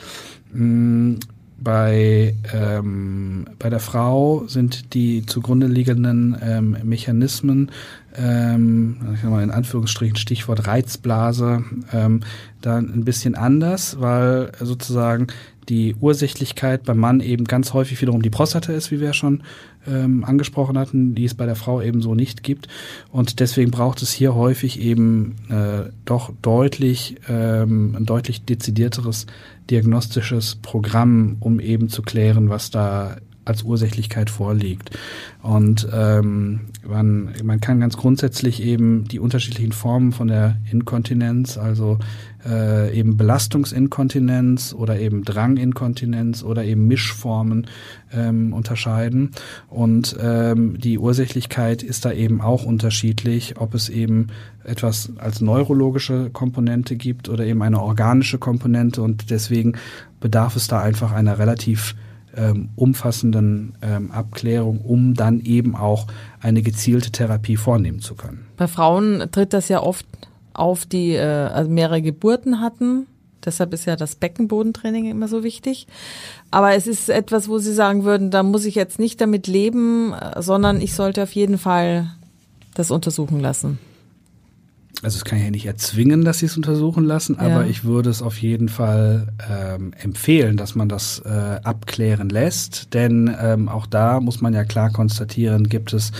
Bei, 1.58 2.34
ähm, 2.52 3.46
bei 3.58 3.70
der 3.70 3.80
Frau 3.80 4.44
sind 4.46 4.92
die 4.94 5.24
zugrunde 5.24 5.66
liegenden 5.66 6.36
ähm, 6.42 6.76
Mechanismen, 6.84 7.70
ähm, 8.16 8.98
in 9.22 9.50
Anführungsstrichen 9.50 10.16
Stichwort 10.16 10.66
Reizblase, 10.66 11.64
ähm, 11.92 12.20
dann 12.60 12.92
ein 12.92 13.04
bisschen 13.04 13.34
anders, 13.34 14.00
weil 14.00 14.52
sozusagen 14.60 15.28
die 15.68 15.96
Ursächlichkeit 16.00 16.84
beim 16.84 16.98
Mann 16.98 17.20
eben 17.20 17.44
ganz 17.44 17.72
häufig 17.72 18.00
wiederum 18.00 18.22
die 18.22 18.30
Prostata 18.30 18.72
ist, 18.72 18.90
wie 18.90 19.00
wir 19.00 19.08
ja 19.08 19.12
schon 19.12 19.42
ähm, 19.86 20.24
angesprochen 20.24 20.78
hatten, 20.78 21.14
die 21.14 21.24
es 21.24 21.34
bei 21.34 21.46
der 21.46 21.56
Frau 21.56 21.80
eben 21.80 22.02
so 22.02 22.14
nicht 22.14 22.42
gibt. 22.42 22.68
Und 23.10 23.40
deswegen 23.40 23.70
braucht 23.70 24.02
es 24.02 24.12
hier 24.12 24.34
häufig 24.34 24.80
eben 24.80 25.36
äh, 25.48 25.90
doch 26.04 26.32
deutlich, 26.42 27.16
ähm, 27.28 27.94
ein 27.96 28.06
deutlich 28.06 28.44
dezidierteres 28.44 29.26
diagnostisches 29.70 30.56
Programm, 30.56 31.36
um 31.40 31.60
eben 31.60 31.88
zu 31.88 32.02
klären, 32.02 32.50
was 32.50 32.70
da 32.70 33.16
als 33.46 33.62
Ursächlichkeit 33.62 34.28
vorliegt. 34.28 34.90
Und 35.42 35.88
ähm, 35.92 36.60
man, 36.86 37.30
man 37.42 37.60
kann 37.60 37.80
ganz 37.80 37.96
grundsätzlich 37.96 38.62
eben 38.62 39.06
die 39.08 39.20
unterschiedlichen 39.20 39.72
Formen 39.72 40.12
von 40.12 40.28
der 40.28 40.56
Inkontinenz, 40.70 41.56
also 41.56 41.98
äh, 42.44 42.96
eben 42.96 43.16
Belastungsinkontinenz 43.16 44.74
oder 44.76 44.98
eben 44.98 45.24
Dranginkontinenz 45.24 46.42
oder 46.42 46.64
eben 46.64 46.86
Mischformen 46.88 47.68
ähm, 48.12 48.52
unterscheiden. 48.52 49.30
Und 49.68 50.16
ähm, 50.20 50.78
die 50.78 50.98
Ursächlichkeit 50.98 51.82
ist 51.82 52.04
da 52.04 52.12
eben 52.12 52.40
auch 52.40 52.64
unterschiedlich, 52.64 53.54
ob 53.58 53.74
es 53.74 53.88
eben 53.88 54.28
etwas 54.64 55.12
als 55.18 55.40
neurologische 55.40 56.30
Komponente 56.30 56.96
gibt 56.96 57.28
oder 57.28 57.44
eben 57.44 57.62
eine 57.62 57.80
organische 57.80 58.38
Komponente. 58.38 59.02
Und 59.02 59.30
deswegen 59.30 59.74
bedarf 60.20 60.56
es 60.56 60.66
da 60.66 60.80
einfach 60.80 61.12
einer 61.12 61.38
relativ 61.38 61.94
ähm, 62.36 62.70
umfassenden 62.76 63.74
ähm, 63.82 64.10
Abklärung, 64.10 64.80
um 64.80 65.14
dann 65.14 65.40
eben 65.40 65.74
auch 65.74 66.06
eine 66.40 66.62
gezielte 66.62 67.10
Therapie 67.10 67.56
vornehmen 67.56 68.00
zu 68.00 68.14
können. 68.14 68.46
Bei 68.56 68.68
Frauen 68.68 69.24
tritt 69.32 69.52
das 69.52 69.68
ja 69.68 69.82
oft 69.82 70.06
auf, 70.52 70.86
die 70.86 71.12
äh, 71.12 71.20
also 71.22 71.70
mehrere 71.70 72.02
Geburten 72.02 72.60
hatten. 72.60 73.06
Deshalb 73.44 73.72
ist 73.72 73.84
ja 73.84 73.94
das 73.96 74.16
Beckenbodentraining 74.16 75.08
immer 75.08 75.28
so 75.28 75.44
wichtig. 75.44 75.86
Aber 76.50 76.74
es 76.74 76.86
ist 76.86 77.08
etwas, 77.08 77.48
wo 77.48 77.58
Sie 77.58 77.72
sagen 77.72 78.04
würden, 78.04 78.30
da 78.30 78.42
muss 78.42 78.64
ich 78.64 78.74
jetzt 78.74 78.98
nicht 78.98 79.20
damit 79.20 79.46
leben, 79.46 80.12
äh, 80.12 80.42
sondern 80.42 80.80
ich 80.80 80.94
sollte 80.94 81.22
auf 81.22 81.32
jeden 81.32 81.58
Fall 81.58 82.10
das 82.74 82.90
untersuchen 82.90 83.40
lassen 83.40 83.78
also 85.02 85.16
es 85.18 85.24
kann 85.24 85.38
ich 85.38 85.44
ja 85.44 85.50
nicht 85.50 85.66
erzwingen, 85.66 86.24
dass 86.24 86.38
sie 86.38 86.46
es 86.46 86.56
untersuchen 86.56 87.04
lassen, 87.04 87.38
aber 87.38 87.62
ja. 87.62 87.66
ich 87.66 87.84
würde 87.84 88.08
es 88.08 88.22
auf 88.22 88.38
jeden 88.38 88.70
Fall 88.70 89.28
ähm, 89.48 89.92
empfehlen, 90.02 90.56
dass 90.56 90.74
man 90.74 90.88
das 90.88 91.18
äh, 91.18 91.60
abklären 91.62 92.30
lässt, 92.30 92.94
denn 92.94 93.34
ähm, 93.40 93.68
auch 93.68 93.86
da 93.86 94.20
muss 94.20 94.40
man 94.40 94.54
ja 94.54 94.64
klar 94.64 94.90
konstatieren, 94.90 95.68
gibt 95.68 95.92
es 95.92 96.12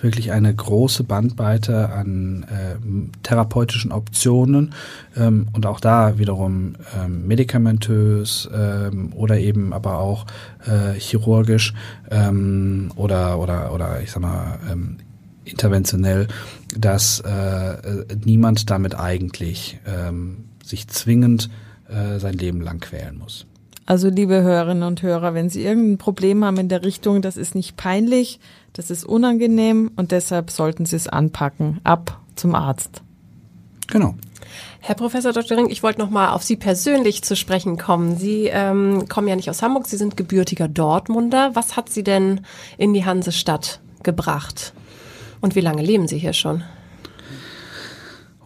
wirklich 0.00 0.32
eine 0.32 0.52
große 0.52 1.04
Bandbreite 1.04 1.90
an 1.90 2.44
äh, 2.50 2.76
therapeutischen 3.22 3.92
Optionen 3.92 4.74
ähm, 5.16 5.46
und 5.52 5.64
auch 5.64 5.78
da 5.78 6.18
wiederum 6.18 6.74
ähm, 6.98 7.28
medikamentös 7.28 8.48
ähm, 8.52 9.12
oder 9.14 9.38
eben 9.38 9.72
aber 9.72 10.00
auch 10.00 10.26
äh, 10.66 10.98
chirurgisch 10.98 11.72
ähm, 12.10 12.90
oder 12.96 13.38
oder 13.38 13.72
oder 13.72 14.02
ich 14.02 14.10
sag 14.10 14.22
mal 14.22 14.58
ähm, 14.70 14.96
interventionell, 15.44 16.28
dass 16.76 17.20
äh, 17.20 18.04
niemand 18.24 18.70
damit 18.70 18.98
eigentlich 18.98 19.78
ähm, 19.86 20.44
sich 20.64 20.88
zwingend 20.88 21.50
äh, 21.88 22.18
sein 22.18 22.34
Leben 22.34 22.60
lang 22.60 22.80
quälen 22.80 23.18
muss. 23.18 23.46
Also 23.86 24.08
liebe 24.08 24.42
Hörerinnen 24.42 24.82
und 24.82 25.02
Hörer, 25.02 25.34
wenn 25.34 25.50
Sie 25.50 25.62
irgendein 25.62 25.98
Problem 25.98 26.44
haben 26.44 26.56
in 26.56 26.68
der 26.68 26.84
Richtung, 26.84 27.20
das 27.20 27.36
ist 27.36 27.54
nicht 27.54 27.76
peinlich, 27.76 28.40
das 28.72 28.90
ist 28.90 29.04
unangenehm 29.04 29.90
und 29.96 30.10
deshalb 30.10 30.50
sollten 30.50 30.86
Sie 30.86 30.96
es 30.96 31.06
anpacken. 31.06 31.80
Ab 31.84 32.20
zum 32.34 32.54
Arzt. 32.54 33.02
Genau. 33.88 34.14
Herr 34.80 34.94
Professor 34.94 35.32
Dr. 35.32 35.58
Ring, 35.58 35.68
ich 35.68 35.82
wollte 35.82 35.98
noch 35.98 36.10
mal 36.10 36.30
auf 36.30 36.42
Sie 36.42 36.56
persönlich 36.56 37.22
zu 37.22 37.36
sprechen 37.36 37.76
kommen. 37.76 38.16
Sie 38.16 38.46
ähm, 38.46 39.06
kommen 39.08 39.28
ja 39.28 39.36
nicht 39.36 39.50
aus 39.50 39.62
Hamburg, 39.62 39.86
Sie 39.86 39.96
sind 39.96 40.16
gebürtiger 40.16 40.68
Dortmunder. 40.68 41.50
Was 41.54 41.76
hat 41.76 41.90
Sie 41.90 42.04
denn 42.04 42.40
in 42.78 42.94
die 42.94 43.04
Hansestadt 43.04 43.80
gebracht? 44.02 44.72
Und 45.44 45.54
wie 45.56 45.60
lange 45.60 45.82
leben 45.82 46.08
Sie 46.08 46.16
hier 46.16 46.32
schon? 46.32 46.62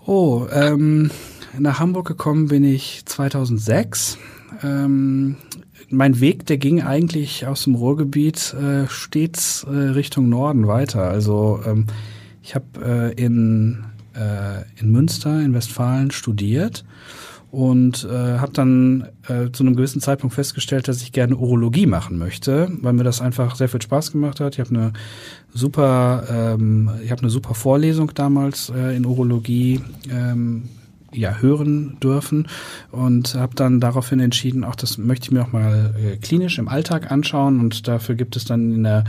Oh, 0.04 0.48
ähm, 0.50 1.12
nach 1.56 1.78
Hamburg 1.78 2.08
gekommen 2.08 2.48
bin 2.48 2.64
ich 2.64 3.04
2006. 3.06 4.18
Ähm, 4.64 5.36
mein 5.90 6.18
Weg, 6.18 6.46
der 6.46 6.58
ging 6.58 6.82
eigentlich 6.82 7.46
aus 7.46 7.62
dem 7.62 7.76
Ruhrgebiet 7.76 8.52
äh, 8.54 8.88
stets 8.88 9.62
äh, 9.62 9.70
Richtung 9.70 10.28
Norden 10.28 10.66
weiter. 10.66 11.04
Also 11.04 11.60
ähm, 11.64 11.86
ich 12.42 12.56
habe 12.56 12.66
äh, 12.84 13.12
in, 13.12 13.84
äh, 14.16 14.62
in 14.80 14.90
Münster 14.90 15.40
in 15.40 15.54
Westfalen 15.54 16.10
studiert 16.10 16.84
und 17.50 18.04
äh, 18.04 18.38
habe 18.38 18.52
dann 18.52 19.08
äh, 19.26 19.50
zu 19.52 19.62
einem 19.62 19.74
gewissen 19.74 20.00
Zeitpunkt 20.00 20.34
festgestellt, 20.34 20.88
dass 20.88 21.00
ich 21.02 21.12
gerne 21.12 21.36
Urologie 21.36 21.86
machen 21.86 22.18
möchte, 22.18 22.70
weil 22.82 22.92
mir 22.92 23.04
das 23.04 23.20
einfach 23.20 23.54
sehr 23.56 23.68
viel 23.68 23.80
Spaß 23.80 24.12
gemacht 24.12 24.40
hat. 24.40 24.54
Ich 24.54 24.60
habe 24.60 24.70
eine 24.70 24.92
super, 25.54 26.24
ähm, 26.30 26.90
ich 27.02 27.10
habe 27.10 27.22
eine 27.22 27.30
super 27.30 27.54
Vorlesung 27.54 28.12
damals 28.14 28.70
äh, 28.70 28.94
in 28.96 29.06
Urologie 29.06 29.80
ähm, 30.10 30.64
ja, 31.12 31.38
hören 31.38 31.96
dürfen 32.02 32.48
und 32.90 33.34
habe 33.34 33.54
dann 33.54 33.80
daraufhin 33.80 34.20
entschieden, 34.20 34.64
auch 34.64 34.74
das 34.74 34.98
möchte 34.98 35.26
ich 35.26 35.30
mir 35.30 35.42
auch 35.42 35.52
mal 35.52 35.94
äh, 35.96 36.16
klinisch 36.16 36.58
im 36.58 36.68
Alltag 36.68 37.10
anschauen 37.10 37.60
und 37.60 37.88
dafür 37.88 38.14
gibt 38.14 38.36
es 38.36 38.44
dann 38.44 38.74
in 38.74 38.82
der, 38.82 39.04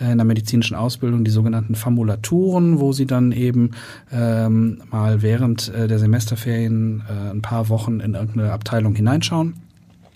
äh, 0.00 0.12
in 0.12 0.18
der 0.18 0.24
medizinischen 0.24 0.74
Ausbildung 0.74 1.24
die 1.24 1.30
sogenannten 1.30 1.74
Famulaturen, 1.74 2.80
wo 2.80 2.92
sie 2.92 3.06
dann 3.06 3.32
eben 3.32 3.72
ähm, 4.10 4.82
mal 4.90 5.22
während 5.22 5.68
äh, 5.74 5.88
der 5.88 5.98
Semesterferien 5.98 7.02
äh, 7.08 7.30
ein 7.30 7.42
paar 7.42 7.68
Wochen 7.68 8.00
in 8.00 8.14
irgendeine 8.14 8.52
Abteilung 8.52 8.94
hineinschauen. 8.94 9.54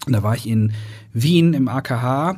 Und 0.07 0.13
da 0.13 0.23
war 0.23 0.37
ich 0.37 0.49
in 0.49 0.73
Wien 1.13 1.53
im 1.53 1.69
AKH 1.69 2.37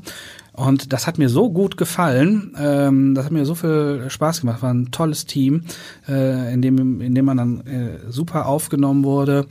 und 0.58 0.92
das 0.92 1.06
hat 1.06 1.18
mir 1.18 1.28
so 1.28 1.50
gut 1.50 1.76
gefallen, 1.76 2.54
ähm, 2.58 3.14
das 3.14 3.26
hat 3.26 3.32
mir 3.32 3.46
so 3.46 3.54
viel 3.54 4.06
Spaß 4.08 4.40
gemacht, 4.40 4.62
war 4.62 4.72
ein 4.72 4.90
tolles 4.90 5.26
Team, 5.26 5.62
äh, 6.08 6.52
in, 6.52 6.62
dem, 6.62 7.00
in 7.00 7.14
dem 7.14 7.24
man 7.24 7.36
dann 7.36 7.60
äh, 7.60 7.98
super 8.10 8.46
aufgenommen 8.46 9.04
wurde 9.04 9.46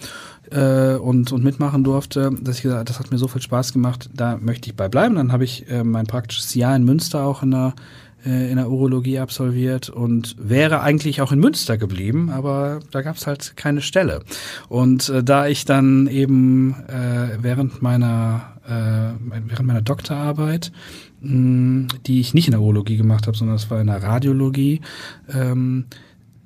äh, 0.51 0.95
und, 0.95 1.31
und 1.31 1.43
mitmachen 1.43 1.83
durfte, 1.83 2.31
dass 2.41 2.57
ich 2.57 2.63
gesagt 2.63 2.89
das 2.89 2.99
hat 2.99 3.11
mir 3.11 3.17
so 3.17 3.27
viel 3.27 3.41
Spaß 3.41 3.73
gemacht, 3.73 4.09
da 4.13 4.37
möchte 4.37 4.69
ich 4.69 4.75
bei 4.75 4.89
bleiben. 4.89 5.15
Dann 5.15 5.31
habe 5.31 5.43
ich 5.43 5.69
äh, 5.69 5.83
mein 5.83 6.07
praktisches 6.07 6.53
Jahr 6.55 6.75
in 6.75 6.83
Münster 6.83 7.23
auch 7.23 7.43
in 7.43 7.51
der 7.51 7.73
äh, 8.25 8.49
in 8.49 8.57
der 8.57 8.69
Urologie 8.69 9.19
absolviert 9.19 9.89
und 9.89 10.35
wäre 10.39 10.81
eigentlich 10.81 11.21
auch 11.21 11.31
in 11.31 11.39
Münster 11.39 11.77
geblieben, 11.77 12.29
aber 12.29 12.79
da 12.91 13.01
gab 13.01 13.15
es 13.15 13.27
halt 13.27 13.55
keine 13.55 13.81
Stelle. 13.81 14.23
Und 14.69 15.09
äh, 15.09 15.23
da 15.23 15.47
ich 15.47 15.65
dann 15.65 16.07
eben 16.07 16.75
äh, 16.87 17.37
während 17.41 17.81
meiner 17.81 18.56
während 18.67 19.65
meiner 19.65 19.81
Doktorarbeit, 19.81 20.71
die 21.21 22.19
ich 22.19 22.33
nicht 22.33 22.47
in 22.47 22.51
der 22.51 22.61
Urologie 22.61 22.97
gemacht 22.97 23.27
habe, 23.27 23.37
sondern 23.37 23.55
es 23.55 23.71
war 23.71 23.79
in 23.79 23.87
der 23.87 24.03
Radiologie, 24.03 24.81
ähm, 25.33 25.85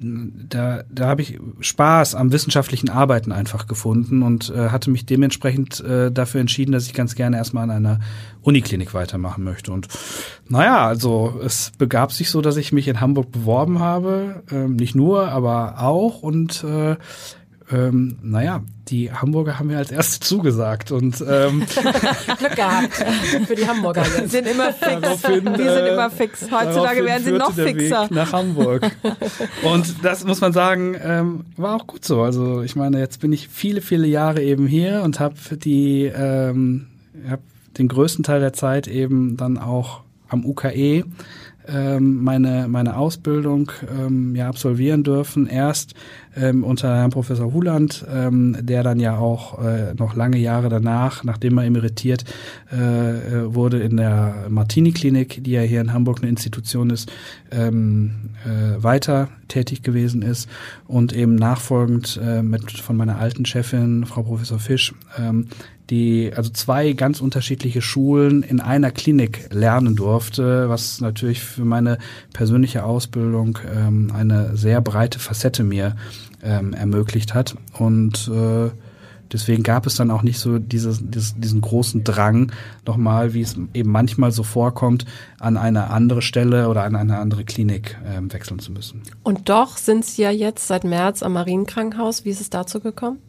da, 0.04 0.84
da 0.90 1.08
habe 1.08 1.22
ich 1.22 1.40
Spaß 1.60 2.16
am 2.16 2.32
wissenschaftlichen 2.32 2.90
Arbeiten 2.90 3.32
einfach 3.32 3.68
gefunden 3.68 4.24
und 4.24 4.50
äh, 4.50 4.70
hatte 4.70 4.90
mich 4.90 5.06
dementsprechend 5.06 5.80
äh, 5.82 6.12
dafür 6.12 6.42
entschieden, 6.42 6.72
dass 6.72 6.88
ich 6.88 6.94
ganz 6.94 7.14
gerne 7.14 7.38
erstmal 7.38 7.66
an 7.66 7.72
einer 7.72 8.00
Uniklinik 8.42 8.96
weitermachen 8.96 9.44
möchte. 9.44 9.72
Und 9.72 9.88
naja, 10.50 10.88
also 10.88 11.40
es 11.44 11.72
begab 11.78 12.12
sich 12.12 12.32
so, 12.32 12.42
dass 12.42 12.58
ich 12.58 12.72
mich 12.72 12.88
in 12.88 13.00
Hamburg 13.00 13.32
beworben 13.32 13.80
habe, 13.80 14.44
ähm, 14.52 14.76
nicht 14.76 14.96
nur, 14.96 15.30
aber 15.30 15.80
auch 15.80 16.24
und 16.24 16.64
äh, 16.64 16.96
ähm, 17.72 18.18
naja, 18.22 18.64
die 18.90 19.12
Hamburger 19.12 19.58
haben 19.58 19.68
mir 19.68 19.78
als 19.78 19.92
erste 19.92 20.20
zugesagt 20.20 20.92
und 20.92 21.24
ähm, 21.28 21.64
Glück 22.38 22.56
gehabt 22.56 22.94
für 23.48 23.56
die 23.56 23.68
Hamburger. 23.68 24.04
Die 24.24 24.28
sind 24.28 24.48
immer 24.48 24.74
fix. 24.74 25.02
Daraufhin, 25.02 25.46
die 25.54 25.64
sind 25.64 25.86
immer 25.86 26.10
fix. 26.10 26.52
Heutzutage 26.52 27.06
werden 27.06 27.24
sie 27.24 27.32
noch 27.32 27.54
fixer. 27.54 28.08
nach 28.12 28.34
Hamburg. 28.34 28.92
und 29.64 30.04
das 30.04 30.26
muss 30.26 30.42
man 30.42 30.54
sagen, 30.54 30.96
ähm, 31.02 31.46
war 31.58 31.76
auch 31.76 31.88
gut 31.88 32.04
so. 32.04 32.22
Also 32.22 32.62
ich 32.62 32.76
meine, 32.76 33.00
jetzt 33.00 33.22
bin 33.22 33.32
ich 33.32 33.48
viele, 33.48 33.82
viele 33.82 34.08
Jahre 34.08 34.42
eben 34.42 34.68
hier 34.68 35.04
und 35.04 35.20
habe 35.20 35.36
die, 35.58 36.12
ähm, 36.14 36.88
hab 37.30 37.40
den 37.78 37.88
größten 37.88 38.24
Teil 38.24 38.42
der 38.42 38.54
Zeit 38.54 38.88
eben 38.88 39.38
dann 39.38 39.58
auch 39.58 40.02
am 40.28 40.46
UKE 40.46 41.06
ähm, 41.68 42.24
meine, 42.24 42.68
meine 42.68 42.98
Ausbildung 42.98 43.72
ähm, 43.90 44.36
ja, 44.36 44.48
absolvieren 44.48 45.04
dürfen. 45.04 45.48
Erst 45.48 45.94
ähm, 46.36 46.64
unter 46.64 46.96
Herrn 46.96 47.12
Professor 47.12 47.54
Huland, 47.54 48.06
ähm, 48.12 48.58
der 48.62 48.84
dann 48.84 49.00
ja 49.00 49.18
auch 49.18 49.64
äh, 49.64 49.94
noch 49.96 50.16
lange 50.16 50.38
Jahre 50.38 50.70
danach, 50.70 51.24
nachdem 51.24 51.58
er 51.58 51.66
emeritiert 51.66 52.24
äh, 52.72 52.78
äh, 52.78 53.54
wurde 53.54 53.80
in 53.80 53.98
der 53.98 54.48
Martini-Klinik, 54.50 55.44
die 55.44 55.52
ja 55.52 55.62
hier 55.62 55.82
in 55.82 55.94
Hamburg 55.94 56.20
eine 56.20 56.30
Institution 56.30 56.90
ist, 56.90 57.12
ähm, 57.52 58.32
äh, 58.46 58.82
weiter 58.82 59.30
tätig 59.48 59.84
gewesen 59.84 60.22
ist 60.22 60.50
und 60.88 61.14
eben 61.14 61.36
nachfolgend 61.36 62.20
äh, 62.24 62.42
mit 62.42 62.72
von 62.72 62.96
meiner 62.96 63.20
alten 63.20 63.46
Chefin, 63.46 64.06
Frau 64.06 64.24
Professor 64.24 64.60
Fisch, 64.60 64.94
ähm, 65.20 65.48
die 65.92 66.32
also 66.34 66.50
zwei 66.50 66.94
ganz 66.94 67.20
unterschiedliche 67.20 67.82
Schulen 67.82 68.44
in 68.44 68.62
einer 68.62 68.92
Klinik 68.92 69.50
lernen 69.52 69.96
durfte, 69.98 70.70
was 70.70 71.02
natürlich 71.02 71.44
für 71.44 71.66
meine 71.66 71.98
persönliche 72.32 72.86
Ausbildung 72.86 73.60
ähm, 73.76 74.12
eine 74.16 74.56
sehr 74.56 74.80
breite 74.80 75.20
Facette 75.20 75.64
mir 75.64 75.98
ähm, 76.44 76.74
ermöglicht 76.74 77.34
hat. 77.34 77.56
Und 77.78 78.30
äh, 78.34 78.70
deswegen 79.32 79.64
gab 79.64 79.86
es 79.86 79.96
dann 79.96 80.12
auch 80.12 80.24
nicht 80.24 80.40
so 80.40 80.60
dieses, 80.60 81.00
dieses, 81.02 81.36
diesen 81.40 81.62
großen 81.62 82.04
Drang, 82.04 82.52
nochmal, 82.86 83.34
wie 83.34 83.42
es 83.42 83.56
eben 83.74 83.92
manchmal 83.92 84.32
so 84.32 84.44
vorkommt, 84.44 85.06
an 85.40 85.58
eine 85.58 85.90
andere 85.90 86.22
Stelle 86.22 86.70
oder 86.70 86.84
an 86.84 86.96
eine 86.96 87.18
andere 87.18 87.44
Klinik 87.44 87.98
ähm, 88.06 88.32
wechseln 88.32 88.60
zu 88.60 88.72
müssen. 88.72 89.04
Und 89.24 89.50
doch 89.50 89.78
sind 89.78 90.06
Sie 90.06 90.22
ja 90.22 90.32
jetzt 90.32 90.68
seit 90.68 90.84
März 90.84 91.24
am 91.24 91.34
Marienkrankenhaus. 91.34 92.26
Wie 92.26 92.30
ist 92.30 92.42
es 92.42 92.50
dazu 92.50 92.80
gekommen? 92.80 93.20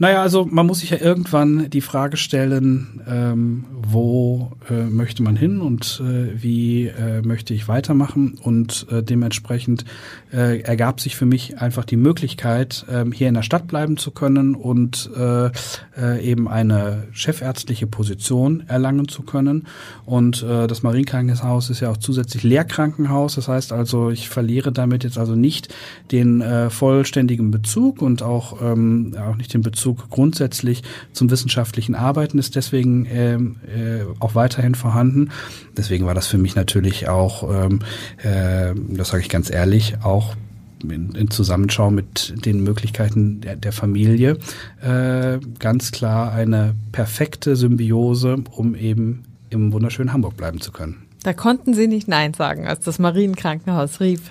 Naja, 0.00 0.22
also 0.22 0.48
man 0.50 0.66
muss 0.66 0.78
sich 0.78 0.88
ja 0.88 0.96
irgendwann 0.98 1.68
die 1.68 1.82
Frage 1.82 2.16
stellen, 2.16 3.02
ähm, 3.06 3.66
wo 3.70 4.52
äh, 4.70 4.84
möchte 4.84 5.22
man 5.22 5.36
hin 5.36 5.60
und 5.60 6.02
äh, 6.02 6.42
wie 6.42 6.86
äh, 6.86 7.20
möchte 7.20 7.52
ich 7.52 7.68
weitermachen. 7.68 8.38
Und 8.42 8.86
äh, 8.90 9.02
dementsprechend 9.02 9.84
äh, 10.32 10.60
ergab 10.62 11.02
sich 11.02 11.16
für 11.16 11.26
mich 11.26 11.58
einfach 11.58 11.84
die 11.84 11.98
Möglichkeit, 11.98 12.86
äh, 12.88 13.04
hier 13.12 13.28
in 13.28 13.34
der 13.34 13.42
Stadt 13.42 13.66
bleiben 13.66 13.98
zu 13.98 14.10
können 14.10 14.54
und 14.54 15.10
äh, 15.14 15.50
äh, 15.98 16.24
eben 16.24 16.48
eine 16.48 17.08
chefärztliche 17.12 17.86
Position 17.86 18.64
erlangen 18.68 19.06
zu 19.06 19.20
können. 19.20 19.66
Und 20.06 20.42
äh, 20.42 20.66
das 20.66 20.82
Marienkrankenhaus 20.82 21.68
ist 21.68 21.80
ja 21.80 21.90
auch 21.90 21.98
zusätzlich 21.98 22.42
Lehrkrankenhaus. 22.42 23.34
Das 23.34 23.48
heißt 23.48 23.70
also, 23.74 24.08
ich 24.08 24.30
verliere 24.30 24.72
damit 24.72 25.04
jetzt 25.04 25.18
also 25.18 25.34
nicht 25.34 25.68
den 26.10 26.40
äh, 26.40 26.70
vollständigen 26.70 27.50
Bezug 27.50 28.00
und 28.00 28.22
auch, 28.22 28.62
ähm, 28.62 29.14
auch 29.20 29.36
nicht 29.36 29.52
den 29.52 29.60
Bezug 29.60 29.89
Bezug 29.90 30.10
grundsätzlich 30.10 30.82
zum 31.12 31.30
wissenschaftlichen 31.30 31.94
Arbeiten 31.94 32.38
ist 32.38 32.56
deswegen 32.56 33.06
ähm, 33.10 33.56
äh, 33.66 34.04
auch 34.20 34.34
weiterhin 34.34 34.74
vorhanden. 34.74 35.30
Deswegen 35.76 36.06
war 36.06 36.14
das 36.14 36.26
für 36.26 36.38
mich 36.38 36.54
natürlich 36.54 37.08
auch, 37.08 37.42
ähm, 37.50 37.80
äh, 38.22 38.74
das 38.96 39.08
sage 39.08 39.22
ich 39.22 39.28
ganz 39.28 39.50
ehrlich, 39.50 39.96
auch 40.02 40.36
in, 40.82 41.14
in 41.14 41.30
Zusammenschau 41.30 41.90
mit 41.90 42.34
den 42.46 42.62
Möglichkeiten 42.62 43.40
der, 43.40 43.56
der 43.56 43.72
Familie 43.72 44.38
äh, 44.80 45.38
ganz 45.58 45.90
klar 45.90 46.32
eine 46.32 46.74
perfekte 46.92 47.56
Symbiose, 47.56 48.42
um 48.52 48.74
eben 48.74 49.24
im 49.50 49.72
wunderschönen 49.72 50.12
Hamburg 50.12 50.36
bleiben 50.36 50.60
zu 50.60 50.72
können. 50.72 51.06
Da 51.22 51.34
konnten 51.34 51.74
Sie 51.74 51.86
nicht 51.86 52.08
Nein 52.08 52.32
sagen, 52.32 52.66
als 52.66 52.84
das 52.84 52.98
Marienkrankenhaus 52.98 54.00
rief. 54.00 54.30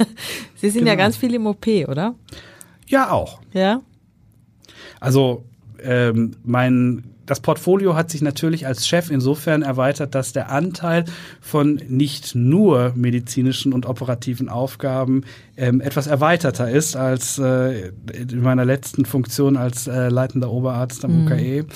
Sie 0.56 0.68
sind 0.68 0.80
genau. 0.80 0.90
ja 0.90 0.96
ganz 0.96 1.16
viel 1.16 1.32
im 1.34 1.46
OP, 1.46 1.66
oder? 1.88 2.14
Ja, 2.88 3.10
auch. 3.10 3.40
Ja. 3.54 3.80
Also 5.00 5.44
ähm, 5.82 6.32
mein 6.44 7.04
das 7.26 7.40
Portfolio 7.40 7.96
hat 7.96 8.10
sich 8.10 8.22
natürlich 8.22 8.66
als 8.66 8.86
Chef 8.86 9.10
insofern 9.10 9.62
erweitert, 9.62 10.14
dass 10.14 10.32
der 10.32 10.50
Anteil 10.50 11.04
von 11.40 11.80
nicht 11.88 12.34
nur 12.34 12.92
medizinischen 12.94 13.72
und 13.72 13.84
operativen 13.84 14.48
Aufgaben 14.48 15.24
ähm, 15.56 15.80
etwas 15.80 16.06
erweiterter 16.06 16.70
ist 16.70 16.94
als 16.94 17.38
äh, 17.38 17.90
in 18.12 18.42
meiner 18.42 18.64
letzten 18.64 19.04
Funktion 19.04 19.56
als 19.56 19.88
äh, 19.88 20.08
leitender 20.08 20.52
Oberarzt 20.52 21.04
am 21.04 21.24
mhm. 21.24 21.26
UKE. 21.26 21.66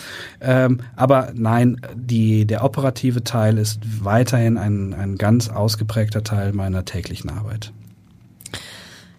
Ähm, 0.40 0.78
aber 0.94 1.32
nein, 1.34 1.80
die, 1.96 2.46
der 2.46 2.64
operative 2.64 3.24
Teil 3.24 3.58
ist 3.58 3.80
weiterhin 4.04 4.56
ein, 4.56 4.94
ein 4.94 5.18
ganz 5.18 5.48
ausgeprägter 5.48 6.22
Teil 6.22 6.52
meiner 6.52 6.84
täglichen 6.84 7.28
Arbeit. 7.28 7.72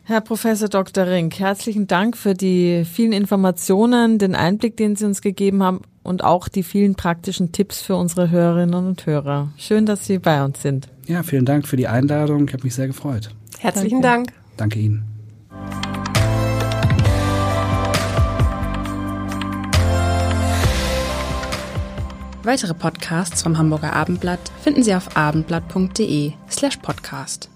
Herr 0.03 0.21
Professor 0.21 0.67
Dr. 0.67 1.07
Rink, 1.07 1.39
herzlichen 1.39 1.87
Dank 1.87 2.17
für 2.17 2.33
die 2.33 2.85
vielen 2.85 3.13
Informationen, 3.13 4.17
den 4.17 4.35
Einblick, 4.35 4.75
den 4.75 4.95
Sie 4.95 5.05
uns 5.05 5.21
gegeben 5.21 5.61
haben 5.61 5.81
und 6.03 6.23
auch 6.23 6.47
die 6.47 6.63
vielen 6.63 6.95
praktischen 6.95 7.51
Tipps 7.51 7.81
für 7.81 7.95
unsere 7.95 8.31
Hörerinnen 8.31 8.87
und 8.87 9.05
Hörer. 9.05 9.53
Schön, 9.57 9.85
dass 9.85 10.05
Sie 10.05 10.17
bei 10.17 10.43
uns 10.43 10.61
sind. 10.61 10.87
Ja, 11.05 11.21
vielen 11.21 11.45
Dank 11.45 11.67
für 11.67 11.77
die 11.77 11.87
Einladung. 11.87 12.47
Ich 12.47 12.53
habe 12.53 12.63
mich 12.63 12.73
sehr 12.73 12.87
gefreut. 12.87 13.29
Herzlichen 13.59 14.01
Dank. 14.01 14.33
Danke 14.57 14.79
Ihnen. 14.79 15.05
Weitere 22.43 22.73
Podcasts 22.73 23.43
vom 23.43 23.59
Hamburger 23.59 23.93
Abendblatt 23.93 24.51
finden 24.63 24.81
Sie 24.81 24.95
auf 24.95 25.15
abendblatt.de 25.15 26.31
slash 26.49 26.77
podcast. 26.77 27.50